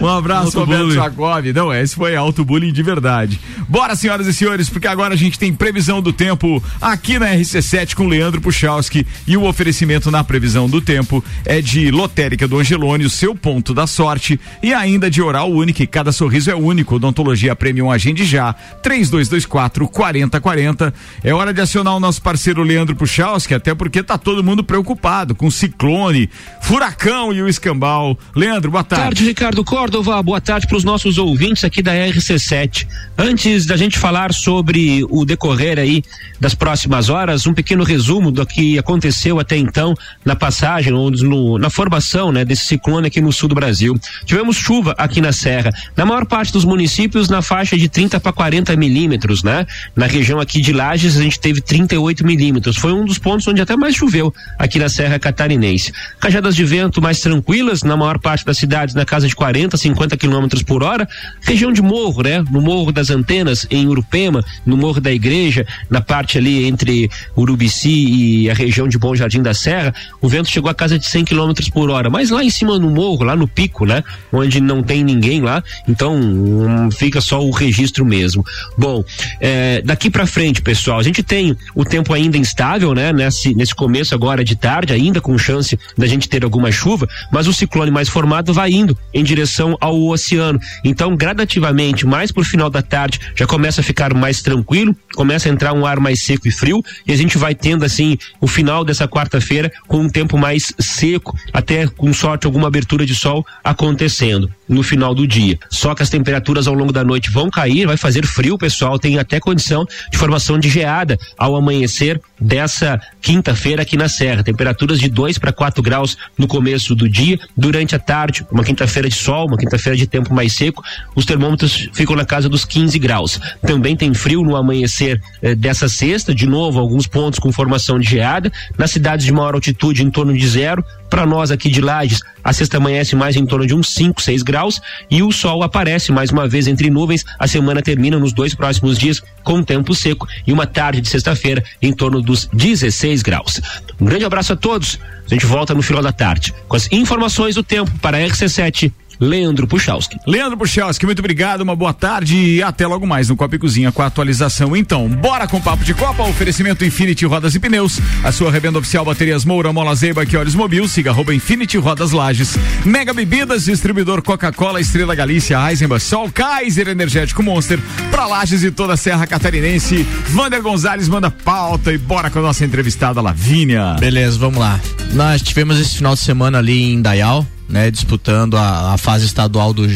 Um 0.00 0.08
abraço, 0.08 0.64
bullying. 0.64 0.94
Jacob. 0.94 1.46
Não, 1.54 1.72
esse 1.72 1.94
foi 1.94 2.16
alto 2.16 2.44
bullying 2.44 2.72
de 2.72 2.82
verdade. 2.82 3.40
Bora, 3.68 3.94
senhoras 3.94 4.26
e 4.26 4.34
senhores, 4.34 4.68
porque 4.68 4.86
agora 4.86 5.14
a 5.14 5.16
gente 5.16 5.38
tem 5.38 5.52
previsão 5.52 6.02
do 6.02 6.12
tempo 6.12 6.62
aqui 6.80 7.18
na 7.18 7.34
RC7 7.34 7.94
com 7.94 8.06
Leandro 8.06 8.40
Puchalski 8.40 9.06
e 9.26 9.36
o 9.36 9.44
oferecimento 9.44 10.10
na 10.10 10.24
previsão 10.24 10.68
do 10.68 10.80
tempo 10.80 11.24
é 11.44 11.60
de 11.60 11.90
Lotérica 11.90 12.48
do 12.48 12.58
Angelone, 12.58 13.04
o 13.04 13.10
seu 13.10 13.34
ponto 13.34 13.72
da 13.72 13.86
sorte 13.86 14.40
e 14.62 14.74
ainda 14.74 15.10
de 15.10 15.22
Oral 15.22 15.50
Único, 15.50 15.86
cada 15.86 16.12
sorriso 16.12 16.50
é 16.50 16.54
único. 16.54 16.96
Odontologia 16.96 17.56
Premium 17.56 17.90
Agende 17.90 18.24
já, 18.24 18.52
3224 18.82 19.88
4040. 19.88 20.94
É 21.22 21.34
hora 21.34 21.52
de 21.52 21.60
acionar 21.60 21.96
o 21.96 22.00
nosso 22.00 22.20
parceiro 22.22 22.62
Leandro 22.62 22.96
Puchalski, 22.96 23.54
até 23.54 23.74
porque 23.74 24.02
tá 24.02 24.18
todo 24.18 24.44
mundo 24.44 24.64
preocupado 24.64 25.34
com 25.34 25.50
ciclone, 25.50 26.28
furacão 26.60 27.32
e 27.32 27.42
o 27.42 27.48
escambau. 27.66 28.18
Leandro, 28.34 28.70
boa 28.70 28.82
Boa 28.82 28.84
tarde. 28.84 29.04
tarde, 29.04 29.24
Ricardo 29.24 29.64
Córdova. 29.64 30.20
Boa 30.22 30.40
tarde 30.40 30.66
para 30.66 30.76
os 30.76 30.82
nossos 30.82 31.16
ouvintes 31.18 31.62
aqui 31.62 31.80
da 31.80 31.92
RC7. 31.92 32.86
Antes 33.16 33.64
da 33.66 33.76
gente 33.76 33.96
falar 33.98 34.32
sobre 34.32 35.04
o 35.08 35.24
decorrer 35.24 35.78
aí 35.78 36.02
das 36.40 36.54
próximas 36.54 37.08
horas, 37.08 37.46
um 37.46 37.54
pequeno 37.54 37.84
resumo 37.84 38.32
do 38.32 38.44
que 38.44 38.76
aconteceu 38.78 39.38
até 39.38 39.56
então 39.56 39.94
na 40.24 40.34
passagem 40.34 40.92
ou 40.92 41.10
no- 41.10 41.56
na 41.58 41.70
formação 41.70 42.32
né, 42.32 42.44
desse 42.44 42.66
ciclone 42.66 43.06
aqui 43.06 43.20
no 43.20 43.30
sul 43.32 43.48
do 43.48 43.54
Brasil. 43.54 43.94
Tivemos 44.24 44.56
chuva 44.56 44.94
aqui 44.98 45.20
na 45.20 45.30
Serra, 45.32 45.70
na 45.96 46.04
maior 46.04 46.26
parte 46.26 46.52
dos 46.52 46.64
municípios 46.64 47.28
na 47.28 47.42
faixa 47.42 47.76
de 47.78 47.88
30 47.88 48.18
para 48.18 48.32
40 48.32 48.74
milímetros, 48.76 49.44
né? 49.44 49.66
Na 49.94 50.06
região 50.06 50.40
aqui 50.40 50.60
de 50.60 50.72
Lages 50.72 51.16
a 51.16 51.22
gente 51.22 51.38
teve 51.38 51.60
38 51.60 52.26
milímetros. 52.26 52.76
Foi 52.76 52.92
um 52.92 53.04
dos 53.04 53.18
pontos 53.18 53.46
onde 53.46 53.60
até 53.60 53.76
mais 53.76 53.94
choveu 53.94 54.34
aqui 54.58 54.78
na 54.80 54.88
Serra 54.88 55.18
Catarinense. 55.18 55.92
Cajadas 56.18 56.56
de 56.56 56.64
vento 56.64 57.00
mais 57.00 57.20
tranquilas 57.20 57.41
na 57.84 57.96
maior 57.96 58.18
parte 58.18 58.44
das 58.44 58.56
cidades, 58.56 58.94
na 58.94 59.04
casa 59.04 59.26
de 59.26 59.34
40, 59.34 59.76
50 59.76 60.16
quilômetros 60.16 60.62
por 60.62 60.82
hora. 60.82 61.08
Região 61.40 61.72
de 61.72 61.82
morro, 61.82 62.22
né? 62.22 62.44
No 62.50 62.60
Morro 62.60 62.92
das 62.92 63.10
Antenas, 63.10 63.66
em 63.70 63.86
Urupema, 63.86 64.44
no 64.64 64.76
Morro 64.76 65.00
da 65.00 65.12
Igreja, 65.12 65.66
na 65.90 66.00
parte 66.00 66.38
ali 66.38 66.66
entre 66.66 67.10
Urubici 67.36 67.88
e 67.88 68.50
a 68.50 68.54
região 68.54 68.88
de 68.88 68.98
Bom 68.98 69.14
Jardim 69.14 69.42
da 69.42 69.54
Serra, 69.54 69.94
o 70.20 70.28
vento 70.28 70.48
chegou 70.48 70.70
a 70.70 70.74
casa 70.74 70.98
de 70.98 71.06
100 71.06 71.24
quilômetros 71.24 71.68
por 71.68 71.90
hora. 71.90 72.08
Mas 72.08 72.30
lá 72.30 72.42
em 72.42 72.50
cima 72.50 72.78
no 72.78 72.90
morro, 72.90 73.24
lá 73.24 73.36
no 73.36 73.48
pico, 73.48 73.84
né? 73.84 74.02
Onde 74.32 74.60
não 74.60 74.82
tem 74.82 75.04
ninguém 75.04 75.40
lá, 75.40 75.62
então 75.88 76.16
hum, 76.16 76.90
fica 76.90 77.20
só 77.20 77.44
o 77.44 77.50
registro 77.50 78.04
mesmo. 78.04 78.44
Bom, 78.76 79.04
é, 79.40 79.82
daqui 79.82 80.10
para 80.10 80.26
frente, 80.26 80.62
pessoal, 80.62 80.98
a 80.98 81.02
gente 81.02 81.22
tem 81.22 81.56
o 81.74 81.84
tempo 81.84 82.12
ainda 82.12 82.38
instável, 82.38 82.94
né? 82.94 83.12
Nesse, 83.12 83.54
nesse 83.54 83.74
começo 83.74 84.14
agora 84.14 84.44
de 84.44 84.56
tarde, 84.56 84.92
ainda 84.92 85.20
com 85.20 85.36
chance 85.36 85.78
da 85.96 86.06
gente 86.06 86.28
ter 86.28 86.44
alguma 86.44 86.70
chuva, 86.70 87.08
mas 87.32 87.48
o 87.48 87.52
ciclone 87.52 87.90
mais 87.90 88.08
formado 88.08 88.52
vai 88.52 88.70
indo 88.70 88.96
em 89.12 89.24
direção 89.24 89.76
ao 89.80 90.00
oceano. 90.06 90.60
Então, 90.84 91.16
gradativamente, 91.16 92.06
mais 92.06 92.30
pro 92.30 92.44
final 92.44 92.70
da 92.70 92.82
tarde, 92.82 93.18
já 93.34 93.46
começa 93.46 93.80
a 93.80 93.84
ficar 93.84 94.14
mais 94.14 94.42
tranquilo, 94.42 94.94
começa 95.14 95.48
a 95.48 95.52
entrar 95.52 95.72
um 95.72 95.86
ar 95.86 96.00
mais 96.00 96.22
seco 96.24 96.48
e 96.48 96.50
frio, 96.50 96.82
e 97.06 97.12
a 97.12 97.16
gente 97.16 97.38
vai 97.38 97.54
tendo 97.54 97.84
assim 97.84 98.18
o 98.40 98.46
final 98.46 98.84
dessa 98.84 99.06
quarta-feira 99.08 99.70
com 99.86 99.98
um 99.98 100.08
tempo 100.08 100.38
mais 100.38 100.72
seco, 100.78 101.36
até 101.52 101.86
com 101.86 102.12
sorte 102.12 102.46
alguma 102.46 102.68
abertura 102.68 103.04
de 103.06 103.14
sol 103.14 103.44
acontecendo 103.62 104.50
no 104.68 104.82
final 104.82 105.14
do 105.14 105.26
dia. 105.26 105.58
Só 105.70 105.94
que 105.94 106.02
as 106.02 106.08
temperaturas 106.08 106.66
ao 106.66 106.74
longo 106.74 106.92
da 106.92 107.04
noite 107.04 107.30
vão 107.30 107.50
cair, 107.50 107.86
vai 107.86 107.96
fazer 107.96 108.26
frio, 108.26 108.56
pessoal, 108.56 108.98
tem 108.98 109.18
até 109.18 109.38
condição 109.38 109.86
de 110.10 110.16
formação 110.16 110.58
de 110.58 110.68
geada 110.68 111.18
ao 111.36 111.54
amanhecer 111.54 112.20
dessa 112.40 113.00
quinta-feira 113.20 113.82
aqui 113.82 113.96
na 113.96 114.08
Serra. 114.08 114.42
Temperaturas 114.42 114.98
de 114.98 115.08
2 115.08 115.38
para 115.38 115.52
4 115.52 115.82
graus 115.82 116.16
no 116.36 116.46
começo 116.46 116.94
do 116.94 117.08
dia, 117.08 117.38
durante 117.56 117.94
a 117.94 117.98
tarde, 117.98 118.46
uma 118.50 118.64
quinta-feira 118.64 119.08
de 119.08 119.14
sol, 119.14 119.46
uma 119.46 119.58
quinta-feira 119.58 119.96
de 119.96 120.06
tempo 120.06 120.32
mais 120.32 120.54
seco, 120.54 120.82
os 121.14 121.26
termômetros 121.26 121.88
ficam 121.92 122.16
na 122.16 122.24
casa 122.24 122.48
dos 122.48 122.64
15 122.64 122.98
graus. 122.98 123.40
Também 123.66 123.96
tem 123.96 124.14
frio 124.14 124.42
no 124.42 124.56
amanhecer 124.56 125.01
eh, 125.42 125.54
dessa 125.54 125.88
sexta, 125.88 126.34
de 126.34 126.46
novo, 126.46 126.78
alguns 126.78 127.06
pontos 127.06 127.38
com 127.38 127.52
formação 127.52 127.98
de 127.98 128.08
geada. 128.08 128.52
Nas 128.78 128.90
cidades 128.90 129.24
de 129.24 129.32
maior 129.32 129.54
altitude, 129.54 130.02
em 130.02 130.10
torno 130.10 130.36
de 130.36 130.48
zero. 130.48 130.84
Para 131.10 131.26
nós 131.26 131.50
aqui 131.50 131.68
de 131.68 131.80
Lages, 131.82 132.20
a 132.42 132.52
sexta 132.54 132.78
amanhece 132.78 133.14
mais 133.14 133.36
em 133.36 133.44
torno 133.44 133.66
de 133.66 133.74
uns 133.74 133.90
5, 133.90 134.22
6 134.22 134.42
graus 134.42 134.80
e 135.10 135.22
o 135.22 135.30
sol 135.30 135.62
aparece 135.62 136.10
mais 136.10 136.30
uma 136.30 136.48
vez 136.48 136.66
entre 136.66 136.88
nuvens. 136.88 137.24
A 137.38 137.46
semana 137.46 137.82
termina 137.82 138.18
nos 138.18 138.32
dois 138.32 138.54
próximos 138.54 138.98
dias 138.98 139.22
com 139.44 139.62
tempo 139.62 139.94
seco 139.94 140.26
e 140.46 140.52
uma 140.52 140.66
tarde 140.66 141.02
de 141.02 141.08
sexta-feira 141.08 141.62
em 141.82 141.92
torno 141.92 142.22
dos 142.22 142.48
16 142.52 143.22
graus. 143.22 143.60
Um 144.00 144.06
grande 144.06 144.24
abraço 144.24 144.54
a 144.54 144.56
todos. 144.56 144.98
A 145.30 145.34
gente 145.34 145.44
volta 145.44 145.74
no 145.74 145.82
final 145.82 146.02
da 146.02 146.12
tarde 146.12 146.54
com 146.66 146.76
as 146.76 146.90
informações 146.90 147.54
do 147.54 147.62
tempo 147.62 147.90
para 148.00 148.16
a 148.16 148.20
RC7. 148.20 148.90
Leandro 149.20 149.66
Puchalski. 149.66 150.18
Leandro 150.26 150.56
Puchalski, 150.56 151.06
muito 151.06 151.20
obrigado, 151.20 151.60
uma 151.60 151.76
boa 151.76 151.92
tarde 151.92 152.36
e 152.36 152.62
até 152.62 152.86
logo 152.86 153.06
mais 153.06 153.28
no 153.28 153.36
Copa 153.36 153.56
e 153.56 153.58
Cozinha 153.58 153.92
com 153.92 154.02
a 154.02 154.06
atualização. 154.06 154.76
Então, 154.76 155.08
bora 155.08 155.46
com 155.46 155.58
o 155.58 155.62
papo 155.62 155.84
de 155.84 155.94
Copa, 155.94 156.22
oferecimento 156.24 156.84
Infinity 156.84 157.24
Rodas 157.26 157.54
e 157.54 157.60
Pneus, 157.60 158.00
a 158.22 158.32
sua 158.32 158.50
revenda 158.50 158.78
oficial 158.78 159.04
Baterias 159.04 159.44
Moura, 159.44 159.72
Mola 159.72 159.94
Zeiba, 159.94 160.26
que 160.26 160.36
olhos 160.36 160.54
mobil, 160.54 160.86
siga 160.88 161.10
arroba 161.10 161.34
Infinity 161.34 161.78
Rodas 161.78 162.12
Lages. 162.12 162.56
Mega 162.84 163.12
Bebidas, 163.12 163.64
distribuidor 163.64 164.22
Coca-Cola, 164.22 164.80
Estrela 164.80 165.14
Galícia, 165.14 165.58
Eisenbach, 165.68 166.02
Sol, 166.02 166.30
Kaiser 166.30 166.88
Energético 166.88 167.42
Monster, 167.42 167.78
pra 168.10 168.26
Lages 168.26 168.62
e 168.62 168.70
toda 168.70 168.94
a 168.94 168.96
Serra 168.96 169.26
Catarinense. 169.26 170.06
Vander 170.28 170.62
Gonzalez 170.62 171.08
manda 171.08 171.30
pauta 171.30 171.92
e 171.92 171.98
bora 171.98 172.30
com 172.30 172.38
a 172.38 172.42
nossa 172.42 172.64
entrevistada 172.64 173.20
Lavínia. 173.20 173.96
Beleza, 173.98 174.38
vamos 174.38 174.58
lá. 174.58 174.80
Nós 175.12 175.42
tivemos 175.42 175.78
esse 175.78 175.96
final 175.96 176.14
de 176.14 176.20
semana 176.20 176.58
ali 176.58 176.92
em 176.92 177.02
Dayal, 177.02 177.46
né, 177.72 177.90
disputando 177.90 178.56
a, 178.56 178.92
a 178.94 178.98
fase 178.98 179.24
estadual 179.26 179.72
do, 179.72 179.86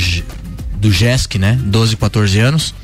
do 0.81 0.91
GESC, 0.91 1.39
né, 1.39 1.57
12 1.63 1.93
e 1.95 1.97
14 1.97 2.39
anos. 2.41 2.75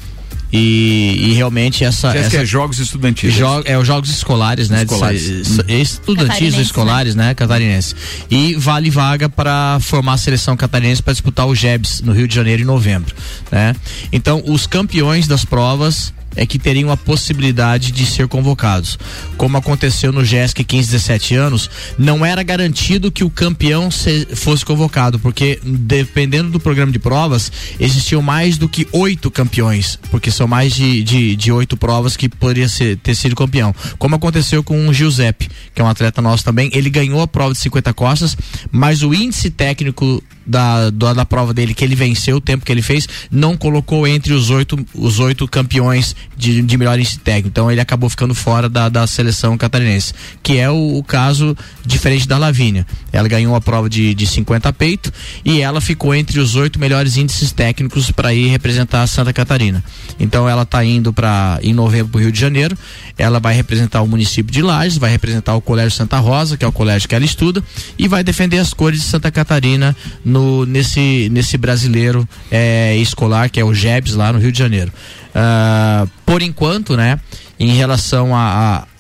E, 0.55 1.29
e 1.31 1.33
realmente 1.33 1.83
essa. 1.83 2.09
Essa 2.15 2.37
é 2.37 2.45
jogos 2.45 2.79
estudantis. 2.79 3.33
Jo, 3.33 3.63
é 3.65 3.79
os 3.79 3.87
jogos 3.87 4.11
escolares, 4.11 4.69
né? 4.69 4.83
Escolares. 4.83 5.23
De- 5.25 5.41
s- 5.41 5.65
estudantis 5.67 6.55
escolares, 6.61 7.15
né? 7.15 7.35
Catarinense. 7.35 7.95
E 8.31 8.55
vale 8.57 8.91
vaga 8.91 9.31
para 9.31 9.79
formar 9.81 10.13
a 10.13 10.19
seleção 10.19 10.55
catarinense 10.55 11.03
para 11.03 11.15
disputar 11.15 11.47
o 11.47 11.55
JEBS 11.55 12.03
no 12.03 12.13
Rio 12.13 12.29
de 12.29 12.35
Janeiro 12.35 12.61
em 12.61 12.67
novembro, 12.67 13.15
né? 13.51 13.75
Então, 14.13 14.43
os 14.47 14.67
campeões 14.67 15.27
das 15.27 15.43
provas 15.43 16.13
é 16.37 16.47
que 16.47 16.59
teriam 16.59 16.91
a 16.91 16.97
possibilidade 16.97 17.93
de 17.93 18.07
ser 18.07 18.29
convocados. 18.29 18.99
Como 19.37 19.57
aconteceu 19.57 20.13
no 20.13 20.25
GESC 20.25 20.65
15, 20.65 20.91
17 20.93 21.35
anos, 21.35 21.71
não 21.99 22.25
era 22.25 22.43
garantido 22.43 23.11
que 23.11 23.25
o 23.25 23.31
campeão 23.31 23.91
se- 23.91 24.27
fosse 24.35 24.65
convocado, 24.65 25.19
porque 25.19 25.59
dependendo 25.65 26.51
do 26.51 26.61
programa 26.61 26.93
de 26.93 26.99
provas, 26.99 27.51
existiam 27.79 28.23
mais 28.23 28.57
do 28.57 28.69
que 28.69 28.87
oito 28.93 29.31
campeões, 29.31 29.99
porque 30.11 30.31
são 30.31 30.47
mais 30.47 30.73
de, 30.75 31.53
oito 31.53 31.77
provas 31.77 32.17
que 32.17 32.29
poderia 32.29 32.69
ser, 32.69 32.97
ter 32.99 33.15
sido 33.15 33.35
campeão. 33.37 33.75
Como 33.99 34.15
aconteceu 34.15 34.63
com 34.63 34.89
o 34.89 34.93
Giuseppe, 34.95 35.49
que 35.75 35.81
é 35.81 35.85
um 35.85 35.89
atleta 35.89 36.23
nosso 36.23 36.45
também, 36.45 36.71
ele 36.73 36.89
ganhou 36.91 37.21
a 37.21 37.29
prova 37.29 37.53
de 37.53 37.59
50 37.61 37.93
costas, 37.93 38.37
mas 38.71 39.03
o 39.03 39.13
índice 39.13 39.51
técnico 39.51 40.23
da, 40.47 40.91
da, 40.91 41.13
da 41.15 41.25
prova 41.25 41.55
dele, 41.55 41.75
que 41.75 41.85
ele 41.85 41.95
venceu, 41.95 42.37
o 42.37 42.41
tempo 42.41 42.65
que 42.65 42.73
ele 42.73 42.83
fez, 42.83 43.09
não 43.31 43.57
colocou 43.57 44.07
entre 44.07 44.33
os 44.33 44.51
oito, 44.51 44.79
os 44.95 45.19
oito 45.19 45.47
campeões 45.47 46.15
de, 46.37 46.63
de 46.63 46.77
melhor 46.77 46.99
índice 46.99 47.19
técnico. 47.19 47.49
Então 47.49 47.71
ele 47.71 47.81
acabou 47.81 48.09
ficando 48.09 48.35
fora 48.35 48.69
da, 48.69 48.89
da 48.89 49.07
seleção 49.07 49.57
catarinense, 49.57 50.15
que 50.43 50.59
é 50.59 50.71
o, 50.71 50.99
o 50.99 51.05
caso 51.05 51.57
diferente 51.85 52.27
da 52.27 52.39
Lavínia. 52.39 52.87
Ela 53.13 53.29
ganhou 53.29 53.55
a 53.55 53.61
prova 53.61 53.89
de, 53.89 54.15
de 54.15 54.27
50 54.27 54.73
peito 54.73 55.13
e 55.45 55.61
ela 55.61 55.81
ficou 55.81 56.15
entre 56.15 56.41
os 56.41 56.57
oito 56.57 56.79
melhores 56.79 57.17
índices 57.17 57.53
técnicos 57.53 58.11
para 58.11 58.33
ir 58.35 58.49
representar 58.49 59.03
a 59.03 59.07
Santa 59.07 59.33
Catarina. 59.33 59.83
Então 60.19 60.49
ela 60.49 60.63
está 60.63 60.85
indo 60.85 61.13
para 61.13 61.59
em 61.63 61.73
novembro 61.73 62.13
para 62.13 62.19
o 62.19 62.23
Rio 62.23 62.33
de 62.33 62.41
Janeiro. 62.41 62.77
Ela 63.19 63.39
vai 63.39 63.55
representar 63.55 64.03
o 64.03 64.09
município 64.09 64.53
de 64.53 64.63
Lages, 64.63 64.99
vai 64.99 65.11
representar 65.11 65.55
o 65.55 65.61
Colégio 65.61 65.93
Santa 65.93 66.19
Rosa, 66.19 66.57
que 66.57 66.65
é 66.65 66.69
o 66.69 66.73
colégio 66.73 67.09
que 67.09 67.15
ela 67.15 67.25
estuda, 67.25 67.63
e 67.99 68.09
vai 68.09 68.25
defender 68.25 68.59
as 68.59 68.73
cores 68.73 69.01
de 69.01 69.07
Santa 69.07 69.31
Catarina 69.31 69.95
no 70.25 70.32
nesse 70.67 71.29
nesse 71.31 71.57
brasileiro 71.57 72.29
eh, 72.51 72.97
escolar 72.97 73.51
que 73.51 73.61
é 73.61 73.65
o 73.65 73.75
JEBS 73.75 74.15
lá 74.15 74.33
no 74.33 74.39
Rio 74.39 74.53
de 74.53 74.59
Janeiro. 74.59 74.93
Ah, 75.35 76.07
por 76.27 76.43
enquanto, 76.43 76.97
né, 76.97 77.19
em 77.59 77.75
relação 77.75 78.31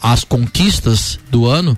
às 0.00 0.24
conquistas 0.24 1.18
do 1.30 1.46
ano, 1.46 1.76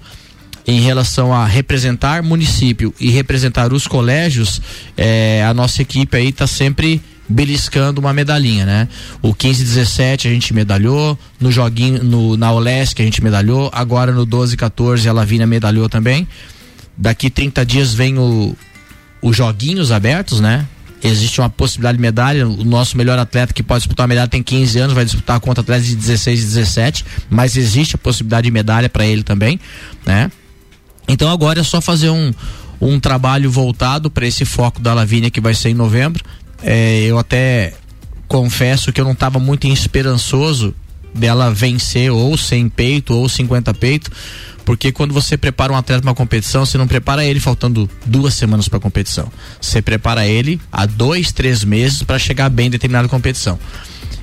em 0.67 0.81
relação 0.81 1.33
a 1.33 1.47
representar 1.47 2.23
município 2.23 2.95
e 2.99 3.11
representar 3.11 3.73
os 3.73 3.87
colégios, 3.87 4.61
eh, 4.97 5.45
a 5.47 5.53
nossa 5.53 5.83
equipe 5.83 6.17
aí 6.17 6.29
está 6.29 6.47
sempre 6.47 7.03
beliscando 7.29 8.01
uma 8.01 8.13
medalhinha, 8.13 8.67
né? 8.67 8.89
O 9.23 9.35
15 9.35 9.65
17 9.65 10.29
a 10.29 10.31
gente 10.31 10.53
medalhou, 10.53 11.19
no 11.41 11.51
joguinho 11.51 12.03
no 12.05 12.37
na 12.37 12.53
Olesc 12.53 13.01
a 13.01 13.05
gente 13.05 13.23
medalhou, 13.23 13.71
agora 13.73 14.13
no 14.13 14.27
12 14.27 14.57
14 14.57 15.09
a 15.09 15.13
Lavínia 15.13 15.47
medalhou 15.47 15.89
também. 15.89 16.29
Daqui 16.97 17.29
30 17.29 17.65
dias 17.67 17.95
vem 17.95 18.19
o 18.19 18.57
os 19.25 19.35
joguinhos 19.35 19.91
abertos, 19.91 20.39
né? 20.39 20.67
Existe 21.03 21.41
uma 21.41 21.49
possibilidade 21.49 21.97
de 21.97 22.03
medalha. 22.03 22.47
O 22.47 22.63
nosso 22.63 22.95
melhor 22.97 23.19
atleta 23.19 23.55
que 23.55 23.63
pode 23.63 23.81
disputar 23.81 24.05
a 24.05 24.07
medalha 24.07 24.29
tem 24.29 24.43
15 24.43 24.79
anos, 24.79 24.95
vai 24.95 25.05
disputar 25.05 25.41
contra 25.41 25.63
atletas 25.63 25.87
de 25.87 25.97
16 25.97 26.41
e 26.41 26.43
17, 26.43 27.05
mas 27.31 27.57
existe 27.57 27.95
a 27.95 27.99
possibilidade 27.99 28.45
de 28.45 28.51
medalha 28.51 28.89
para 28.89 29.07
ele 29.07 29.23
também, 29.23 29.59
né? 30.05 30.31
Então 31.09 31.31
agora 31.31 31.61
é 31.61 31.63
só 31.63 31.81
fazer 31.81 32.11
um, 32.11 32.33
um 32.79 33.01
trabalho 33.01 33.51
voltado 33.51 34.11
para 34.11 34.27
esse 34.27 34.45
foco 34.45 34.81
da 34.81 34.93
Lavínia 34.93 35.31
que 35.31 35.41
vai 35.41 35.55
ser 35.55 35.71
em 35.71 35.75
novembro. 35.75 36.23
É, 36.63 37.01
eu 37.05 37.19
até 37.19 37.73
confesso 38.29 38.93
que 38.93 39.01
eu 39.01 39.07
não 39.07 39.13
estava 39.13 39.39
muito 39.39 39.67
esperançoso 39.67 40.75
dela 41.15 41.53
vencer 41.53 42.11
ou 42.11 42.37
100 42.37 42.69
peito 42.71 43.15
ou 43.15 43.29
50 43.29 43.73
peito, 43.75 44.11
porque 44.65 44.91
quando 44.91 45.13
você 45.13 45.37
prepara 45.37 45.73
um 45.73 45.77
atleta 45.77 46.03
para 46.03 46.11
uma 46.11 46.15
competição, 46.15 46.65
você 46.65 46.79
não 46.79 46.87
prepara 46.87 47.25
ele 47.25 47.39
faltando 47.39 47.89
duas 48.05 48.35
semanas 48.35 48.69
para 48.69 48.79
a 48.79 48.81
competição. 48.81 49.31
Você 49.61 49.83
prepara 49.83 50.27
ele 50.27 50.61
há 50.73 50.87
dois, 50.87 51.33
três 51.33 51.63
meses 51.63 52.03
para 52.03 52.19
chegar 52.19 52.49
bem 52.49 52.67
em 52.67 52.71
determinada 52.71 53.09
competição. 53.09 53.59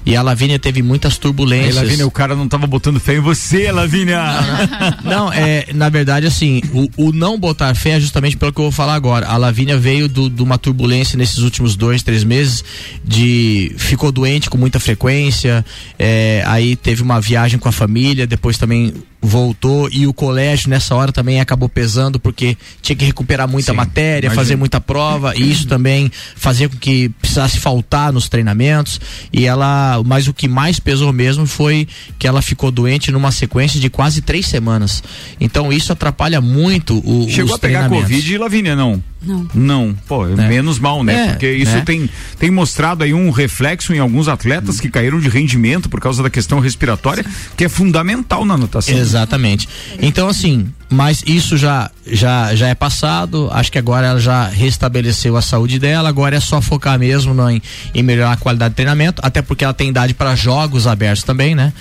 E 0.05 0.15
a 0.15 0.21
Lavínia 0.21 0.57
teve 0.57 0.81
muitas 0.81 1.13
Aí, 1.13 1.19
turbulências. 1.19 1.75
Lavínia, 1.75 2.07
o 2.07 2.11
cara 2.11 2.35
não 2.35 2.47
tava 2.47 2.65
botando 2.65 2.99
fé 2.99 3.15
em 3.15 3.19
você, 3.19 3.71
Lavínia. 3.71 4.21
Não, 5.03 5.31
é, 5.31 5.67
na 5.73 5.89
verdade, 5.89 6.25
assim, 6.25 6.61
o, 6.73 7.07
o 7.07 7.11
não 7.11 7.39
botar 7.39 7.73
fé 7.75 7.91
é 7.91 7.99
justamente 7.99 8.37
pelo 8.37 8.51
que 8.53 8.59
eu 8.59 8.63
vou 8.63 8.71
falar 8.71 8.95
agora. 8.95 9.27
A 9.27 9.37
Lavínia 9.37 9.77
veio 9.77 10.07
de 10.07 10.41
uma 10.41 10.57
turbulência 10.57 11.17
nesses 11.17 11.39
últimos 11.39 11.75
dois, 11.75 12.03
três 12.03 12.23
meses, 12.23 12.63
de 13.03 13.73
ficou 13.77 14.11
doente 14.11 14.49
com 14.49 14.57
muita 14.57 14.79
frequência, 14.79 15.65
é, 15.97 16.43
aí 16.47 16.75
teve 16.75 17.01
uma 17.01 17.19
viagem 17.19 17.59
com 17.59 17.67
a 17.69 17.71
família, 17.71 18.25
depois 18.25 18.57
também 18.57 18.93
voltou 19.21 19.87
e 19.91 20.07
o 20.07 20.13
colégio 20.13 20.69
nessa 20.69 20.95
hora 20.95 21.11
também 21.11 21.39
acabou 21.39 21.69
pesando 21.69 22.19
porque 22.19 22.57
tinha 22.81 22.95
que 22.95 23.05
recuperar 23.05 23.47
muita 23.47 23.71
Sim, 23.71 23.77
matéria, 23.77 24.27
imagino. 24.27 24.41
fazer 24.41 24.55
muita 24.55 24.81
prova 24.81 25.35
e 25.35 25.51
isso 25.51 25.67
também 25.67 26.11
fazia 26.35 26.67
com 26.67 26.75
que 26.77 27.09
precisasse 27.09 27.59
faltar 27.59 28.11
nos 28.11 28.27
treinamentos 28.27 28.99
e 29.31 29.45
ela, 29.45 30.01
mas 30.05 30.27
o 30.27 30.33
que 30.33 30.47
mais 30.47 30.79
pesou 30.79 31.13
mesmo 31.13 31.45
foi 31.45 31.87
que 32.17 32.27
ela 32.27 32.41
ficou 32.41 32.71
doente 32.71 33.11
numa 33.11 33.31
sequência 33.31 33.79
de 33.79 33.89
quase 33.89 34.21
três 34.21 34.47
semanas. 34.47 35.03
Então 35.39 35.71
isso 35.71 35.93
atrapalha 35.93 36.41
muito 36.41 36.97
o, 37.05 37.29
Chegou 37.29 37.51
os 37.51 37.55
a 37.55 37.59
pegar. 37.59 37.89
Covid, 37.89 38.37
Lavínia, 38.37 38.75
não? 38.75 39.03
Não. 39.23 39.47
Não, 39.53 39.95
pô, 40.07 40.25
menos 40.25 40.79
mal, 40.79 41.03
né? 41.03 41.13
É, 41.13 41.27
Porque 41.29 41.51
isso 41.51 41.75
né? 41.75 41.83
tem, 41.85 42.09
tem 42.39 42.49
mostrado 42.49 43.03
aí 43.03 43.13
um 43.13 43.29
reflexo 43.29 43.93
em 43.93 43.99
alguns 43.99 44.27
atletas 44.27 44.79
que 44.79 44.89
caíram 44.89 45.19
de 45.19 45.29
rendimento 45.29 45.87
por 45.89 46.01
causa 46.01 46.23
da 46.23 46.29
questão 46.29 46.59
respiratória, 46.59 47.23
que 47.55 47.63
é 47.63 47.69
fundamental 47.69 48.43
na 48.43 48.57
natação. 48.57 48.95
Exatamente. 49.11 49.67
Então, 50.01 50.27
assim, 50.29 50.71
mas 50.89 51.23
isso 51.25 51.57
já, 51.57 51.91
já, 52.05 52.55
já 52.55 52.67
é 52.67 52.75
passado. 52.75 53.49
Acho 53.51 53.71
que 53.71 53.77
agora 53.77 54.07
ela 54.07 54.19
já 54.19 54.45
restabeleceu 54.47 55.35
a 55.35 55.41
saúde 55.41 55.79
dela. 55.79 56.07
Agora 56.07 56.35
é 56.35 56.39
só 56.39 56.61
focar 56.61 56.97
mesmo 56.97 57.33
no, 57.33 57.49
em, 57.49 57.61
em 57.93 58.03
melhorar 58.03 58.33
a 58.33 58.37
qualidade 58.37 58.71
de 58.71 58.75
treinamento. 58.75 59.21
Até 59.23 59.41
porque 59.41 59.63
ela 59.63 59.73
tem 59.73 59.89
idade 59.89 60.13
para 60.13 60.35
jogos 60.35 60.87
abertos 60.87 61.23
também, 61.23 61.55
né? 61.55 61.73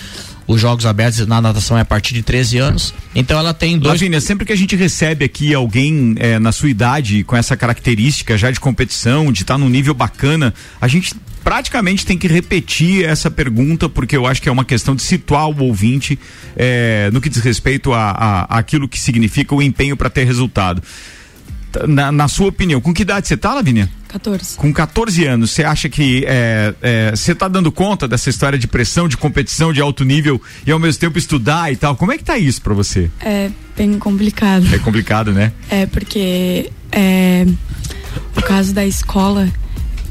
Os 0.50 0.60
jogos 0.60 0.84
abertos 0.84 1.24
na 1.28 1.40
natação 1.40 1.78
é 1.78 1.82
a 1.82 1.84
partir 1.84 2.12
de 2.12 2.24
13 2.24 2.58
anos. 2.58 2.92
Então 3.14 3.38
ela 3.38 3.54
tem 3.54 3.78
dois. 3.78 4.00
Lavínia, 4.00 4.20
sempre 4.20 4.44
que 4.44 4.52
a 4.52 4.56
gente 4.56 4.74
recebe 4.74 5.24
aqui 5.24 5.54
alguém 5.54 6.16
eh, 6.18 6.40
na 6.40 6.50
sua 6.50 6.68
idade 6.68 7.22
com 7.22 7.36
essa 7.36 7.56
característica 7.56 8.36
já 8.36 8.50
de 8.50 8.58
competição, 8.58 9.30
de 9.30 9.42
estar 9.42 9.56
num 9.56 9.68
nível 9.68 9.94
bacana, 9.94 10.52
a 10.80 10.88
gente 10.88 11.14
praticamente 11.44 12.04
tem 12.04 12.18
que 12.18 12.26
repetir 12.26 13.04
essa 13.04 13.30
pergunta, 13.30 13.88
porque 13.88 14.16
eu 14.16 14.26
acho 14.26 14.42
que 14.42 14.48
é 14.48 14.52
uma 14.52 14.64
questão 14.64 14.96
de 14.96 15.02
situar 15.02 15.48
o 15.48 15.62
ouvinte 15.62 16.18
eh, 16.56 17.10
no 17.12 17.20
que 17.20 17.28
diz 17.28 17.44
respeito 17.44 17.92
a, 17.92 18.10
a, 18.10 18.58
aquilo 18.58 18.88
que 18.88 18.98
significa 18.98 19.54
o 19.54 19.62
empenho 19.62 19.96
para 19.96 20.10
ter 20.10 20.24
resultado. 20.24 20.82
Na, 21.86 22.10
na 22.10 22.28
sua 22.28 22.48
opinião, 22.48 22.80
com 22.80 22.92
que 22.92 23.02
idade 23.02 23.28
você 23.28 23.36
tá, 23.36 23.54
Lavínia? 23.54 23.88
14. 24.08 24.56
Com 24.56 24.72
14 24.72 25.24
anos, 25.24 25.52
você 25.52 25.62
acha 25.62 25.88
que 25.88 26.24
é, 26.26 26.74
é, 26.82 27.10
você 27.14 27.34
tá 27.34 27.46
dando 27.46 27.70
conta 27.70 28.08
dessa 28.08 28.28
história 28.28 28.58
de 28.58 28.66
pressão, 28.66 29.08
de 29.08 29.16
competição, 29.16 29.72
de 29.72 29.80
alto 29.80 30.04
nível 30.04 30.40
e 30.66 30.72
ao 30.72 30.78
mesmo 30.80 31.00
tempo 31.00 31.16
estudar 31.16 31.72
e 31.72 31.76
tal? 31.76 31.94
Como 31.94 32.10
é 32.10 32.18
que 32.18 32.24
tá 32.24 32.36
isso 32.36 32.60
pra 32.60 32.74
você? 32.74 33.08
É 33.20 33.50
bem 33.76 33.98
complicado. 33.98 34.66
É 34.74 34.78
complicado, 34.78 35.32
né? 35.32 35.52
É 35.70 35.86
porque 35.86 36.72
é, 36.90 37.46
o 38.36 38.42
caso 38.42 38.74
da 38.74 38.84
escola 38.84 39.48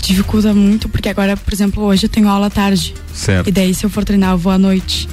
dificulta 0.02 0.54
muito, 0.54 0.88
porque 0.88 1.10
agora, 1.10 1.36
por 1.36 1.54
exemplo, 1.54 1.84
hoje 1.84 2.06
eu 2.06 2.10
tenho 2.10 2.30
aula 2.30 2.48
à 2.48 2.50
tarde. 2.50 2.96
Certo. 3.14 3.48
E 3.48 3.52
daí, 3.52 3.74
se 3.74 3.86
eu 3.86 3.90
for 3.90 4.06
treinar, 4.06 4.32
eu 4.32 4.38
vou 4.38 4.52
à 4.52 4.58
noite. 4.58 5.10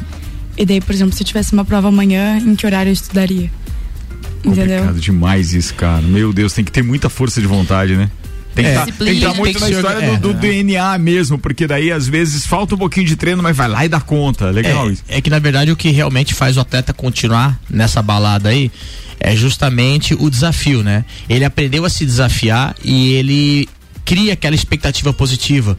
E 0.57 0.65
daí, 0.65 0.81
por 0.81 0.95
exemplo, 0.95 1.15
se 1.15 1.23
eu 1.23 1.27
tivesse 1.27 1.53
uma 1.53 1.65
prova 1.65 1.89
amanhã, 1.89 2.39
em 2.39 2.55
que 2.55 2.65
horário 2.65 2.91
eu 2.91 2.95
estudaria? 2.95 3.51
Entendeu? 4.47 4.65
Complicado 4.79 5.01
demais 5.01 5.53
isso, 5.53 5.75
cara. 5.75 6.03
Meu 6.03 6.33
Deus, 6.33 6.53
tem 6.53 6.65
que 6.65 6.71
ter 6.73 6.83
muita 6.83 7.09
força 7.09 7.41
de 7.41 7.47
vontade, 7.47 7.97
né? 7.97 8.11
Tem 8.55 8.65
que 8.65 8.71
É. 8.71 8.75
tá- 8.75 8.85
tem 8.87 8.93
que 8.95 9.03
estar 9.03 9.05
Disciplina. 9.13 9.35
muito 9.35 9.61
na 9.61 9.71
história 9.71 9.97
orga- 10.11 10.19
do, 10.21 10.33
do 10.33 10.39
é. 10.39 10.41
DNA 10.41 10.99
mesmo, 10.99 11.39
porque 11.39 11.67
daí 11.67 11.93
às 11.93 12.09
vezes 12.09 12.47
falta 12.47 12.75
um 12.75 12.79
pouquinho 12.79 13.07
de 13.07 13.15
treino, 13.17 13.43
mas 13.43 13.55
vai 13.57 13.69
lá 13.69 13.85
e 13.85 13.89
dá 13.89 14.01
conta. 14.01 14.51
Legal 14.51 14.91
isso. 14.91 15.03
É, 15.09 15.19
é 15.19 15.21
que 15.21 15.29
na 15.29 15.39
verdade 15.39 15.71
o 15.71 15.77
que 15.77 15.91
realmente 15.91 16.33
faz 16.33 16.57
o 16.57 16.61
atleta 16.61 16.95
continuar 16.95 17.61
nessa 17.69 18.01
balada 18.01 18.49
aí 18.49 18.71
é 19.21 19.37
justamente 19.37 20.15
o 20.19 20.31
desafio, 20.31 20.83
né? 20.83 21.05
Ele 21.29 21.45
aprendeu 21.45 21.85
a 21.85 21.91
se 21.91 22.07
desafiar 22.07 22.75
e 22.83 23.13
ele 23.13 23.69
cria 24.07 24.33
aquela 24.33 24.55
expectativa 24.55 25.13
positiva 25.13 25.77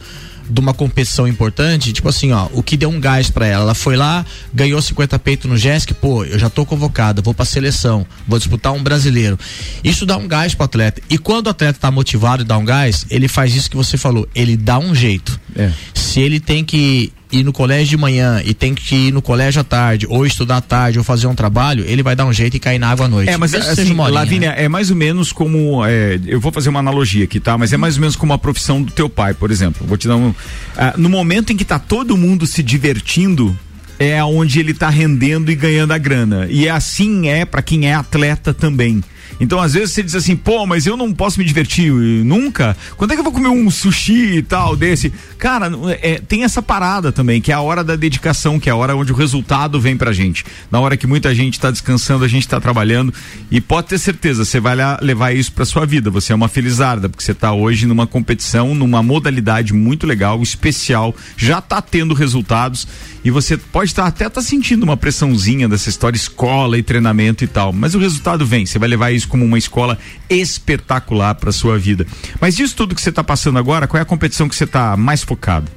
de 0.50 0.60
uma 0.60 0.74
competição 0.74 1.28
importante, 1.28 1.94
tipo 1.94 2.10
assim, 2.10 2.32
ó, 2.32 2.48
o 2.54 2.64
que 2.64 2.78
deu 2.78 2.90
um 2.90 3.00
gás 3.00 3.30
pra 3.30 3.46
ela. 3.46 3.64
Ela 3.64 3.76
foi 3.76 3.96
lá, 3.96 4.26
ganhou 4.54 4.82
50 4.82 5.18
peito 5.20 5.48
no 5.48 5.58
JESC, 5.58 5.94
pô, 5.94 6.24
eu 6.24 6.40
já 6.40 6.50
tô 6.50 6.66
convocada, 6.66 7.22
vou 7.22 7.34
pra 7.34 7.46
seleção, 7.46 8.06
vou 8.28 8.40
disputar 8.40 8.74
um 8.74 8.82
brasileiro. 8.82 9.38
Isso 9.84 10.06
dá 10.06 10.18
um 10.18 10.28
gás 10.28 10.54
pro 10.54 10.66
atleta. 10.66 11.02
E 11.10 11.18
quando 11.18 11.48
o 11.48 11.50
atleta 11.50 11.80
tá 11.80 11.92
motivado 11.92 12.44
e 12.44 12.46
dá 12.46 12.58
um 12.58 12.66
gás, 12.66 13.06
ele 13.10 13.28
faz 13.28 13.56
isso 13.56 13.70
que 13.70 13.78
você 13.78 13.98
falou, 13.98 14.28
ele 14.34 14.56
dá 14.56 14.80
um 14.80 14.94
jeito. 14.94 15.40
É. 15.56 15.72
se 15.94 16.20
ele 16.20 16.40
tem 16.40 16.64
que 16.64 17.12
ir 17.32 17.44
no 17.44 17.52
colégio 17.52 17.90
de 17.90 17.98
manhã 17.98 18.42
e 18.46 18.54
tem 18.54 18.74
que 18.74 18.96
ir 19.08 19.12
no 19.12 19.22
colégio 19.22 19.62
à 19.62 19.64
tarde, 19.64 20.06
ou 20.10 20.26
estudar 20.26 20.58
à 20.58 20.62
tarde, 20.62 20.98
ou 20.98 21.04
fazer 21.04 21.28
um 21.28 21.36
trabalho, 21.36 21.84
ele 21.88 22.02
vai 22.02 22.16
dar 22.16 22.26
um 22.26 22.34
jeito 22.34 22.56
e 22.56 22.60
cair 22.60 22.80
na 22.80 22.90
água 22.90 23.06
à 23.06 23.10
noite. 23.10 23.30
É, 23.30 23.38
mas 23.38 23.52
Mesmo 23.52 23.70
assim, 23.70 23.82
horinha, 23.82 24.10
Lavínia, 24.10 24.50
né? 24.52 24.64
é 24.64 24.70
mais 24.70 24.90
ou 24.90 24.96
menos 24.96 25.32
como. 25.32 25.86
é, 25.86 26.20
eu 26.26 26.40
vou 26.40 26.52
fazer 26.52 26.70
uma 26.70 26.80
analogia 26.80 27.26
aqui, 27.26 27.40
tá? 27.40 27.58
Mas 27.58 27.74
é 27.74 27.78
mais 27.78 27.96
ou 27.96 28.02
menos 28.02 28.16
como 28.16 28.34
a 28.34 28.38
profissão 28.38 28.82
do 28.82 28.92
teu 28.92 29.10
pai, 29.10 29.34
por 29.34 29.52
exemplo. 29.52 29.86
Vou 29.86 29.98
te 29.98 30.08
dar 30.08 30.16
um. 30.16 30.34
ah, 30.78 30.94
no 30.98 31.10
momento 31.10 31.52
em 31.52 31.58
que 31.58 31.66
tá 31.66 31.80
todo 31.80 32.16
mundo 32.18 32.46
se 32.46 32.64
divertindo. 32.64 33.58
É 34.00 34.24
onde 34.24 34.60
ele 34.60 34.76
tá 34.76 34.90
rendendo 34.90 35.52
e 35.52 35.56
ganhando 35.56 35.92
a 35.92 35.98
grana. 35.98 36.46
E 36.52 36.70
assim 36.70 37.30
é 37.30 37.46
para 37.46 37.64
quem 37.64 37.90
é 37.90 37.96
atleta 37.96 38.54
também. 38.54 39.04
Então, 39.40 39.60
às 39.60 39.74
vezes, 39.74 39.92
você 39.92 40.04
diz 40.04 40.16
assim, 40.16 40.36
pô, 40.36 40.66
mas 40.66 40.86
eu 40.86 40.98
não 40.98 41.14
posso 41.14 41.40
me 41.40 41.46
divertir 41.46 41.92
nunca. 41.92 42.76
Quando 42.96 43.12
é 43.12 43.14
que 43.16 43.20
eu 43.20 43.24
vou 43.24 43.34
comer 43.34 43.50
um 43.50 43.70
sushi 43.70 44.38
e 44.38 44.42
tal 44.42 44.76
desse? 44.76 45.12
Cara, 45.38 45.72
é, 46.02 46.20
tem 46.20 46.44
essa 46.44 46.62
parada 46.62 47.12
também, 47.12 47.40
que 47.40 47.52
é 47.52 47.56
a 47.56 47.62
hora 47.62 47.84
da 47.84 47.96
dedicação, 47.96 48.60
que 48.60 48.70
é 48.70 48.72
a 48.72 48.76
hora 48.76 48.96
onde 48.96 49.12
o 49.12 49.16
resultado 49.16 49.80
vem 49.80 49.96
pra 49.96 50.12
gente. 50.12 50.46
Na 50.72 50.80
hora 50.80 50.98
que 50.98 51.06
muita 51.08 51.34
gente 51.34 51.60
tá 51.60 51.72
descansando, 51.72 52.24
a 52.24 52.28
gente 52.28 52.48
tá 52.48 52.60
trabalhando. 52.60 53.14
E 53.52 53.62
pode 53.62 53.88
ter 53.88 54.00
certeza, 54.00 54.44
você 54.44 54.60
vai 54.60 54.76
levar 55.02 55.36
isso 55.36 55.52
pra 55.52 55.66
sua 55.66 55.86
vida. 55.86 56.10
Você 56.10 56.34
é 56.34 56.36
uma 56.36 56.48
felizarda, 56.48 57.08
porque 57.08 57.24
você 57.24 57.34
tá 57.34 57.54
hoje 57.54 57.86
numa 57.86 58.08
competição, 58.08 58.74
numa 58.74 59.04
modalidade 59.04 59.74
muito 59.74 60.08
legal, 60.08 60.42
especial, 60.42 61.16
já 61.36 61.62
tá 61.62 61.82
tendo 61.82 62.14
resultados. 62.14 62.88
E 63.24 63.32
você 63.32 63.58
pode 63.58 63.92
estar 63.92 64.06
até 64.06 64.30
tá 64.30 64.42
sentindo 64.42 64.84
uma 64.84 64.96
pressãozinha 64.96 65.68
dessa 65.68 65.90
história 65.90 66.16
escola 66.16 66.78
e 66.78 66.84
treinamento 66.84 67.44
e 67.44 67.48
tal, 67.48 67.74
mas 67.74 67.94
o 67.96 68.00
resultado 68.00 68.46
vem. 68.46 68.66
Você 68.66 68.80
vai 68.80 68.88
levar 68.88 69.12
isso 69.12 69.28
como 69.28 69.44
uma 69.44 69.58
escola 69.58 69.98
espetacular 70.30 71.36
para 71.36 71.52
sua 71.52 71.78
vida. 71.78 72.06
Mas 72.40 72.56
disso 72.56 72.76
tudo 72.76 72.96
que 72.96 73.02
você 73.02 73.10
está 73.10 73.24
passando 73.24 73.60
agora, 73.60 73.88
qual 73.88 74.00
é 74.00 74.02
a 74.02 74.06
competição 74.06 74.48
que 74.48 74.56
você 74.56 74.64
está 74.64 74.96
mais 74.96 75.24
focado? 75.24 75.68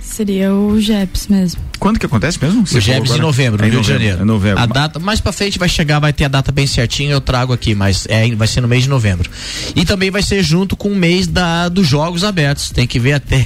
Seria 0.00 0.52
o 0.54 0.78
JEPS 0.78 1.28
mesmo. 1.28 1.60
Quando 1.78 1.98
que 1.98 2.06
acontece 2.06 2.38
mesmo? 2.40 2.66
Você 2.66 2.78
O 2.78 2.82
falou 2.82 2.98
em 2.98 3.04
agora? 3.04 3.22
novembro, 3.22 3.58
no 3.58 3.64
É 3.64 3.68
em 3.68 3.70
Rio 3.72 3.80
de 3.80 3.88
Janeiro. 3.88 4.20
É 4.20 4.24
novembro. 4.24 4.60
A 4.62 4.66
data, 4.66 4.98
mais 4.98 5.20
pra 5.20 5.32
frente 5.32 5.58
vai 5.58 5.68
chegar, 5.68 5.98
vai 5.98 6.12
ter 6.12 6.26
a 6.26 6.28
data 6.28 6.52
bem 6.52 6.66
certinha, 6.66 7.10
eu 7.10 7.20
trago 7.20 7.52
aqui, 7.52 7.74
mas 7.74 8.06
é, 8.08 8.32
vai 8.34 8.46
ser 8.46 8.60
no 8.60 8.68
mês 8.68 8.84
de 8.84 8.88
novembro. 8.88 9.28
E 9.74 9.84
também 9.84 10.10
vai 10.10 10.22
ser 10.22 10.42
junto 10.42 10.76
com 10.76 10.92
o 10.92 10.94
mês 10.96 11.26
da, 11.26 11.68
dos 11.68 11.86
Jogos 11.88 12.22
Abertos. 12.22 12.70
Tem 12.70 12.86
que 12.86 13.00
ver 13.00 13.14
até. 13.14 13.44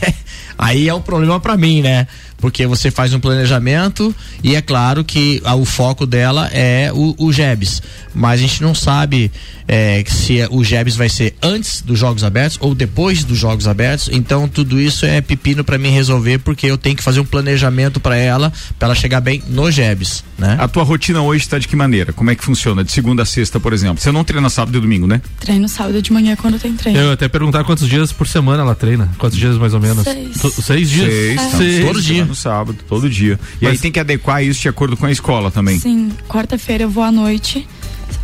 Aí 0.59 0.89
é 0.89 0.95
um 0.95 1.01
problema 1.01 1.39
pra 1.39 1.57
mim, 1.57 1.81
né? 1.83 2.07
Porque 2.39 2.67
você 2.67 2.91
faz 2.91 3.13
um 3.15 3.19
planejamento 3.19 4.15
e 4.45 4.55
é 4.55 4.63
claro 4.63 5.03
que 5.05 5.41
ah, 5.45 5.55
o 5.57 5.65
foco 5.65 6.07
dela 6.07 6.49
é 6.53 6.91
o, 6.93 7.15
o 7.19 7.33
GEBS. 7.33 7.83
Mas 8.15 8.35
a 8.41 8.43
gente 8.43 8.63
não 8.63 8.75
sabe 8.75 9.31
é, 9.67 10.05
se 10.07 10.41
é- 10.41 10.49
o 10.51 10.63
GEBS 10.63 10.95
vai 10.97 11.09
ser 11.09 11.35
antes 11.43 11.83
dos 11.83 11.99
Jogos 11.99 12.23
Abertos 12.23 12.57
ou 12.61 12.75
depois 12.77 13.25
dos 13.25 13.37
Jogos 13.39 13.67
Abertos. 13.67 14.09
Então 14.13 14.47
tudo 14.49 14.81
isso 14.81 15.05
é 15.05 15.21
pepino 15.21 15.65
pra 15.65 15.79
mim 15.79 15.91
resolver, 15.91 16.39
porque 16.39 16.67
eu 16.67 16.79
tenho 16.79 16.95
que 16.97 17.03
fazer 17.03 17.19
um 17.21 17.25
planejamento 17.25 17.99
pra 17.99 18.17
ela, 18.17 18.53
pra 18.79 18.87
ela 18.87 18.95
chegar 18.95 19.21
bem 19.21 19.43
no 19.49 19.69
GEBS, 19.71 20.23
né? 20.39 20.57
A 20.61 20.69
tua 20.69 20.85
rotina 20.85 21.21
hoje 21.21 21.43
está 21.43 21.59
de 21.59 21.67
que 21.67 21.75
maneira? 21.75 22.13
Como 22.13 22.31
é 22.31 22.37
que 22.37 22.45
funciona? 22.45 22.85
De 22.85 22.93
segunda 22.93 23.25
a 23.25 23.27
sexta, 23.27 23.59
por 23.59 23.73
exemplo. 23.73 24.01
Você 24.01 24.13
não 24.13 24.23
treina 24.23 24.49
sábado 24.49 24.79
e 24.79 24.81
domingo, 24.81 25.07
né? 25.09 25.21
Treino 25.41 25.69
sábado 25.69 26.01
de 26.01 26.13
manhã 26.13 26.37
quando 26.37 26.59
tem 26.59 26.73
treino. 26.75 26.99
Eu 27.01 27.13
até 27.13 27.29
perguntar 27.29 27.65
quantos 27.65 27.89
dias 27.89 28.13
por 28.13 28.29
semana 28.29 28.63
ela 28.63 28.77
treina. 28.77 29.09
Quantos 29.19 29.37
dias 29.39 29.57
mais 29.57 29.75
ou 29.75 29.81
menos? 29.81 30.05
Seis. 30.05 30.37
Seis 30.51 30.91
dias? 30.91 31.13
Seis, 31.13 31.37
tá. 31.37 31.57
Seis. 31.59 31.85
todo 31.85 32.03
dia. 32.03 32.25
No 32.25 32.35
sábado, 32.35 32.79
todo 32.89 33.09
dia. 33.11 33.39
E 33.61 33.67
aí 33.67 33.79
tem 33.79 33.91
que 33.93 34.01
adequar 34.01 34.43
isso 34.45 34.61
de 34.63 34.69
acordo 34.69 34.97
com 34.97 35.07
a 35.07 35.11
escola 35.13 35.51
também. 35.51 35.79
Sim, 35.79 36.11
quarta-feira 36.29 36.85
eu 36.85 36.91
vou 36.91 37.03
à 37.05 37.11
noite. 37.13 37.67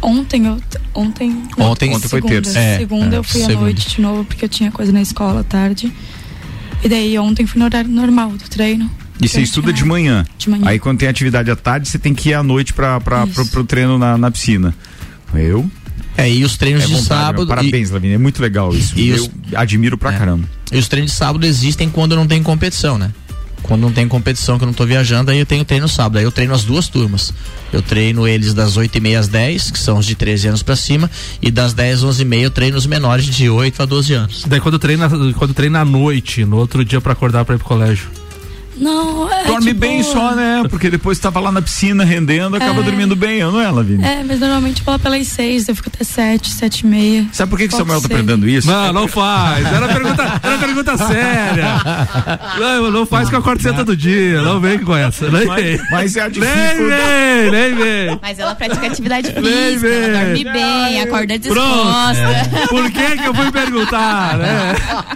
Ontem 0.00 0.46
eu. 0.46 0.58
Ontem. 0.94 1.30
Ontem- 1.58 1.90
ontem 1.94 2.08
foi 2.08 2.20
segunda, 2.20 2.34
terça. 2.42 2.58
É, 2.58 2.78
segunda 2.78 3.16
é, 3.16 3.18
eu 3.18 3.22
fui 3.24 3.42
à 3.42 3.46
segunda. 3.46 3.60
noite 3.64 3.88
de 3.88 4.00
novo 4.00 4.24
porque 4.24 4.44
eu 4.44 4.48
tinha 4.48 4.70
coisa 4.70 4.92
na 4.92 5.00
escola 5.02 5.40
à 5.40 5.44
tarde. 5.44 5.92
E 6.82 6.88
daí 6.88 7.18
ontem 7.18 7.46
fui 7.46 7.58
no 7.58 7.64
horário 7.64 7.90
normal 7.90 8.30
do 8.30 8.48
treino. 8.48 8.90
E 9.20 9.28
você 9.28 9.40
estuda 9.40 9.72
de 9.72 9.84
manhã. 9.84 10.24
De 10.36 10.50
manhã. 10.50 10.64
Aí 10.66 10.78
quando 10.78 10.98
tem 10.98 11.08
atividade 11.08 11.50
à 11.50 11.56
tarde, 11.56 11.88
você 11.88 11.98
tem 11.98 12.12
que 12.14 12.30
ir 12.30 12.34
à 12.34 12.42
noite 12.42 12.72
para 12.74 13.00
pro, 13.00 13.46
pro 13.46 13.64
treino 13.64 13.96
na, 13.96 14.18
na 14.18 14.30
piscina. 14.30 14.74
Eu? 15.34 15.70
É, 16.16 16.30
e 16.30 16.44
os 16.44 16.56
treinos 16.56 16.82
É 16.82 16.86
de 16.86 16.92
vontade, 16.92 17.08
sábado. 17.08 17.38
meu. 17.38 17.46
Parabéns, 17.46 17.90
Lavínia. 17.90 18.14
É 18.16 18.18
muito 18.18 18.40
legal 18.42 18.74
isso. 18.74 18.98
E 18.98 19.08
eu 19.10 19.16
os- 19.24 19.30
admiro 19.54 19.96
pra 19.98 20.12
caramba. 20.12 20.48
E 20.74 20.78
os 20.78 20.88
treinos 20.88 21.12
de 21.12 21.16
sábado 21.16 21.46
existem 21.46 21.88
quando 21.88 22.16
não 22.16 22.26
tem 22.26 22.42
competição, 22.42 22.98
né? 22.98 23.12
Quando 23.62 23.80
não 23.80 23.92
tem 23.92 24.06
competição, 24.08 24.58
que 24.58 24.64
eu 24.64 24.66
não 24.66 24.74
tô 24.74 24.84
viajando, 24.84 25.30
aí 25.30 25.38
eu 25.38 25.46
tenho 25.46 25.64
treino 25.64 25.88
sábado. 25.88 26.18
Aí 26.18 26.24
eu 26.24 26.32
treino 26.32 26.52
as 26.52 26.64
duas 26.64 26.88
turmas. 26.88 27.32
Eu 27.72 27.80
treino 27.80 28.26
eles 28.26 28.52
das 28.52 28.76
8 28.76 28.98
e 28.98 29.00
meia 29.00 29.20
às 29.20 29.28
10, 29.28 29.70
que 29.70 29.78
são 29.78 29.98
os 29.98 30.04
de 30.04 30.16
13 30.16 30.48
anos 30.48 30.62
pra 30.64 30.74
cima, 30.74 31.08
e 31.40 31.50
das 31.50 31.72
10 31.72 31.98
às 31.98 32.04
11 32.04 32.22
e 32.22 32.24
meia 32.24 32.42
eu 32.42 32.50
treino 32.50 32.76
os 32.76 32.86
menores 32.86 33.24
de 33.24 33.48
8 33.48 33.82
a 33.82 33.86
12 33.86 34.12
anos. 34.12 34.44
Daí 34.46 34.60
quando 34.60 34.78
treina, 34.78 35.08
quando 35.38 35.54
treina 35.54 35.80
à 35.80 35.84
noite, 35.84 36.44
no 36.44 36.56
outro 36.56 36.84
dia 36.84 37.00
pra 37.00 37.12
acordar 37.12 37.44
pra 37.44 37.54
ir 37.54 37.58
pro 37.58 37.68
colégio. 37.68 38.10
Não, 38.76 39.30
é. 39.32 39.44
Dorme 39.44 39.68
tipo- 39.68 39.80
bem 39.80 40.02
só, 40.02 40.34
né? 40.34 40.62
Porque 40.68 40.90
depois 40.90 41.18
tava 41.18 41.38
lá 41.40 41.52
na 41.52 41.62
piscina 41.62 42.04
rendendo, 42.04 42.56
acaba 42.56 42.80
É. 42.80 42.82
dormindo 42.82 43.14
bem, 43.14 43.40
não 43.40 43.60
é, 43.60 43.70
Lavínia? 43.70 44.06
É, 44.06 44.24
mas 44.24 44.40
normalmente 44.40 44.80
eu 44.80 44.84
vou 44.84 44.92
lá 44.94 44.98
pelas 44.98 45.26
seis, 45.28 45.68
eu 45.68 45.76
fico 45.76 45.90
até 45.94 46.02
sete, 46.04 46.50
sete 46.50 46.80
e 46.80 46.86
meia. 46.86 47.26
Sabe 47.32 47.50
por 47.50 47.58
que, 47.58 47.64
que 47.64 47.70
Pode 47.70 47.82
Samuel 47.82 48.00
tá 48.02 48.08
ser. 48.08 48.14
aprendendo 48.14 48.48
isso? 48.48 48.66
Não, 48.68 48.92
não 48.92 49.08
faz. 49.08 49.64
Era 49.66 49.88
pergunta, 49.88 50.40
era 50.42 50.58
pergunta 50.58 50.96
séria. 51.06 51.66
Não, 52.58 52.90
não 52.90 53.06
faz 53.06 53.28
que 53.28 53.34
eu 53.34 53.38
acordo 53.38 53.62
cedo 53.62 53.76
todo 53.76 53.96
dia. 53.96 54.42
Não 54.42 54.60
vem 54.60 54.78
com 54.78 54.96
essa. 54.96 55.30
Nem 55.30 55.46
Mas- 55.46 55.62
vem. 55.64 55.80
mas 55.90 56.16
é 56.16 56.20
a 56.20 56.28
Nem 56.28 56.32
dificuldade. 56.32 56.78
vem, 56.84 57.50
nem 57.50 57.74
vem. 57.74 58.18
Mas 58.20 58.38
ela 58.38 58.54
pratica 58.54 58.86
atividade 58.86 59.28
física, 59.28 59.86
ela 59.86 60.24
vem. 60.24 60.44
dorme 60.44 60.44
bem, 60.52 61.00
acorda 61.02 61.38
Pronto. 61.38 61.40
disposta. 61.40 62.66
Por 62.68 62.90
que 62.90 63.18
que 63.18 63.24
eu 63.28 63.34
fui 63.34 63.52
perguntar, 63.52 64.36
né? 64.38 64.74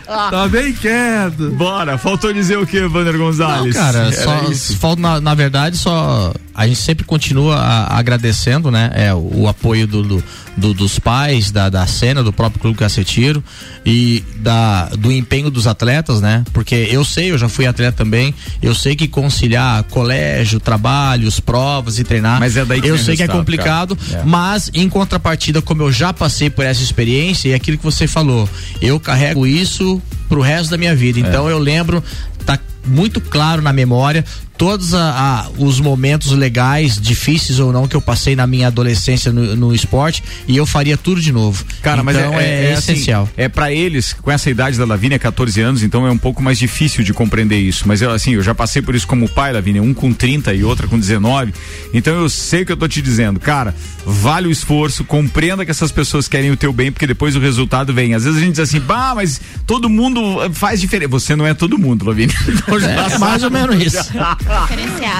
Tá 0.30 0.48
bem 0.48 0.72
quieto. 0.72 1.50
Bora, 1.52 1.96
faltou 1.98 2.32
dizer 2.32 2.58
o 2.58 2.66
que, 2.66 2.80
Vander 2.88 3.16
Gonzalez? 3.16 3.47
Não, 3.56 3.70
cara, 3.72 4.12
só, 4.12 4.74
falta, 4.76 5.00
na, 5.02 5.20
na 5.20 5.34
verdade, 5.34 5.76
só 5.76 6.32
a 6.54 6.66
gente 6.66 6.78
sempre 6.80 7.04
continua 7.04 7.56
a- 7.56 7.98
agradecendo, 7.98 8.70
né? 8.70 8.90
É, 8.94 9.14
o, 9.14 9.42
o 9.42 9.48
apoio 9.48 9.86
do, 9.86 10.02
do- 10.02 10.24
do- 10.56 10.74
dos 10.74 10.98
pais, 10.98 11.50
da, 11.50 11.68
da 11.68 11.86
cena, 11.86 12.22
do 12.22 12.32
próprio 12.32 12.60
Clube 12.60 12.76
Cacetiro 12.78 13.42
e 13.86 14.24
da, 14.36 14.86
do 14.86 15.10
empenho 15.12 15.50
dos 15.50 15.66
atletas, 15.68 16.20
né? 16.20 16.42
Porque 16.52 16.74
eu 16.90 17.04
sei, 17.04 17.30
eu 17.30 17.38
já 17.38 17.48
fui 17.48 17.66
atleta 17.66 17.96
também, 17.96 18.34
eu 18.60 18.74
sei 18.74 18.96
que 18.96 19.06
conciliar 19.06 19.84
colégio, 19.84 20.58
trabalhos, 20.58 21.38
provas 21.40 21.98
e 21.98 22.04
treinar, 22.04 22.40
Mas 22.40 22.56
é 22.56 22.64
daí 22.64 22.80
que 22.80 22.88
eu 22.88 22.98
sei 22.98 23.16
que 23.16 23.22
é 23.22 23.28
complicado. 23.28 23.96
É. 24.12 24.22
mas 24.24 24.70
em 24.74 24.88
contrapartida, 24.88 25.62
como 25.62 25.82
eu 25.82 25.92
já 25.92 26.12
passei 26.12 26.50
por 26.50 26.64
essa 26.64 26.82
experiência 26.82 27.48
e 27.50 27.54
aquilo 27.54 27.78
que 27.78 27.84
você 27.84 28.06
falou, 28.08 28.48
eu 28.82 28.98
carrego 28.98 29.46
isso 29.46 30.02
pro 30.28 30.40
resto 30.40 30.70
da 30.70 30.76
minha 30.76 30.94
vida. 30.94 31.20
Então 31.20 31.48
eu 31.48 31.58
lembro, 31.58 32.02
tá 32.44 32.58
muito 32.88 33.20
claro 33.20 33.62
na 33.62 33.72
memória 33.72 34.24
todos 34.56 34.92
a- 34.92 34.98
a- 35.46 35.50
os 35.56 35.78
momentos 35.78 36.32
legais, 36.32 37.00
difíceis 37.00 37.60
ou 37.60 37.72
não, 37.72 37.86
que 37.86 37.94
eu 37.94 38.00
passei 38.00 38.34
na 38.34 38.44
minha 38.44 38.66
adolescência 38.66 39.30
no, 39.30 39.54
no 39.54 39.72
esporte 39.72 40.20
e 40.48 40.56
eu 40.56 40.66
faria 40.66 40.96
tudo 40.96 41.20
de 41.20 41.30
novo. 41.30 41.64
Cara, 41.80 42.02
mas 42.02 42.16
então, 42.16 42.34
é, 42.34 42.64
é, 42.64 42.72
assim, 42.72 42.92
essencial. 42.94 43.28
é 43.36 43.48
para 43.48 43.70
eles, 43.72 44.14
com 44.14 44.32
essa 44.32 44.50
idade 44.50 44.76
da 44.76 44.84
Lavínia, 44.84 45.16
14 45.16 45.60
anos, 45.60 45.84
então 45.84 46.04
é 46.04 46.10
um 46.10 46.18
pouco 46.18 46.42
mais 46.42 46.58
difícil 46.58 47.04
de 47.04 47.14
compreender 47.14 47.56
isso. 47.56 47.86
Mas 47.86 48.02
eu, 48.02 48.10
assim, 48.10 48.32
eu 48.34 48.42
já 48.42 48.52
passei 48.52 48.82
por 48.82 48.96
isso 48.96 49.06
como 49.06 49.28
pai, 49.28 49.52
Lavínia, 49.52 49.80
um 49.80 49.94
com 49.94 50.12
30 50.12 50.52
e 50.52 50.64
outra 50.64 50.88
com 50.88 50.98
19. 50.98 51.54
Então 51.94 52.12
eu 52.16 52.28
sei 52.28 52.62
o 52.62 52.66
que 52.66 52.72
eu 52.72 52.76
tô 52.76 52.88
te 52.88 53.00
dizendo. 53.00 53.38
Cara, 53.38 53.72
vale 54.04 54.48
o 54.48 54.50
esforço, 54.50 55.04
compreenda 55.04 55.64
que 55.64 55.70
essas 55.70 55.92
pessoas 55.92 56.26
querem 56.26 56.50
o 56.50 56.56
teu 56.56 56.72
bem, 56.72 56.90
porque 56.90 57.06
depois 57.06 57.36
o 57.36 57.38
resultado 57.40 57.94
vem. 57.94 58.12
Às 58.12 58.24
vezes 58.24 58.38
a 58.38 58.44
gente 58.44 58.50
diz 58.56 58.60
assim, 58.60 58.80
bah, 58.80 59.12
mas 59.14 59.40
todo 59.64 59.88
mundo 59.88 60.20
faz 60.52 60.80
diferença. 60.80 61.10
Você 61.10 61.36
não 61.36 61.46
é 61.46 61.54
todo 61.54 61.78
mundo, 61.78 62.04
Lavínia. 62.06 62.34
É, 62.84 63.16
mais 63.18 63.42
ou 63.42 63.50
menos 63.50 63.76
isso. 63.76 64.12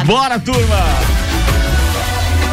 Bora, 0.04 0.38
turma! 0.38 1.18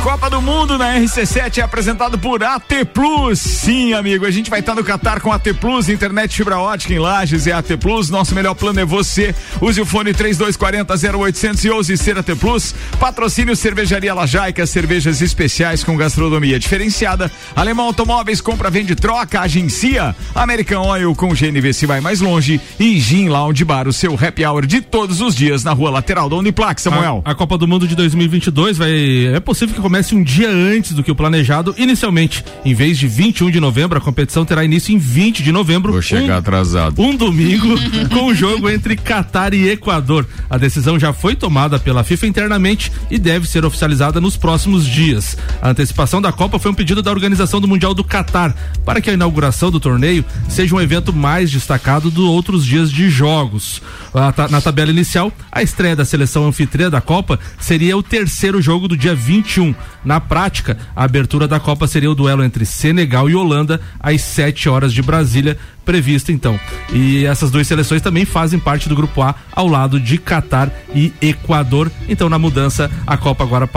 Copa 0.06 0.30
do 0.30 0.40
Mundo 0.40 0.78
na 0.78 1.00
RC7 1.00 1.58
é 1.58 1.62
apresentado 1.64 2.20
por 2.20 2.44
AT 2.44 2.86
Plus. 2.94 3.40
Sim, 3.40 3.94
amigo, 3.94 4.24
a 4.24 4.30
gente 4.30 4.52
vai 4.52 4.60
estar 4.60 4.76
no 4.76 4.84
Qatar 4.84 5.20
com 5.20 5.32
AT 5.32 5.52
Plus, 5.60 5.90
internet 5.90 6.38
fibra 6.38 6.60
ótica 6.60 6.94
em 6.94 7.00
Lages 7.00 7.48
e 7.48 7.52
AT 7.52 7.76
Plus. 7.82 8.12
Nosso 8.12 8.36
melhor 8.36 8.54
plano 8.54 8.80
é 8.80 8.86
você. 8.86 9.34
Use 9.60 9.82
o 9.82 9.86
fone 9.86 10.14
3240 10.14 11.18
0800 11.18 11.90
e 11.90 11.98
ser 11.98 12.20
AT 12.20 12.36
Plus. 12.40 12.76
Patrocínio 13.00 13.56
Cervejaria 13.56 14.14
Lajaica, 14.14 14.68
cervejas 14.68 15.24
especiais 15.24 15.84
com 15.84 15.98
gastronomia 15.98 16.60
diferenciada. 16.60 17.32
Alemão 17.56 17.88
Automóveis, 17.88 18.40
compra, 18.40 18.70
vende, 18.70 18.94
troca, 18.94 19.42
agencia. 19.42 20.16
American 20.36 20.86
Oil 20.86 21.16
com 21.16 21.34
GNV 21.34 21.74
se 21.74 21.88
vai 21.88 22.00
mais 22.00 22.22
longe. 22.22 22.62
E 22.80 23.00
Gin 23.00 23.30
Lounge 23.30 23.66
Bar, 23.66 23.88
o 23.88 23.94
seu 23.94 24.14
happy 24.14 24.46
hour 24.46 24.68
de 24.68 24.82
todos 24.82 25.20
os 25.20 25.34
dias 25.34 25.64
na 25.64 25.74
rua 25.74 25.90
lateral 25.90 26.30
da 26.30 26.36
Uniplac, 26.36 26.80
Samuel. 26.80 27.24
A, 27.26 27.32
a 27.32 27.36
Copa 27.36 27.58
do 27.58 27.68
Mundo 27.68 27.88
de 27.88 27.96
2022 27.96 28.78
vai. 28.78 29.34
É 29.34 29.40
possível 29.40 29.74
que 29.74 29.82
comece 29.82 29.95
comece 29.96 30.14
um 30.14 30.22
dia 30.22 30.50
antes 30.50 30.92
do 30.92 31.02
que 31.02 31.10
o 31.10 31.16
planejado. 31.16 31.74
Inicialmente, 31.78 32.44
em 32.66 32.74
vez 32.74 32.98
de 32.98 33.08
21 33.08 33.50
de 33.50 33.62
novembro, 33.62 33.98
a 33.98 34.02
competição 34.02 34.44
terá 34.44 34.62
início 34.66 34.94
em 34.94 34.98
20 34.98 35.42
de 35.42 35.54
novembro. 35.54 35.94
Vou 35.94 36.02
chegar 36.02 36.40
atrasado. 36.40 37.02
Um 37.02 37.16
domingo 37.16 37.76
com 38.12 38.26
o 38.26 38.36
jogo 38.36 38.70
entre 38.70 38.98
Catar 38.98 39.54
e 39.54 39.70
Equador. 39.70 40.28
A 40.50 40.58
decisão 40.58 41.00
já 41.00 41.14
foi 41.14 41.34
tomada 41.34 41.80
pela 41.80 42.04
FIFA 42.04 42.28
internamente 42.28 42.92
e 43.10 43.18
deve 43.18 43.48
ser 43.48 43.64
oficializada 43.64 44.20
nos 44.20 44.36
próximos 44.36 44.86
dias. 44.86 45.38
A 45.62 45.70
antecipação 45.70 46.22
da 46.22 46.34
Copa 46.34 46.60
foi 46.60 46.72
um 46.72 46.76
pedido 46.76 47.02
da 47.02 47.12
organização 47.12 47.62
do 47.62 47.68
Mundial 47.68 47.94
do 47.94 48.04
Catar 48.04 48.54
para 48.84 49.00
que 49.00 49.10
a 49.10 49.14
inauguração 49.14 49.72
do 49.72 49.80
torneio 49.80 50.26
seja 50.50 50.76
um 50.76 50.82
evento 50.82 51.14
mais 51.14 51.50
destacado 51.50 52.12
dos 52.12 52.26
outros 52.26 52.66
dias 52.66 52.92
de 52.92 53.10
jogos. 53.10 53.82
Na 54.14 54.60
tabela 54.60 54.92
inicial, 54.92 55.32
a 55.50 55.64
estreia 55.64 55.96
da 55.96 56.04
seleção 56.04 56.46
anfitriã 56.46 56.90
da 56.90 57.00
Copa 57.00 57.40
seria 57.62 57.96
o 57.96 58.04
terceiro 58.04 58.62
jogo 58.62 58.90
do 58.90 58.98
dia 58.98 59.16
21. 59.16 59.74
Na 60.04 60.20
prática, 60.20 60.78
a 60.96 61.04
abertura 61.04 61.48
da 61.48 61.60
Copa 61.60 61.88
seria 61.88 62.12
o 62.12 62.16
duelo 62.16 62.44
entre 62.44 62.66
Senegal 62.66 63.30
e 63.30 63.36
Holanda 63.36 63.82
às 64.00 64.22
7 64.22 64.70
horas 64.70 64.94
de 64.94 65.02
Brasília, 65.02 65.58
prevista 65.84 66.32
então. 66.32 66.60
E 66.92 67.26
essas 67.26 67.52
duas 67.52 67.68
seleções 67.68 68.02
também 68.02 68.26
fazem 68.26 68.60
parte 68.60 68.90
do 68.90 68.96
grupo 68.96 69.22
A 69.22 69.36
ao 69.52 69.68
lado 69.68 70.00
de 70.00 70.18
Catar 70.18 70.72
e 70.94 71.14
Equador. 71.22 71.92
Então, 72.08 72.30
na 72.30 72.40
mudança, 72.40 72.90
a 73.06 73.18
Copa 73.18 73.44
agora 73.44 73.70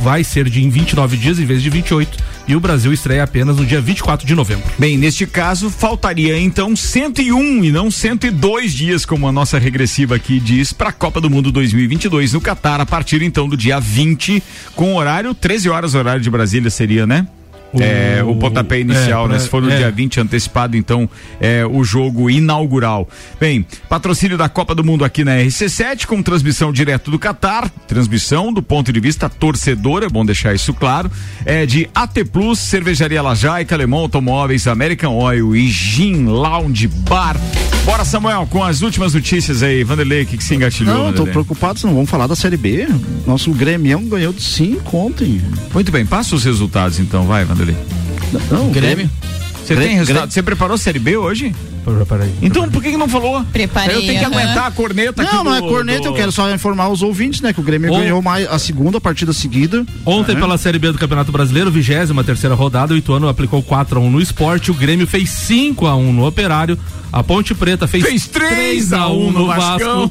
vai 0.00 0.22
ser 0.24 0.48
de 0.48 0.62
em 0.62 0.70
29 0.70 1.16
dias 1.16 1.38
em 1.38 1.44
vez 1.44 1.62
de 1.62 1.70
28 1.70 2.37
e 2.48 2.56
o 2.56 2.60
Brasil 2.60 2.92
estreia 2.92 3.22
apenas 3.22 3.58
no 3.58 3.66
dia 3.66 3.80
24 3.80 4.26
de 4.26 4.34
novembro. 4.34 4.64
Bem, 4.78 4.96
neste 4.96 5.26
caso, 5.26 5.70
faltaria 5.70 6.40
então 6.40 6.74
101 6.74 7.64
e 7.64 7.70
não 7.70 7.90
102 7.90 8.72
dias, 8.72 9.04
como 9.04 9.28
a 9.28 9.32
nossa 9.32 9.58
regressiva 9.58 10.16
aqui 10.16 10.40
diz, 10.40 10.72
para 10.72 10.88
a 10.88 10.92
Copa 10.92 11.20
do 11.20 11.28
Mundo 11.28 11.52
2022 11.52 12.32
no 12.32 12.40
Catar, 12.40 12.80
a 12.80 12.86
partir 12.86 13.22
então 13.22 13.48
do 13.48 13.56
dia 13.56 13.78
20, 13.78 14.42
com 14.74 14.96
horário 14.96 15.34
13 15.34 15.68
horas, 15.68 15.94
horário 15.94 16.22
de 16.22 16.30
Brasília 16.30 16.70
seria, 16.70 17.06
né? 17.06 17.28
O- 17.72 17.82
É, 17.82 18.22
o 18.24 18.34
pontapé 18.36 18.80
inicial, 18.80 19.26
é, 19.26 19.32
né? 19.32 19.38
Se 19.38 19.48
for 19.48 19.60
no 19.60 19.70
é. 19.70 19.76
dia 19.76 19.90
20 19.90 20.20
antecipado, 20.20 20.74
então 20.76 21.08
é 21.40 21.66
o 21.66 21.84
jogo 21.84 22.30
inaugural. 22.30 23.06
Bem, 23.38 23.66
patrocínio 23.90 24.38
da 24.38 24.48
Copa 24.48 24.74
do 24.74 24.82
Mundo 24.82 25.04
aqui 25.04 25.22
na 25.22 25.32
RC7, 25.36 26.06
com 26.06 26.22
transmissão 26.22 26.72
direto 26.72 27.10
do 27.10 27.18
Catar, 27.18 27.68
transmissão 27.86 28.52
do 28.52 28.62
ponto 28.62 28.90
de 28.90 29.00
vista 29.00 29.28
torcedor, 29.28 30.02
é 30.02 30.08
bom 30.08 30.24
deixar 30.24 30.54
isso 30.54 30.72
claro, 30.72 31.10
é 31.44 31.66
de 31.66 31.88
AT 31.94 32.24
Plus, 32.24 32.58
Cervejaria 32.58 33.20
Lajaica, 33.20 33.74
Alemão 33.74 34.00
Automóveis, 34.00 34.66
American 34.66 35.14
Oil 35.16 35.54
e 35.54 35.68
Gin 35.68 36.24
Lounge 36.24 36.88
Bar. 36.88 37.36
Bora, 37.84 38.04
Samuel, 38.04 38.46
com 38.50 38.62
as 38.62 38.82
últimas 38.82 39.14
notícias 39.14 39.62
aí. 39.62 39.82
Vanderlei, 39.82 40.22
o 40.22 40.26
que, 40.26 40.36
que 40.36 40.44
se 40.44 40.54
engatilhou? 40.54 40.94
Não, 40.94 41.00
tô 41.04 41.06
Vanderlei? 41.06 41.32
preocupado, 41.32 41.80
não 41.84 41.94
vamos 41.94 42.10
falar 42.10 42.26
da 42.26 42.36
Série 42.36 42.56
B. 42.58 42.86
Nosso 43.26 43.50
Grêmio 43.52 43.98
ganhou 44.00 44.30
de 44.32 44.42
5 44.42 44.94
ontem. 44.96 45.40
Muito 45.72 45.90
bem, 45.90 46.04
passa 46.04 46.34
os 46.34 46.44
resultados 46.44 46.98
então, 46.98 47.24
vai, 47.26 47.44
Vanderlei. 47.44 47.57
Não, 48.50 48.70
Grêmio? 48.70 49.08
Você 49.64 49.76
tem 49.76 49.96
resultado? 49.96 50.32
Você 50.32 50.42
preparou 50.42 50.74
a 50.74 50.78
Série 50.78 50.98
B 50.98 51.16
hoje? 51.16 51.54
Preparei. 51.96 52.32
Então 52.42 52.68
por 52.68 52.82
que, 52.82 52.90
que 52.90 52.96
não 52.96 53.08
falou? 53.08 53.44
Preparei, 53.52 53.96
Eu 53.96 54.00
tenho 54.02 54.18
que 54.18 54.24
aguentar 54.24 54.66
a 54.66 54.70
corneta 54.70 55.22
aqui 55.22 55.34
Não, 55.34 55.44
não 55.44 55.54
é 55.54 55.60
corneta, 55.60 56.00
do- 56.02 56.06
eu 56.08 56.12
quero 56.14 56.32
só 56.32 56.50
informar 56.52 56.88
os 56.88 57.02
ouvintes, 57.02 57.40
né? 57.40 57.52
Que 57.52 57.60
o 57.60 57.62
Grêmio 57.62 57.90
Ou- 57.92 57.98
ganhou 57.98 58.20
mais 58.22 58.46
a 58.50 58.58
segunda 58.58 59.00
partida 59.00 59.32
seguida. 59.32 59.84
Ontem, 60.04 60.34
né? 60.34 60.40
pela 60.40 60.58
Série 60.58 60.78
B 60.78 60.92
do 60.92 60.98
Campeonato 60.98 61.30
Brasileiro, 61.32 61.70
23 61.70 62.10
terceira 62.24 62.54
rodada, 62.54 62.94
o 62.94 62.96
Ituano 62.96 63.28
aplicou 63.28 63.62
4 63.62 63.98
a 63.98 64.02
1 64.02 64.10
no 64.10 64.20
esporte, 64.20 64.70
o 64.70 64.74
Grêmio 64.74 65.06
fez 65.06 65.30
5 65.30 65.86
a 65.86 65.96
1 65.96 66.12
no 66.12 66.26
Operário, 66.26 66.78
a 67.10 67.22
Ponte 67.22 67.54
Preta 67.54 67.86
fez, 67.86 68.04
Fez 68.04 68.26
3 68.26 68.92
a 68.92 69.08
1 69.08 69.30
no 69.32 69.46
Vascão. 69.46 70.10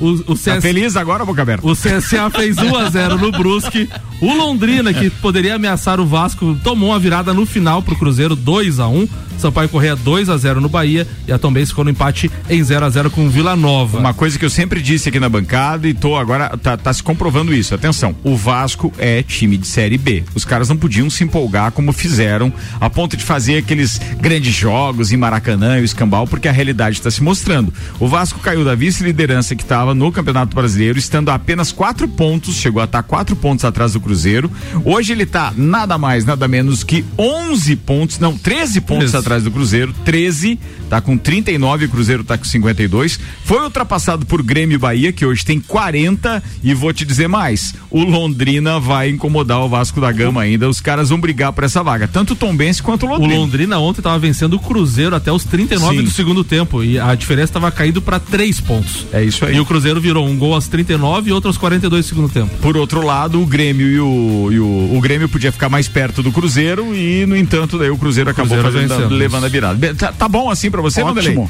o, 0.00 0.06
o 0.06 0.24
Tá 0.34 0.36
CS 0.36 0.62
feliz 0.62 0.96
agora, 0.96 1.24
boca 1.24 1.42
aberta? 1.42 1.66
O 1.66 1.72
CSA 1.74 2.30
fez 2.30 2.56
1 2.56 2.74
a 2.76 2.88
0 2.88 3.18
no 3.18 3.30
Brusque. 3.30 3.88
O 4.20 4.32
Londrina, 4.34 4.92
que 4.92 5.10
poderia 5.10 5.56
ameaçar 5.56 6.00
o 6.00 6.06
Vasco, 6.06 6.56
tomou 6.64 6.88
uma 6.90 6.98
virada 6.98 7.34
no 7.34 7.44
final 7.44 7.82
pro 7.82 7.94
Cruzeiro 7.96 8.34
2 8.34 8.80
a 8.80 8.88
1 8.88 9.08
Sampaio 9.38 9.68
Correia 9.68 9.94
2 9.94 10.28
a 10.28 10.36
0 10.36 10.60
no 10.60 10.68
Bahia 10.68 11.06
e 11.26 11.32
a 11.32 11.38
Tombense 11.38 11.70
ficou 11.70 11.84
no 11.84 11.90
empate 11.90 12.30
em 12.50 12.62
0 12.62 12.84
a 12.84 12.90
0 12.90 13.10
com 13.10 13.26
o 13.26 13.30
Vila 13.30 13.54
Nova. 13.54 13.98
Uma 13.98 14.12
coisa 14.12 14.38
que 14.38 14.44
eu 14.44 14.50
sempre 14.50 14.82
disse 14.82 15.08
aqui 15.08 15.20
na 15.20 15.28
bancada 15.28 15.88
e 15.88 15.94
tô 15.94 16.16
agora 16.16 16.56
tá, 16.56 16.76
tá 16.76 16.92
se 16.92 17.02
comprovando 17.02 17.54
isso. 17.54 17.74
Atenção, 17.74 18.14
o 18.24 18.36
Vasco 18.36 18.92
é 18.98 19.22
time 19.22 19.56
de 19.56 19.66
série 19.66 19.96
B. 19.96 20.24
Os 20.34 20.44
caras 20.44 20.68
não 20.68 20.76
podiam 20.76 21.08
se 21.08 21.22
empolgar 21.22 21.70
como 21.70 21.92
fizeram, 21.92 22.52
a 22.80 22.90
ponto 22.90 23.16
de 23.16 23.24
fazer 23.24 23.58
aqueles 23.58 24.00
grandes 24.20 24.54
jogos 24.54 25.12
em 25.12 25.16
Maracanã 25.16 25.78
e 25.78 25.82
o 25.82 25.84
escambau, 25.84 26.26
porque 26.26 26.48
a 26.48 26.52
realidade 26.52 26.96
está 26.96 27.10
se 27.10 27.22
mostrando. 27.22 27.72
O 28.00 28.08
Vasco 28.08 28.40
caiu 28.40 28.64
da 28.64 28.74
vice-liderança 28.74 29.54
que 29.54 29.62
estava 29.62 29.94
no 29.94 30.10
Campeonato 30.10 30.54
Brasileiro, 30.54 30.98
estando 30.98 31.30
a 31.30 31.34
apenas 31.34 31.70
quatro 31.70 32.08
pontos, 32.08 32.56
chegou 32.56 32.82
a 32.82 32.86
estar 32.86 33.02
quatro 33.04 33.36
pontos 33.36 33.64
atrás 33.64 33.92
do 33.92 34.00
Cruzeiro. 34.00 34.50
Hoje 34.84 35.12
ele 35.12 35.26
tá 35.26 35.52
nada 35.56 35.96
mais, 35.96 36.24
nada 36.24 36.48
menos 36.48 36.82
que 36.82 37.04
11 37.16 37.76
pontos, 37.76 38.18
não, 38.18 38.36
13 38.36 38.80
pontos 38.80 39.08
Isso. 39.08 39.16
atrás 39.16 39.27
do 39.36 39.50
Cruzeiro, 39.50 39.94
13, 40.04 40.58
tá 40.88 41.00
com 41.00 41.16
39, 41.16 41.84
o 41.84 41.88
Cruzeiro 41.88 42.24
tá 42.24 42.38
com 42.38 42.44
52. 42.44 43.20
Foi 43.44 43.62
ultrapassado 43.62 44.24
por 44.26 44.42
Grêmio 44.42 44.76
e 44.76 44.78
Bahia, 44.78 45.12
que 45.12 45.24
hoje 45.24 45.44
tem 45.44 45.60
40, 45.60 46.42
e 46.62 46.72
vou 46.74 46.92
te 46.92 47.04
dizer 47.04 47.28
mais, 47.28 47.74
o 47.90 48.02
Londrina 48.02 48.80
vai 48.80 49.10
incomodar 49.10 49.60
o 49.60 49.68
Vasco 49.68 50.00
da 50.00 50.10
Gama 50.10 50.42
ainda, 50.42 50.68
os 50.68 50.80
caras 50.80 51.10
vão 51.10 51.20
brigar 51.20 51.52
por 51.52 51.64
essa 51.64 51.82
vaga, 51.82 52.08
tanto 52.08 52.32
o 52.32 52.36
Tombense 52.36 52.82
quanto 52.82 53.04
o 53.04 53.08
O 53.08 53.12
Londrina. 53.12 53.34
Londrina 53.34 53.78
ontem 53.78 54.00
estava 54.00 54.18
vencendo 54.18 54.54
o 54.54 54.58
Cruzeiro 54.58 55.14
até 55.14 55.30
os 55.30 55.44
39 55.44 55.98
Sim. 55.98 56.04
do 56.04 56.10
segundo 56.10 56.42
tempo 56.44 56.82
e 56.82 56.98
a 56.98 57.14
diferença 57.14 57.50
estava 57.50 57.70
caindo 57.70 58.00
para 58.00 58.18
3 58.18 58.60
pontos. 58.60 59.06
É 59.12 59.22
isso 59.22 59.44
aí. 59.44 59.56
E 59.56 59.60
o 59.60 59.64
Cruzeiro 59.66 60.00
virou 60.00 60.26
um 60.26 60.36
gol 60.36 60.54
aos 60.54 60.68
39 60.68 61.30
e 61.30 61.32
outro 61.32 61.48
aos 61.48 61.56
42 61.58 62.04
do 62.04 62.08
segundo 62.08 62.28
tempo. 62.28 62.50
Por 62.60 62.76
outro 62.76 63.04
lado, 63.04 63.40
o 63.40 63.46
Grêmio 63.46 63.86
e 63.88 64.00
o, 64.00 64.48
e 64.52 64.58
o, 64.60 64.96
o 64.96 65.00
Grêmio 65.00 65.28
podia 65.28 65.52
ficar 65.52 65.68
mais 65.68 65.88
perto 65.88 66.22
do 66.22 66.30
Cruzeiro 66.32 66.94
e, 66.94 67.26
no 67.26 67.36
entanto, 67.36 67.78
daí 67.78 67.90
o 67.90 67.96
Cruzeiro 67.96 68.30
acabou 68.30 68.58
Cruzeiro 68.58 68.88
fazendo, 68.88 68.98
vencendo, 69.00 69.17
levando 69.18 69.44
a 69.44 69.48
virada. 69.48 69.94
Tá, 69.94 70.12
tá 70.12 70.28
bom 70.28 70.50
assim 70.50 70.70
pra 70.70 70.80
você, 70.80 71.02
Ótimo. 71.02 71.14
Vanderlei? 71.14 71.48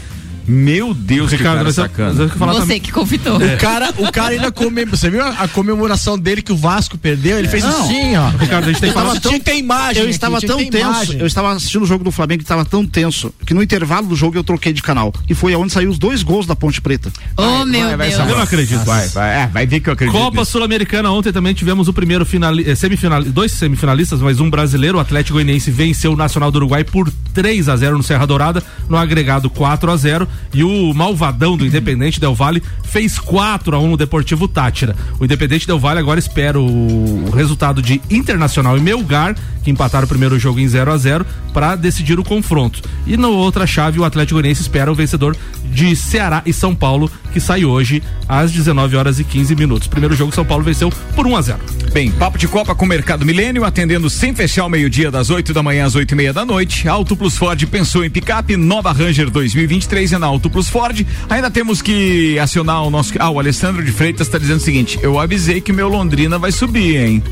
Meu 0.49 0.95
Deus, 0.95 1.31
que 1.31 1.37
Ricardo, 1.37 1.59
cara 1.59 1.73
você- 1.73 1.81
sacana. 1.83 2.15
você 2.15 2.29
quer 2.33 2.39
falar 2.39 2.53
Você 2.55 2.61
também? 2.61 2.81
que 2.81 2.91
convidou. 2.91 3.37
O 3.37 3.57
cara, 3.59 3.93
o 3.99 4.11
cara 4.11 4.31
ainda 4.31 4.51
come, 4.51 4.85
você 4.87 5.11
viu 5.11 5.23
a, 5.23 5.47
comemoração 5.49 6.19
dele 6.19 6.41
que 6.41 6.53
o 6.53 6.57
Vasco 6.57 6.97
perdeu? 6.97 7.39
Ele 7.39 7.49
fez 7.49 7.63
Não. 7.65 7.85
assim, 7.85 8.17
ó. 8.17 8.29
Ricardo, 8.31 8.65
a 8.65 8.73
gente 8.73 8.81
tem 8.81 8.89
Eu 8.89 8.95
que 8.95 8.99
falar 9.01 9.15
tava 9.15 9.21
Tinha 9.21 9.39
que 9.39 9.45
ter 9.45 9.57
imagem. 9.57 9.99
Eu 9.99 10.03
aqui, 10.05 10.11
estava 10.15 10.41
que 10.41 10.47
tão 10.47 10.57
tenso, 10.59 10.79
imagem. 10.79 11.21
eu 11.21 11.27
estava 11.27 11.53
assistindo 11.53 11.83
o 11.83 11.87
jogo 11.87 12.03
do 12.03 12.11
Flamengo 12.11 12.39
que 12.39 12.45
estava 12.45 12.65
tão 12.65 12.87
tenso, 12.87 13.33
que 13.45 13.53
no 13.53 13.63
intervalo 13.63 14.07
do 14.09 14.17
jogo 14.17 14.37
eu 14.39 14.45
troquei 14.45 14.73
de 14.73 14.83
canal. 14.83 15.13
E 15.29 15.35
foi 15.35 15.53
aonde 15.53 15.73
saiu 15.73 15.91
os 15.91 15.99
dois 15.99 16.23
gols 16.23 16.47
da 16.47 16.57
Ponte 16.57 16.81
Preta. 16.81 17.13
Oh, 17.37 17.65
meu 17.67 17.87
vai, 17.89 17.97
vai, 17.97 18.09
Deus. 18.11 18.21
Eu 18.29 18.37
não 18.37 18.43
acredito. 18.43 18.85
Vai, 18.85 19.09
vai, 19.09 19.43
é, 19.43 19.47
vai 19.49 19.67
ver 19.67 19.81
que 19.81 19.89
eu 19.89 19.93
acredito. 19.93 20.17
Copa. 20.17 20.45
Sul-Americana 20.45 21.11
ontem 21.11 21.33
também 21.33 21.53
tivemos 21.53 21.89
o 21.89 21.93
primeiro 21.93 22.25
finali 22.25 22.69
eh, 22.69 22.75
semifinal, 22.75 23.23
dois 23.23 23.53
semifinalistas, 23.53 24.21
mas 24.21 24.41
um 24.41 24.49
brasileiro, 24.49 24.97
o 24.99 25.01
Atlético 25.01 25.35
Goianiense 25.35 25.71
venceu 25.71 26.13
o 26.13 26.17
Nacional 26.17 26.51
do 26.51 26.57
Uruguai 26.57 26.85
por 26.85 27.11
3 27.35 27.69
a 27.69 27.77
0 27.77 27.97
no 27.99 28.03
Serra 28.03 28.27
Dourada, 28.27 28.63
no 28.89 28.97
agregado 28.97 29.51
4 29.51 29.91
a 29.91 29.97
0 29.97 30.29
e 30.53 30.65
o 30.65 30.93
malvadão 30.95 31.57
do 31.57 31.67
Independente 31.67 32.21
Del 32.21 32.35
Vale 32.35 32.63
fez 32.85 33.19
4 33.19 33.77
a 33.77 33.79
1 33.79 33.89
no 33.91 33.97
Deportivo 33.97 34.49
Tátira. 34.49 34.97
O 35.19 35.25
Independente 35.25 35.67
Del 35.67 35.79
Vale 35.79 36.01
agora 36.01 36.19
espera 36.19 36.59
o 36.59 37.31
resultado 37.35 37.83
de 37.83 38.01
Internacional 38.11 38.77
e 38.77 38.81
Melgar, 38.81 39.37
que 39.63 39.71
empataram 39.71 40.07
o 40.07 40.09
primeiro 40.09 40.39
jogo 40.39 40.59
em 40.61 40.69
0 40.69 40.91
a 40.91 40.97
0 40.97 41.27
para 41.53 41.77
decidir 41.77 42.19
o 42.19 42.25
confronto. 42.25 42.83
E 43.07 43.17
na 43.17 43.29
outra 43.29 43.67
chave 43.67 43.99
o 43.99 44.05
Atlético 44.05 44.35
Goianiense 44.35 44.63
espera 44.63 44.91
o 44.91 44.95
vencedor 44.95 45.37
de 45.69 45.95
Ceará 45.95 46.43
e 46.45 46.53
São 46.53 46.75
Paulo, 46.75 47.11
que 47.33 47.41
sai 47.41 47.65
hoje 47.65 48.03
às 48.29 48.53
19 48.53 48.97
horas 48.97 49.19
e 49.19 49.25
15 49.25 49.55
minutos. 49.55 49.89
Primeiro 49.89 50.15
jogo 50.15 50.35
São 50.35 50.45
Paulo 50.45 50.65
venceu 50.65 50.91
por 51.15 51.27
1 51.27 51.37
a 51.37 51.43
0. 51.43 51.59
Bem, 51.93 52.11
papo 52.11 52.39
de 52.39 52.49
Copa 52.49 52.75
com 52.75 52.85
o 52.85 52.89
Mercado 52.89 53.25
Milênio, 53.25 53.65
atendendo 53.65 54.11
sem 54.11 54.35
fechar 54.35 54.67
o 54.67 54.69
meio-dia, 54.69 55.11
das 55.11 55.31
8 55.31 55.53
da 55.53 55.63
manhã 55.63 55.87
às 55.87 55.95
8 55.95 56.13
e 56.13 56.15
meia 56.15 56.33
da 56.33 56.45
noite. 56.45 56.89
Auto 56.89 57.17
Plus 57.17 57.37
Ford 57.37 57.65
pensou 57.67 58.05
em 58.05 58.11
picape, 58.11 58.57
nova 58.57 58.93
Ranger 58.93 59.31
2023 59.31 60.13
é 60.13 60.19
na 60.19 60.27
Auto 60.27 60.51
Plus 60.51 60.69
Ford. 60.69 61.07
Ainda 61.29 61.51
temos 61.51 61.83
que 61.83 62.39
acionar 62.39 62.83
o 62.83 62.91
nosso. 62.91 63.13
Ah, 63.19 63.31
o 63.31 63.39
Alessandro 63.39 63.85
de 63.85 63.93
Freitas 63.93 64.27
está 64.27 64.39
dizendo 64.39 64.59
o 64.59 64.63
seguinte: 64.63 64.99
eu 65.03 65.19
avisei 65.19 65.61
que 65.61 65.73
meu 65.73 65.89
Londrina 65.89 66.39
vai 66.39 66.53
subir, 66.53 66.97
hein? 66.97 67.23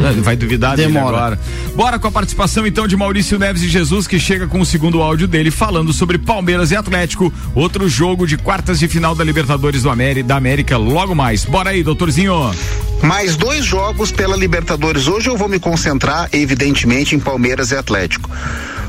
Vai 0.22 0.36
duvidar 0.36 0.76
dele 0.76 0.92
Demora. 0.92 1.16
agora. 1.16 1.40
Bora 1.74 1.98
com 1.98 2.08
a 2.08 2.10
participação 2.10 2.66
então 2.66 2.86
de 2.86 2.96
Maurício 2.96 3.38
Neves 3.38 3.62
e 3.62 3.68
Jesus, 3.68 4.06
que 4.06 4.18
chega 4.18 4.46
com 4.46 4.60
o 4.60 4.66
segundo 4.66 5.02
áudio 5.02 5.26
dele 5.26 5.50
falando 5.50 5.92
sobre 5.92 6.18
Palmeiras 6.18 6.70
e 6.70 6.76
Atlético, 6.76 7.32
outro 7.54 7.88
jogo 7.88 8.26
de 8.26 8.36
quartas 8.36 8.78
de 8.78 8.88
final 8.88 9.14
da 9.14 9.24
Libertadores 9.24 9.82
do 9.82 9.90
América, 9.90 10.28
da 10.28 10.36
América 10.36 10.76
logo 10.76 11.14
mais. 11.14 11.44
Bora 11.44 11.70
aí, 11.70 11.82
doutorzinho. 11.82 12.50
Mais 13.02 13.36
dois 13.36 13.64
jogos 13.64 14.10
pela 14.10 14.36
Libertadores. 14.36 15.06
Hoje 15.06 15.28
eu 15.28 15.36
vou 15.36 15.48
me 15.48 15.58
concentrar, 15.58 16.28
evidentemente, 16.32 17.14
em 17.14 17.20
Palmeiras 17.20 17.70
e 17.70 17.76
Atlético. 17.76 18.30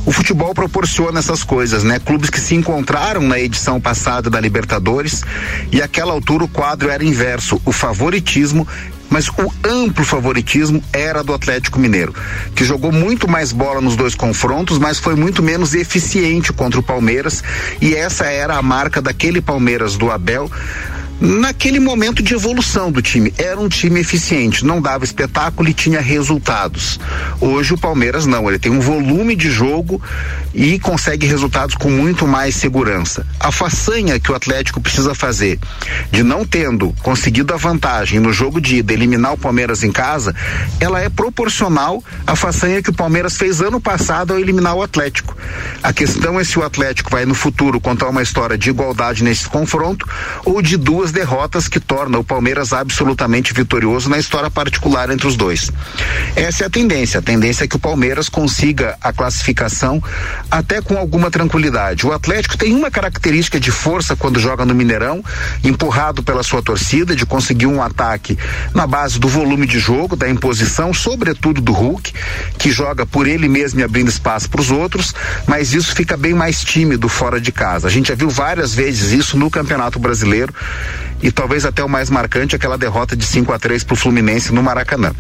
O 0.08 0.12
futebol 0.14 0.54
proporciona 0.54 1.20
essas 1.20 1.44
coisas, 1.44 1.84
né? 1.84 2.00
Clubes 2.00 2.30
que 2.30 2.40
se 2.40 2.56
encontraram 2.56 3.22
na 3.22 3.38
edição 3.38 3.80
passada 3.82 4.30
da 4.30 4.40
Libertadores 4.40 5.22
e 5.70 5.82
àquela 5.82 6.14
altura 6.14 6.46
o 6.46 6.48
quadro 6.48 6.90
era 6.90 7.04
inverso, 7.04 7.62
o 7.66 7.74
favoritismo, 7.74 8.66
mas 9.10 9.30
o 9.30 9.54
amplo 9.64 10.04
favoritismo 10.04 10.84
era 10.92 11.24
do 11.24 11.34
Atlético 11.34 11.80
Mineiro, 11.80 12.14
que 12.56 12.64
jogou 12.64 12.92
muito 12.92 13.28
mais 13.28 13.52
bola 13.52 13.82
nos 13.82 13.96
dois 13.96 14.16
confrontos, 14.16 14.78
mas 14.78 15.00
foi 15.00 15.16
muito 15.16 15.42
menos 15.42 15.74
eficiente 15.74 16.52
contra 16.54 16.80
o 16.80 16.84
Palmeiras, 16.84 17.44
e 17.82 17.96
essa 17.96 18.26
era 18.26 18.58
a 18.58 18.62
marca 18.62 19.02
daquele 19.02 19.42
Palmeiras 19.42 19.98
do 19.98 20.12
Abel 20.12 20.50
naquele 21.20 21.80
momento 21.80 22.22
de 22.22 22.34
evolução 22.34 22.92
do 22.92 23.02
time. 23.02 23.34
Era 23.38 23.60
um 23.60 23.68
time 23.68 24.00
eficiente, 24.00 24.66
não 24.66 24.82
dava 24.82 25.04
espetáculo 25.04 25.68
e 25.70 25.74
tinha 25.74 26.00
resultados. 26.00 27.00
Hoje 27.40 27.74
o 27.74 27.78
Palmeiras 27.78 28.26
não, 28.26 28.48
ele 28.48 28.60
tem 28.60 28.72
um 28.72 28.80
volume 28.80 29.36
de 29.36 29.50
jogo 29.50 30.02
e 30.54 30.80
consegue 30.80 31.28
resultados 31.28 31.76
com 31.76 31.90
muito 31.90 32.28
mais 32.28 32.56
segurança. 32.56 33.26
A 33.40 33.52
façanha 33.52 34.20
que 34.20 34.32
o 34.32 34.36
Atlético 34.36 34.82
precisa 34.82 35.14
fazer 35.14 35.60
de 36.12 36.24
não 36.24 36.46
tendo 36.46 36.94
conseguido 37.02 37.54
a 37.54 37.58
vantagem 37.58 38.20
no 38.20 38.32
jogo 38.32 38.62
de 38.62 38.78
ida, 38.78 38.94
eliminar 38.94 39.34
o 39.34 39.38
Palmeiras 39.38 39.84
em 39.84 39.92
casa, 39.92 40.36
ela 40.80 41.00
é 41.02 41.10
proporcional 41.10 42.04
à 42.26 42.36
façanha 42.36 42.82
que 42.82 42.90
o 42.90 42.94
Palmeiras 42.94 43.38
fez 43.38 43.62
ano 43.62 43.80
passado 43.80 44.34
ao 44.34 44.40
eliminar 44.40 44.76
o 44.76 44.82
Atlético. 44.82 45.36
A 45.82 45.92
questão 45.94 46.40
é 46.40 46.44
se 46.44 46.58
o 46.60 46.64
Atlético 46.64 47.12
vai 47.12 47.26
no 47.26 47.36
futuro 47.36 47.80
contar 47.80 48.10
uma 48.10 48.22
história 48.22 48.58
de 48.58 48.70
igualdade 48.70 49.24
nesse 49.24 49.48
confronto 49.48 50.08
ou 50.46 50.62
de 50.62 50.78
duas 50.78 51.07
derrotas 51.12 51.68
que 51.68 51.80
torna 51.80 52.18
o 52.18 52.24
Palmeiras 52.24 52.74
absolutamente 52.74 53.54
vitorioso 53.54 54.10
na 54.10 54.18
história 54.18 54.50
particular 54.50 55.10
entre 55.10 55.28
os 55.28 55.36
dois. 55.36 55.72
Essa 56.36 56.64
é 56.64 56.68
a 56.68 56.70
tendência. 56.70 57.20
A 57.20 57.24
tendência 57.24 57.64
é 57.64 57.68
que 57.68 57.76
o 57.76 57.80
Palmeiras 57.80 58.30
consiga 58.30 58.98
a 59.02 59.12
classificação 59.14 60.02
até 60.50 60.82
com 60.82 60.98
alguma 60.98 61.30
tranquilidade. 61.32 62.06
O 62.06 62.14
Atlético 62.14 62.58
tem 62.58 62.74
uma 62.74 62.92
característica 62.92 63.60
de 63.60 63.72
força 63.72 64.16
quando 64.16 64.40
joga 64.40 64.66
no 64.66 64.76
Mineirão, 64.76 65.24
empurrado 65.64 66.24
pela 66.24 66.44
sua 66.44 66.62
torcida, 66.62 67.16
de 67.16 67.26
conseguir 67.26 67.68
um 67.68 67.82
ataque 67.82 68.38
na 68.74 68.88
base 68.88 69.20
do 69.20 69.28
volume 69.28 69.68
de 69.68 69.80
jogo, 69.80 70.16
da 70.16 70.30
imposição, 70.30 70.94
sobretudo 70.94 71.62
do 71.62 71.72
Hulk, 71.72 72.14
que 72.58 72.72
joga 72.72 73.06
por 73.06 73.28
ele 73.28 73.48
mesmo 73.48 73.80
e 73.80 73.84
abrindo 73.84 74.10
espaço 74.10 74.50
para 74.50 74.62
os 74.62 74.72
outros, 74.72 75.14
mas 75.46 75.74
isso 75.74 75.96
fica 75.96 76.18
bem 76.18 76.34
mais 76.34 76.64
tímido 76.64 77.10
fora 77.10 77.40
de 77.40 77.52
casa. 77.52 77.88
A 77.88 77.92
gente 77.92 78.10
já 78.10 78.16
viu 78.16 78.30
várias 78.30 78.74
vezes 78.74 79.12
isso 79.12 79.38
no 79.38 79.50
Campeonato 79.50 80.00
Brasileiro 80.00 80.54
e 81.22 81.32
talvez 81.32 81.66
até 81.66 81.84
o 81.84 81.90
mais 81.90 82.10
marcante 82.10 82.56
aquela 82.56 82.78
derrota 82.78 83.16
de 83.16 83.26
5 83.26 83.52
a 83.54 83.60
3 83.60 83.84
para 83.84 83.94
o 83.94 83.98
Fluminense 83.98 84.54
no 84.54 84.64
Maracanã. 84.64 85.14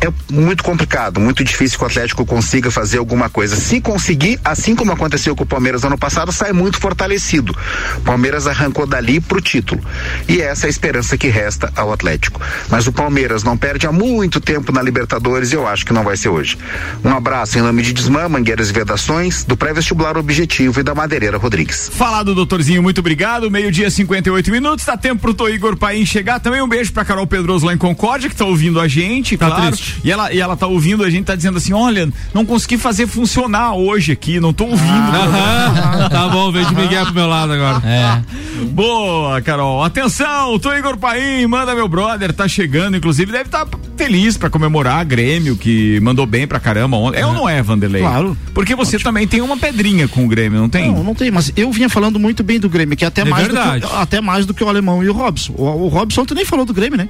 É 0.00 0.08
muito 0.32 0.62
complicado, 0.62 1.18
muito 1.20 1.42
difícil 1.42 1.76
que 1.76 1.84
o 1.84 1.86
Atlético 1.88 2.24
consiga 2.24 2.70
fazer 2.70 2.98
alguma 2.98 3.28
coisa. 3.28 3.56
Se 3.56 3.80
conseguir, 3.80 4.38
assim 4.44 4.76
como 4.76 4.92
aconteceu 4.92 5.34
com 5.34 5.42
o 5.42 5.46
Palmeiras 5.46 5.82
ano 5.84 5.98
passado, 5.98 6.30
sai 6.30 6.52
muito 6.52 6.78
fortalecido. 6.78 7.52
O 7.96 8.00
Palmeiras 8.02 8.46
arrancou 8.46 8.86
dali 8.86 9.20
pro 9.20 9.40
título. 9.40 9.80
E 10.28 10.40
essa 10.40 10.66
é 10.66 10.68
a 10.68 10.70
esperança 10.70 11.18
que 11.18 11.26
resta 11.28 11.72
ao 11.74 11.92
Atlético. 11.92 12.40
Mas 12.68 12.86
o 12.86 12.92
Palmeiras 12.92 13.42
não 13.42 13.56
perde 13.56 13.86
há 13.88 13.92
muito 13.92 14.40
tempo 14.40 14.70
na 14.70 14.80
Libertadores 14.82 15.50
e 15.52 15.56
eu 15.56 15.66
acho 15.66 15.84
que 15.84 15.92
não 15.92 16.04
vai 16.04 16.16
ser 16.16 16.28
hoje. 16.28 16.56
Um 17.04 17.10
abraço 17.10 17.58
em 17.58 17.62
nome 17.62 17.82
de 17.82 17.92
Desmã, 17.92 18.28
Mangueiras 18.28 18.70
e 18.70 18.72
Vedações, 18.72 19.42
do 19.42 19.56
pré-vestibular 19.56 20.16
Objetivo 20.16 20.78
e 20.78 20.82
da 20.84 20.94
Madeireira 20.94 21.38
Rodrigues. 21.38 21.90
Falado, 21.92 22.34
doutorzinho, 22.36 22.82
muito 22.82 22.98
obrigado. 23.00 23.50
Meio-dia, 23.50 23.90
58 23.90 24.50
minutos. 24.50 24.84
Dá 24.84 24.96
tempo 24.96 25.22
pro 25.22 25.34
Tô 25.34 25.48
Igor 25.48 25.76
Paim 25.76 26.06
chegar. 26.06 26.38
Também 26.38 26.62
um 26.62 26.68
beijo 26.68 26.92
pra 26.92 27.04
Carol 27.04 27.26
Pedroso 27.26 27.66
lá 27.66 27.74
em 27.74 27.78
Concórdia, 27.78 28.30
que 28.30 28.36
tá 28.36 28.44
ouvindo 28.44 28.80
a 28.80 28.86
gente, 28.86 29.36
Tá 29.36 29.46
claro. 29.46 29.66
triste. 29.76 29.87
E 30.04 30.10
ela, 30.10 30.32
e 30.32 30.40
ela 30.40 30.56
tá 30.56 30.66
ouvindo, 30.66 31.04
a 31.04 31.10
gente 31.10 31.24
tá 31.24 31.34
dizendo 31.34 31.58
assim: 31.58 31.72
olha, 31.72 32.08
não 32.32 32.44
consegui 32.44 32.78
fazer 32.78 33.06
funcionar 33.06 33.74
hoje 33.74 34.12
aqui, 34.12 34.40
não 34.40 34.52
tô 34.52 34.64
ouvindo. 34.64 34.88
Aham, 34.88 36.08
tá 36.10 36.28
bom, 36.28 36.52
de 36.52 36.74
Miguel 36.74 37.04
pro 37.06 37.14
meu 37.14 37.26
lado 37.26 37.52
agora. 37.52 37.82
É. 37.86 38.22
Boa, 38.66 39.40
Carol. 39.40 39.82
Atenção, 39.82 40.58
tô 40.58 40.72
Igor 40.74 40.96
Paim, 40.96 41.46
manda 41.46 41.74
meu 41.74 41.88
brother, 41.88 42.32
tá 42.32 42.48
chegando, 42.48 42.96
inclusive 42.96 43.30
deve 43.30 43.44
estar 43.44 43.66
feliz 43.96 44.36
pra 44.36 44.50
comemorar 44.50 45.00
a 45.00 45.04
Grêmio, 45.04 45.56
que 45.56 45.98
mandou 46.00 46.26
bem 46.26 46.46
pra 46.46 46.60
caramba 46.60 46.96
ontem. 46.96 47.20
É, 47.20 47.26
ou 47.26 47.32
não 47.32 47.48
é, 47.48 47.62
Vanderlei? 47.62 48.02
Claro. 48.02 48.36
Porque 48.54 48.74
você 48.74 48.98
também 48.98 49.26
tem 49.26 49.40
uma 49.40 49.56
pedrinha 49.56 50.08
com 50.08 50.24
o 50.24 50.28
Grêmio, 50.28 50.60
não 50.60 50.68
tem? 50.68 50.90
Não, 50.92 51.02
não 51.02 51.14
tem, 51.14 51.30
mas 51.30 51.52
eu 51.56 51.70
vinha 51.72 51.88
falando 51.88 52.18
muito 52.18 52.42
bem 52.42 52.58
do 52.60 52.68
Grêmio, 52.68 52.96
que 52.96 53.04
é 53.04 53.08
até, 53.08 53.22
É 53.22 53.24
mais, 53.24 53.48
do 53.48 53.54
verdade. 53.54 53.86
que, 53.86 53.94
até 53.96 54.20
mais 54.20 54.46
do 54.46 54.54
que 54.54 54.62
o 54.62 54.68
alemão 54.68 55.02
e 55.02 55.08
o 55.08 55.12
Robson. 55.12 55.54
O, 55.56 55.64
o 55.64 55.88
Robson 55.88 56.22
ontem 56.22 56.34
nem 56.34 56.44
falou 56.44 56.64
do 56.64 56.74
Grêmio, 56.74 56.96
né? 56.98 57.08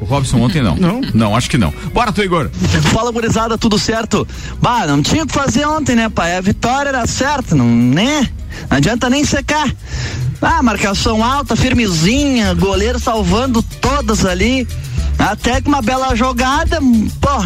O 0.00 0.04
Robson 0.04 0.38
ontem 0.40 0.62
não. 0.62 0.76
Não. 0.76 1.00
Não, 1.12 1.36
acho 1.36 1.50
que 1.50 1.58
não. 1.58 1.72
Bora, 1.92 2.10
tô 2.10 2.22
Igor. 2.22 2.50
Fala, 2.92 3.12
gurizada, 3.12 3.58
tudo 3.58 3.78
certo? 3.78 4.26
Bah, 4.60 4.86
não 4.86 5.02
tinha 5.02 5.24
o 5.24 5.26
que 5.26 5.34
fazer 5.34 5.66
ontem, 5.66 5.94
né, 5.94 6.08
pai? 6.08 6.36
A 6.36 6.40
vitória 6.40 6.88
era 6.88 7.06
certa, 7.06 7.54
não, 7.54 7.66
né? 7.66 8.28
Não 8.70 8.78
adianta 8.78 9.10
nem 9.10 9.24
secar. 9.24 9.70
Ah, 10.40 10.62
marcação 10.62 11.22
alta, 11.22 11.54
firmezinha, 11.54 12.54
goleiro 12.54 12.98
salvando 12.98 13.62
todas 13.62 14.24
ali. 14.24 14.66
Até 15.18 15.60
que 15.60 15.68
uma 15.68 15.82
bela 15.82 16.14
jogada, 16.16 16.78
pô, 17.20 17.44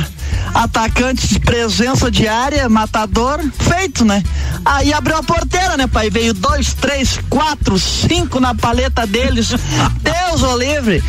atacante 0.54 1.26
de 1.26 1.40
presença 1.40 2.08
diária, 2.08 2.68
matador, 2.68 3.40
feito, 3.58 4.04
né? 4.04 4.22
Aí 4.64 4.92
abriu 4.92 5.16
a 5.16 5.22
porteira, 5.24 5.76
né, 5.76 5.88
pai? 5.88 6.08
Veio 6.08 6.32
dois, 6.32 6.72
três, 6.74 7.18
quatro, 7.28 7.76
cinco 7.80 8.38
na 8.38 8.54
paleta 8.54 9.04
deles. 9.04 9.48
Deus 10.00 10.42
o 10.42 10.56
livre. 10.56 11.02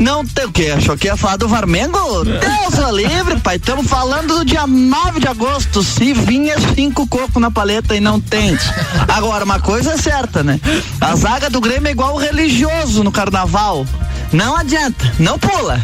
Não 0.00 0.24
tem 0.24 0.46
o 0.46 0.50
quê? 0.50 0.72
Achou 0.74 0.96
que 0.96 1.08
ia 1.08 1.16
falar 1.16 1.36
do 1.36 1.46
Varmengo? 1.46 2.24
Deus 2.24 2.78
o 2.78 2.96
livre, 2.96 3.38
pai. 3.40 3.56
Estamos 3.56 3.86
falando 3.86 4.38
do 4.38 4.44
dia 4.46 4.66
9 4.66 5.20
de 5.20 5.28
agosto. 5.28 5.82
Se 5.82 6.14
vinha 6.14 6.54
cinco 6.74 7.06
cocos 7.06 7.40
na 7.40 7.50
paleta 7.50 7.94
e 7.94 8.00
não 8.00 8.18
tem. 8.18 8.56
Agora, 9.06 9.44
uma 9.44 9.60
coisa 9.60 9.92
é 9.92 9.96
certa, 9.98 10.42
né? 10.42 10.58
A 10.98 11.14
zaga 11.14 11.50
do 11.50 11.60
Grêmio 11.60 11.88
é 11.88 11.90
igual 11.90 12.14
o 12.14 12.18
religioso 12.18 13.04
no 13.04 13.12
carnaval. 13.12 13.86
Não 14.32 14.56
adianta, 14.56 15.12
não 15.18 15.38
pula. 15.38 15.78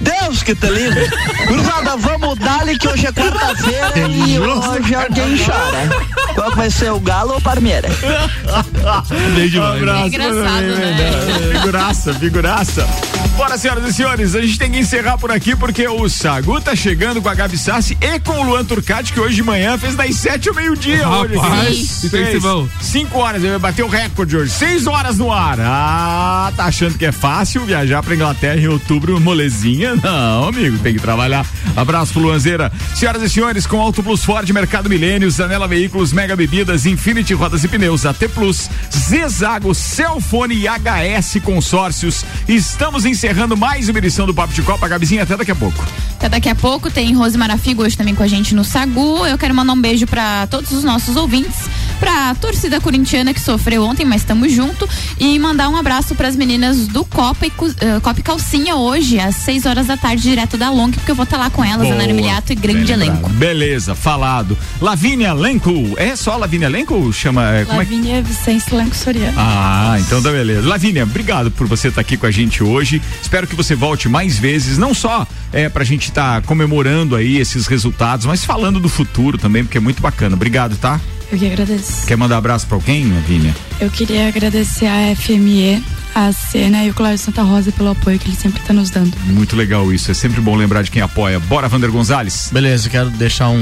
Deus 0.00 0.42
que 0.42 0.56
te 0.56 0.68
livre. 0.68 1.08
Cruzada, 1.46 1.96
vamos 1.96 2.36
dar-lhe 2.40 2.76
que 2.76 2.88
hoje 2.88 3.06
é 3.06 3.12
quarta-feira 3.12 4.08
e 4.08 4.38
hoje 4.40 4.94
alguém 4.96 5.38
chora. 5.38 6.23
Qual 6.34 6.50
que 6.50 6.56
vai 6.56 6.70
ser 6.70 6.90
o 6.92 7.00
Galo 7.00 7.32
ou 7.32 7.38
o 7.38 7.42
Parmeira? 7.42 7.88
Bem 9.34 9.48
demais. 9.48 9.74
Um 9.74 9.82
abraço, 9.82 10.02
É 10.02 10.06
engraçado, 10.06 10.66
né? 10.66 11.10
Figuraça, 11.54 12.14
figuraça. 12.14 12.88
Bora, 13.36 13.58
senhoras 13.58 13.88
e 13.88 13.92
senhores, 13.92 14.34
a 14.36 14.40
gente 14.40 14.58
tem 14.58 14.70
que 14.70 14.78
encerrar 14.78 15.18
por 15.18 15.30
aqui 15.32 15.56
porque 15.56 15.88
o 15.88 16.08
Sagu 16.08 16.60
tá 16.60 16.76
chegando 16.76 17.20
com 17.20 17.28
a 17.28 17.34
Gabi 17.34 17.58
Sassi 17.58 17.96
e 18.00 18.20
com 18.20 18.32
o 18.32 18.42
Luan 18.44 18.64
Turcati, 18.64 19.12
que 19.12 19.18
hoje 19.18 19.34
de 19.34 19.42
manhã 19.42 19.76
fez 19.76 19.96
das 19.96 20.14
sete 20.14 20.48
ao 20.48 20.54
meio-dia. 20.54 21.04
Rapaz, 21.06 22.04
bom. 22.40 22.68
Cinco 22.80 23.18
horas, 23.18 23.42
ele 23.42 23.50
vai 23.52 23.58
bater 23.58 23.82
o 23.84 23.88
recorde 23.88 24.36
hoje. 24.36 24.50
Seis 24.52 24.86
horas 24.86 25.18
no 25.18 25.32
ar. 25.32 25.58
Ah, 25.60 26.52
tá 26.56 26.66
achando 26.66 26.96
que 26.96 27.04
é 27.06 27.10
fácil 27.12 27.64
viajar 27.64 28.02
pra 28.02 28.14
Inglaterra 28.14 28.60
em 28.60 28.68
outubro, 28.68 29.18
molezinha? 29.20 29.96
Não, 29.96 30.48
amigo, 30.48 30.78
tem 30.78 30.94
que 30.94 31.00
trabalhar. 31.00 31.44
Abraço 31.76 32.12
pro 32.12 32.22
Luanzeira. 32.22 32.70
Senhoras 32.94 33.22
e 33.22 33.28
senhores, 33.28 33.66
com 33.66 33.80
Auto 33.80 34.02
Plus 34.02 34.24
Ford, 34.24 34.48
Mercado 34.50 34.88
Milênio, 34.88 35.28
Zanela 35.30 35.66
Veículos, 35.66 36.12
Mega 36.24 36.36
Bebidas, 36.36 36.86
Infinity 36.86 37.34
Rodas 37.34 37.64
e 37.64 37.68
Pneus, 37.68 38.06
AT 38.06 38.30
Plus, 38.32 38.70
Zezago, 38.90 39.74
Celfone 39.74 40.54
e 40.54 40.64
HS 40.66 41.38
Consórcios. 41.44 42.24
Estamos 42.48 43.04
encerrando 43.04 43.54
mais 43.54 43.90
uma 43.90 43.98
edição 43.98 44.24
do 44.24 44.32
Papo 44.32 44.54
de 44.54 44.62
Copa. 44.62 44.88
Gabizinha, 44.88 45.24
até 45.24 45.36
daqui 45.36 45.50
a 45.50 45.54
pouco. 45.54 45.84
Até 46.16 46.30
daqui 46.30 46.48
a 46.48 46.54
pouco 46.54 46.90
tem 46.90 47.12
Rose 47.12 47.36
Marafigo 47.36 47.82
hoje 47.82 47.94
também 47.94 48.14
com 48.14 48.22
a 48.22 48.26
gente 48.26 48.54
no 48.54 48.64
Sagu. 48.64 49.26
Eu 49.26 49.36
quero 49.36 49.54
mandar 49.54 49.74
um 49.74 49.80
beijo 49.82 50.06
pra 50.06 50.46
todos 50.46 50.72
os 50.72 50.82
nossos 50.82 51.14
ouvintes, 51.14 51.68
pra 52.00 52.34
torcida 52.36 52.80
corintiana 52.80 53.34
que 53.34 53.40
sofreu 53.40 53.84
ontem, 53.84 54.06
mas 54.06 54.22
estamos 54.22 54.50
junto 54.50 54.88
e 55.20 55.38
mandar 55.38 55.68
um 55.68 55.76
abraço 55.76 56.14
pras 56.14 56.34
meninas 56.34 56.86
do 56.86 57.04
Copa 57.04 57.44
e, 57.44 57.52
eh, 57.80 58.00
Copa 58.00 58.20
e 58.20 58.22
Calcinha 58.22 58.76
hoje 58.76 59.20
às 59.20 59.34
6 59.36 59.66
horas 59.66 59.88
da 59.88 59.98
tarde 59.98 60.22
direto 60.22 60.56
da 60.56 60.70
Long, 60.70 60.90
porque 60.90 61.10
eu 61.10 61.14
vou 61.14 61.24
estar 61.24 61.36
lá 61.36 61.50
com 61.50 61.62
elas, 61.62 61.86
Boa. 61.86 62.02
Ana 62.02 62.14
Miliato 62.14 62.50
e 62.50 62.56
grande 62.56 62.90
elenco. 62.90 63.28
Beleza, 63.28 63.94
falado. 63.94 64.56
Lavínia 64.80 65.34
Lenco. 65.34 65.74
É 65.98 66.13
só 66.16 66.36
Lavínia 66.36 66.68
Lenco? 66.68 67.12
Chama. 67.12 67.50
é, 67.54 67.64
Como 67.64 67.76
é 67.80 67.84
Lavínia 67.84 68.22
Vicente 68.22 68.74
Lanco 68.74 68.94
Soriano. 68.94 69.34
Ah, 69.36 69.96
então 70.00 70.22
tá 70.22 70.30
beleza. 70.30 70.66
Lavínia, 70.68 71.04
obrigado 71.04 71.50
por 71.50 71.66
você 71.66 71.88
estar 71.88 72.00
aqui 72.00 72.16
com 72.16 72.26
a 72.26 72.30
gente 72.30 72.62
hoje. 72.62 73.00
Espero 73.20 73.46
que 73.46 73.54
você 73.54 73.74
volte 73.74 74.08
mais 74.08 74.38
vezes, 74.38 74.78
não 74.78 74.94
só 74.94 75.26
é, 75.52 75.68
pra 75.68 75.84
gente 75.84 76.08
estar 76.08 76.42
comemorando 76.42 77.16
aí 77.16 77.38
esses 77.38 77.66
resultados, 77.66 78.26
mas 78.26 78.44
falando 78.44 78.80
do 78.80 78.88
futuro 78.88 79.38
também, 79.38 79.64
porque 79.64 79.78
é 79.78 79.80
muito 79.80 80.00
bacana. 80.02 80.34
Obrigado, 80.34 80.76
tá? 80.76 81.00
Eu 81.34 81.38
que 81.40 81.46
agradeço. 81.46 82.06
Quer 82.06 82.16
mandar 82.16 82.36
abraço 82.38 82.64
pra 82.66 82.76
alguém, 82.76 83.12
Lavínia? 83.12 83.54
Eu 83.80 83.90
queria 83.90 84.28
agradecer 84.28 84.86
a 84.86 85.16
FME, 85.16 85.82
a 86.14 86.32
Cena 86.32 86.84
e 86.84 86.90
o 86.90 86.94
Cláudio 86.94 87.18
Santa 87.18 87.42
Rosa 87.42 87.72
pelo 87.72 87.90
apoio 87.90 88.20
que 88.20 88.28
ele 88.28 88.36
sempre 88.36 88.60
está 88.60 88.72
nos 88.72 88.88
dando. 88.88 89.12
Muito 89.26 89.56
legal 89.56 89.92
isso. 89.92 90.10
É 90.12 90.14
sempre 90.14 90.40
bom 90.40 90.54
lembrar 90.54 90.82
de 90.82 90.92
quem 90.92 91.02
apoia. 91.02 91.40
Bora, 91.40 91.66
Vander 91.68 91.90
Gonzalez. 91.90 92.50
Beleza, 92.52 92.88
quero 92.88 93.10
deixar 93.10 93.48
um, 93.48 93.56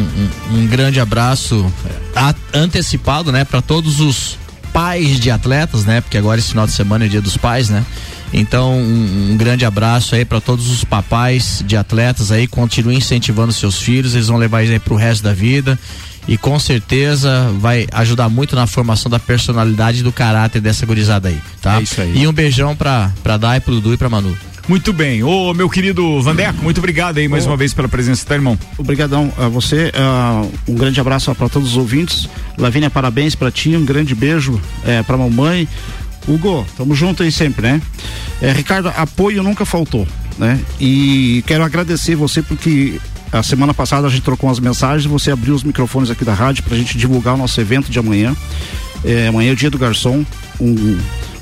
um- 0.51 0.59
um 0.59 0.67
grande 0.67 1.01
abraço 1.01 1.73
a- 2.15 2.35
antecipado, 2.53 3.33
né, 3.33 3.43
para 3.45 3.63
todos 3.63 4.01
os 4.01 4.37
pais 4.71 5.19
de 5.19 5.31
atletas, 5.31 5.85
né, 5.87 6.03
porque 6.03 6.19
agora 6.19 6.39
esse 6.39 6.51
final 6.51 6.67
de 6.67 6.73
semana 6.73 7.07
é 7.07 7.09
dia 7.09 7.23
dos 7.23 7.39
pais, 7.39 7.71
né. 7.71 7.83
Então, 8.35 8.75
um, 8.79 9.33
um 9.33 9.37
grande 9.37 9.65
abraço 9.65 10.15
aí 10.15 10.25
para 10.27 10.41
todos 10.41 10.71
os 10.71 10.85
papais 10.85 11.63
de 11.67 11.77
atletas 11.77 12.31
aí, 12.33 12.47
continuem 12.47 12.99
incentivando 12.99 13.53
seus 13.53 13.79
filhos, 13.79 14.15
eles 14.15 14.29
vão 14.29 14.37
levar 14.39 14.63
isso 14.63 14.73
aí 14.73 14.79
pro 14.79 14.95
resto 14.95 15.23
da 15.23 15.33
vida 15.35 15.79
e 16.27 16.37
com 16.39 16.59
certeza 16.59 17.53
vai 17.59 17.87
ajudar 17.93 18.29
muito 18.29 18.55
na 18.55 18.67
formação 18.67 19.11
da 19.11 19.19
personalidade 19.19 20.01
e 20.01 20.03
do 20.03 20.13
caráter 20.13 20.61
dessa 20.61 20.87
gurizada 20.87 21.29
aí, 21.29 21.39
tá? 21.61 21.79
É 21.79 21.83
isso 21.83 22.01
aí. 22.01 22.19
E 22.19 22.27
um 22.27 22.33
beijão 22.33 22.77
pra, 22.77 23.13
pra 23.23 23.37
Dai, 23.37 23.61
pro 23.61 23.75
Dudu 23.75 23.95
e 23.95 23.97
pra 23.97 24.09
Manu. 24.09 24.37
Muito 24.69 24.93
bem. 24.93 25.25
Ô, 25.25 25.53
meu 25.53 25.69
querido 25.69 26.23
Vandeco, 26.23 26.63
muito 26.63 26.79
obrigado 26.79 27.19
aí 27.19 27.27
mais 27.27 27.47
uma 27.47 27.57
vez 27.57 27.75
pela 27.75 27.89
presença, 27.89 28.25
tá, 28.25 28.35
irmão? 28.35 28.57
Obrigadão 28.79 29.33
a 29.37 29.49
você. 29.49 29.93
ah, 29.95 30.47
um 30.69 30.75
grande 30.75 31.01
abraço 31.01 31.35
para 31.35 31.49
todos 31.49 31.71
os 31.71 31.77
ouvintes. 31.77 32.29
Lavínia, 32.57 32.89
parabéns 32.89 33.35
para 33.35 33.51
ti. 33.51 33.77
Um 33.77 33.85
grande 33.85 34.15
beijo 34.15 34.61
é, 34.85 35.03
para 35.03 35.17
mamãe. 35.17 35.67
Hugo, 36.29 36.65
tamo 36.77 36.95
junto 36.95 37.25
aí 37.25 37.33
sempre, 37.33 37.63
né? 37.63 37.83
É, 38.41 38.53
Ricardo, 38.53 38.93
apoio 38.97 39.43
nunca 39.43 39.65
faltou, 39.65 40.07
né? 40.39 40.61
E 40.81 41.43
quero 41.47 41.65
agradecer 41.65 42.15
você 42.15 42.41
porque 42.41 43.01
a 43.33 43.43
semana 43.43 43.73
passada 43.73 44.07
a 44.07 44.11
gente 44.11 44.23
trocou 44.23 44.49
umas 44.49 44.61
mensagens, 44.61 45.07
você 45.07 45.31
abriu 45.31 45.55
os 45.55 45.65
microfones 45.65 46.11
aqui 46.11 46.25
da 46.25 46.35
rádio 46.35 46.63
pra 46.65 46.77
gente 46.77 46.99
divulgar 46.99 47.35
o 47.35 47.39
nosso 47.39 47.59
evento 47.61 47.91
de 47.91 47.99
amanhã. 47.99 48.37
É, 49.05 49.29
amanhã 49.29 49.51
é 49.51 49.53
o 49.53 49.57
dia 49.57 49.71
do 49.71 49.79
garçom, 49.79 50.25
um, 50.61 50.99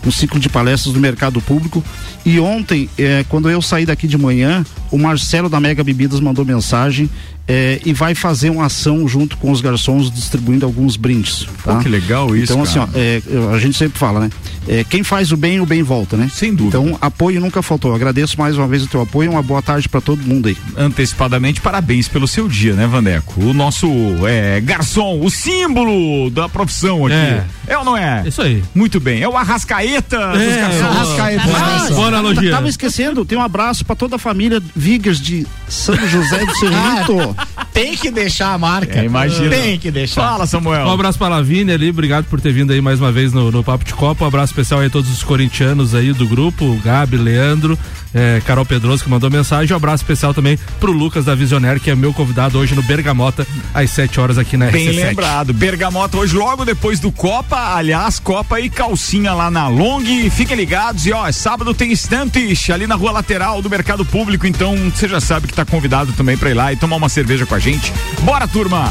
um 0.07 0.11
ciclo 0.11 0.38
de 0.38 0.49
palestras 0.49 0.95
do 0.95 1.01
mercado 1.01 1.41
público. 1.41 1.82
E 2.24 2.38
ontem, 2.38 2.88
é, 2.97 3.24
quando 3.28 3.51
eu 3.51 3.61
saí 3.61 3.84
daqui 3.84 4.07
de 4.07 4.16
manhã, 4.16 4.64
o 4.91 4.97
Marcelo 4.97 5.49
da 5.49 5.59
Mega 5.59 5.82
Bebidas 5.82 6.20
mandou 6.20 6.45
mensagem 6.45 7.11
é, 7.53 7.80
e 7.84 7.92
vai 7.92 8.14
fazer 8.14 8.48
uma 8.48 8.66
ação 8.66 9.09
junto 9.09 9.36
com 9.36 9.51
os 9.51 9.61
garçons 9.61 10.09
distribuindo 10.11 10.64
alguns 10.64 10.96
brindes. 10.96 11.46
Tá? 11.64 11.74
Pô, 11.74 11.80
que 11.80 11.88
legal 11.88 12.36
isso, 12.36 12.53
Então, 12.53 12.62
assim, 12.62 12.78
ó, 12.78 12.86
é, 12.94 13.20
a 13.53 13.59
gente 13.59 13.76
sempre 13.76 13.98
fala, 13.98 14.20
né? 14.20 14.30
É, 14.68 14.84
quem 14.84 15.03
faz 15.03 15.32
o 15.32 15.36
bem, 15.36 15.59
o 15.61 15.66
bem 15.66 15.82
volta, 15.82 16.16
né? 16.16 16.30
Sem 16.32 16.55
dúvida. 16.55 16.78
Então, 16.78 16.96
apoio 17.01 17.40
nunca 17.40 17.61
faltou. 17.61 17.92
Agradeço 17.94 18.38
mais 18.38 18.57
uma 18.57 18.68
vez 18.68 18.84
o 18.84 18.86
teu 18.86 19.01
apoio. 19.01 19.32
Uma 19.32 19.42
boa 19.42 19.61
tarde 19.61 19.88
para 19.88 20.01
todo 20.01 20.22
mundo 20.22 20.46
aí. 20.48 20.57
Antecipadamente, 20.76 21.61
parabéns 21.61 22.07
pelo 22.07 22.28
seu 22.28 22.46
dia, 22.46 22.74
né, 22.74 22.86
Vandeco? 22.86 23.40
O 23.40 23.53
nosso 23.53 23.88
é, 24.28 24.61
garçom, 24.61 25.18
o 25.24 25.30
símbolo 25.30 26.30
da 26.30 26.48
profissão 26.48 27.07
aqui. 27.07 27.14
É. 27.16 27.44
É, 27.66 27.78
ou 27.78 27.84
não 27.84 27.96
é? 27.96 28.22
Isso 28.26 28.42
aí. 28.42 28.62
Muito 28.74 29.01
bem. 29.01 29.22
É 29.22 29.28
o 29.28 29.36
Arrascaeta 29.36 30.18
dos 30.32 30.40
É, 30.42 30.61
garçons. 30.61 30.82
Arrascaeta. 30.82 31.42
Ah, 31.57 31.88
Boa 31.94 32.09
analogia. 32.09 32.51
Tava 32.51 32.68
esquecendo, 32.68 33.24
tem 33.24 33.38
um 33.38 33.42
abraço 33.42 33.84
para 33.84 33.96
toda 33.96 34.16
a 34.16 34.18
família 34.18 34.62
Vigas 34.76 35.18
de 35.20 35.46
São 35.68 35.96
José 36.09 36.44
do 36.44 36.55
Cerrito. 36.57 37.36
Tem 37.72 37.97
que 37.97 38.11
deixar 38.11 38.53
a 38.53 38.59
marca. 38.59 39.01
É, 39.01 39.05
imagina. 39.05 39.51
Tem 39.51 39.78
que 39.78 39.91
deixar. 39.91 40.22
Fala, 40.22 40.47
Samuel. 40.47 40.86
Um 40.86 40.93
abraço 40.93 41.18
pra 41.18 41.28
Lavínia 41.28 41.74
ali, 41.74 41.91
obrigado 41.91 42.24
por 42.26 42.41
ter 42.41 42.53
vindo 42.53 42.72
aí 42.72 42.80
mais 42.80 43.01
uma 43.01 43.12
vez 43.12 43.32
no, 43.32 43.51
no 43.51 43.62
Papo 43.62 43.84
de 43.84 43.95
Copa. 43.95 44.24
Um 44.24 44.28
abraço 44.28 44.53
especial 44.53 44.80
aí 44.80 44.86
a 44.86 44.91
todos 44.91 45.11
os 45.11 45.22
corintianos 45.22 45.95
aí 45.95 46.12
do 46.12 46.26
grupo, 46.26 46.64
o 46.64 46.76
Gabi, 46.78 47.16
Leandro, 47.16 47.78
eh, 48.14 48.43
Carol 48.45 48.66
Pedroso 48.66 49.05
que 49.05 49.11
mandou 49.11 49.30
mensagem. 49.30 49.72
Um 49.72 49.76
abraço 49.76 50.03
especial 50.03 50.34
também 50.34 50.59
pro 50.78 50.93
Lucas 50.93 51.24
da 51.24 51.34
Visionaire, 51.34 51.80
que 51.80 51.91
é 51.91 51.95
meu 51.95 52.12
convidado 52.12 52.59
hoje 52.59 52.74
no 52.74 52.82
Bergamota, 52.82 53.47
às 53.72 53.91
7 53.91 54.20
horas 54.20 54.38
aqui 54.38 54.57
na 54.57 54.66
Bem 54.66 54.88
RC7. 54.88 54.97
lembrado. 54.97 55.53
Bergamota 55.53 56.18
hoje, 56.18 56.34
logo 56.36 56.64
depois 56.64 56.99
do 56.99 57.12
Copa. 57.12 57.74
Aliás, 57.76 58.18
Copa 58.18 58.61
e 58.61 58.68
calcinha 58.68 59.32
lá 59.32 59.51
na 59.51 59.68
Long. 59.68 60.01
Fiquem 60.30 60.57
ligados. 60.57 61.07
E 61.07 61.12
ó, 61.12 61.30
sábado 61.30 61.72
tem 61.72 61.93
estantes 61.93 62.68
ali 62.70 62.86
na 62.86 62.95
rua 62.95 63.12
lateral 63.12 63.62
do 63.62 63.70
Mercado 63.70 64.05
Público. 64.05 64.47
Então 64.47 64.74
você 64.91 65.09
já 65.09 65.20
sabe 65.20 65.47
que 65.47 65.55
tá 65.55 65.64
convidado 65.64 66.12
também 66.12 66.36
pra 66.36 66.51
ir 66.51 66.55
lá 66.55 66.72
e 66.72 66.76
tomar 66.76 66.97
uma 66.97 67.09
cerveja 67.31 67.47
com 67.47 67.55
a 67.55 67.59
gente. 67.61 67.93
Bora, 68.22 68.49
turma! 68.49 68.91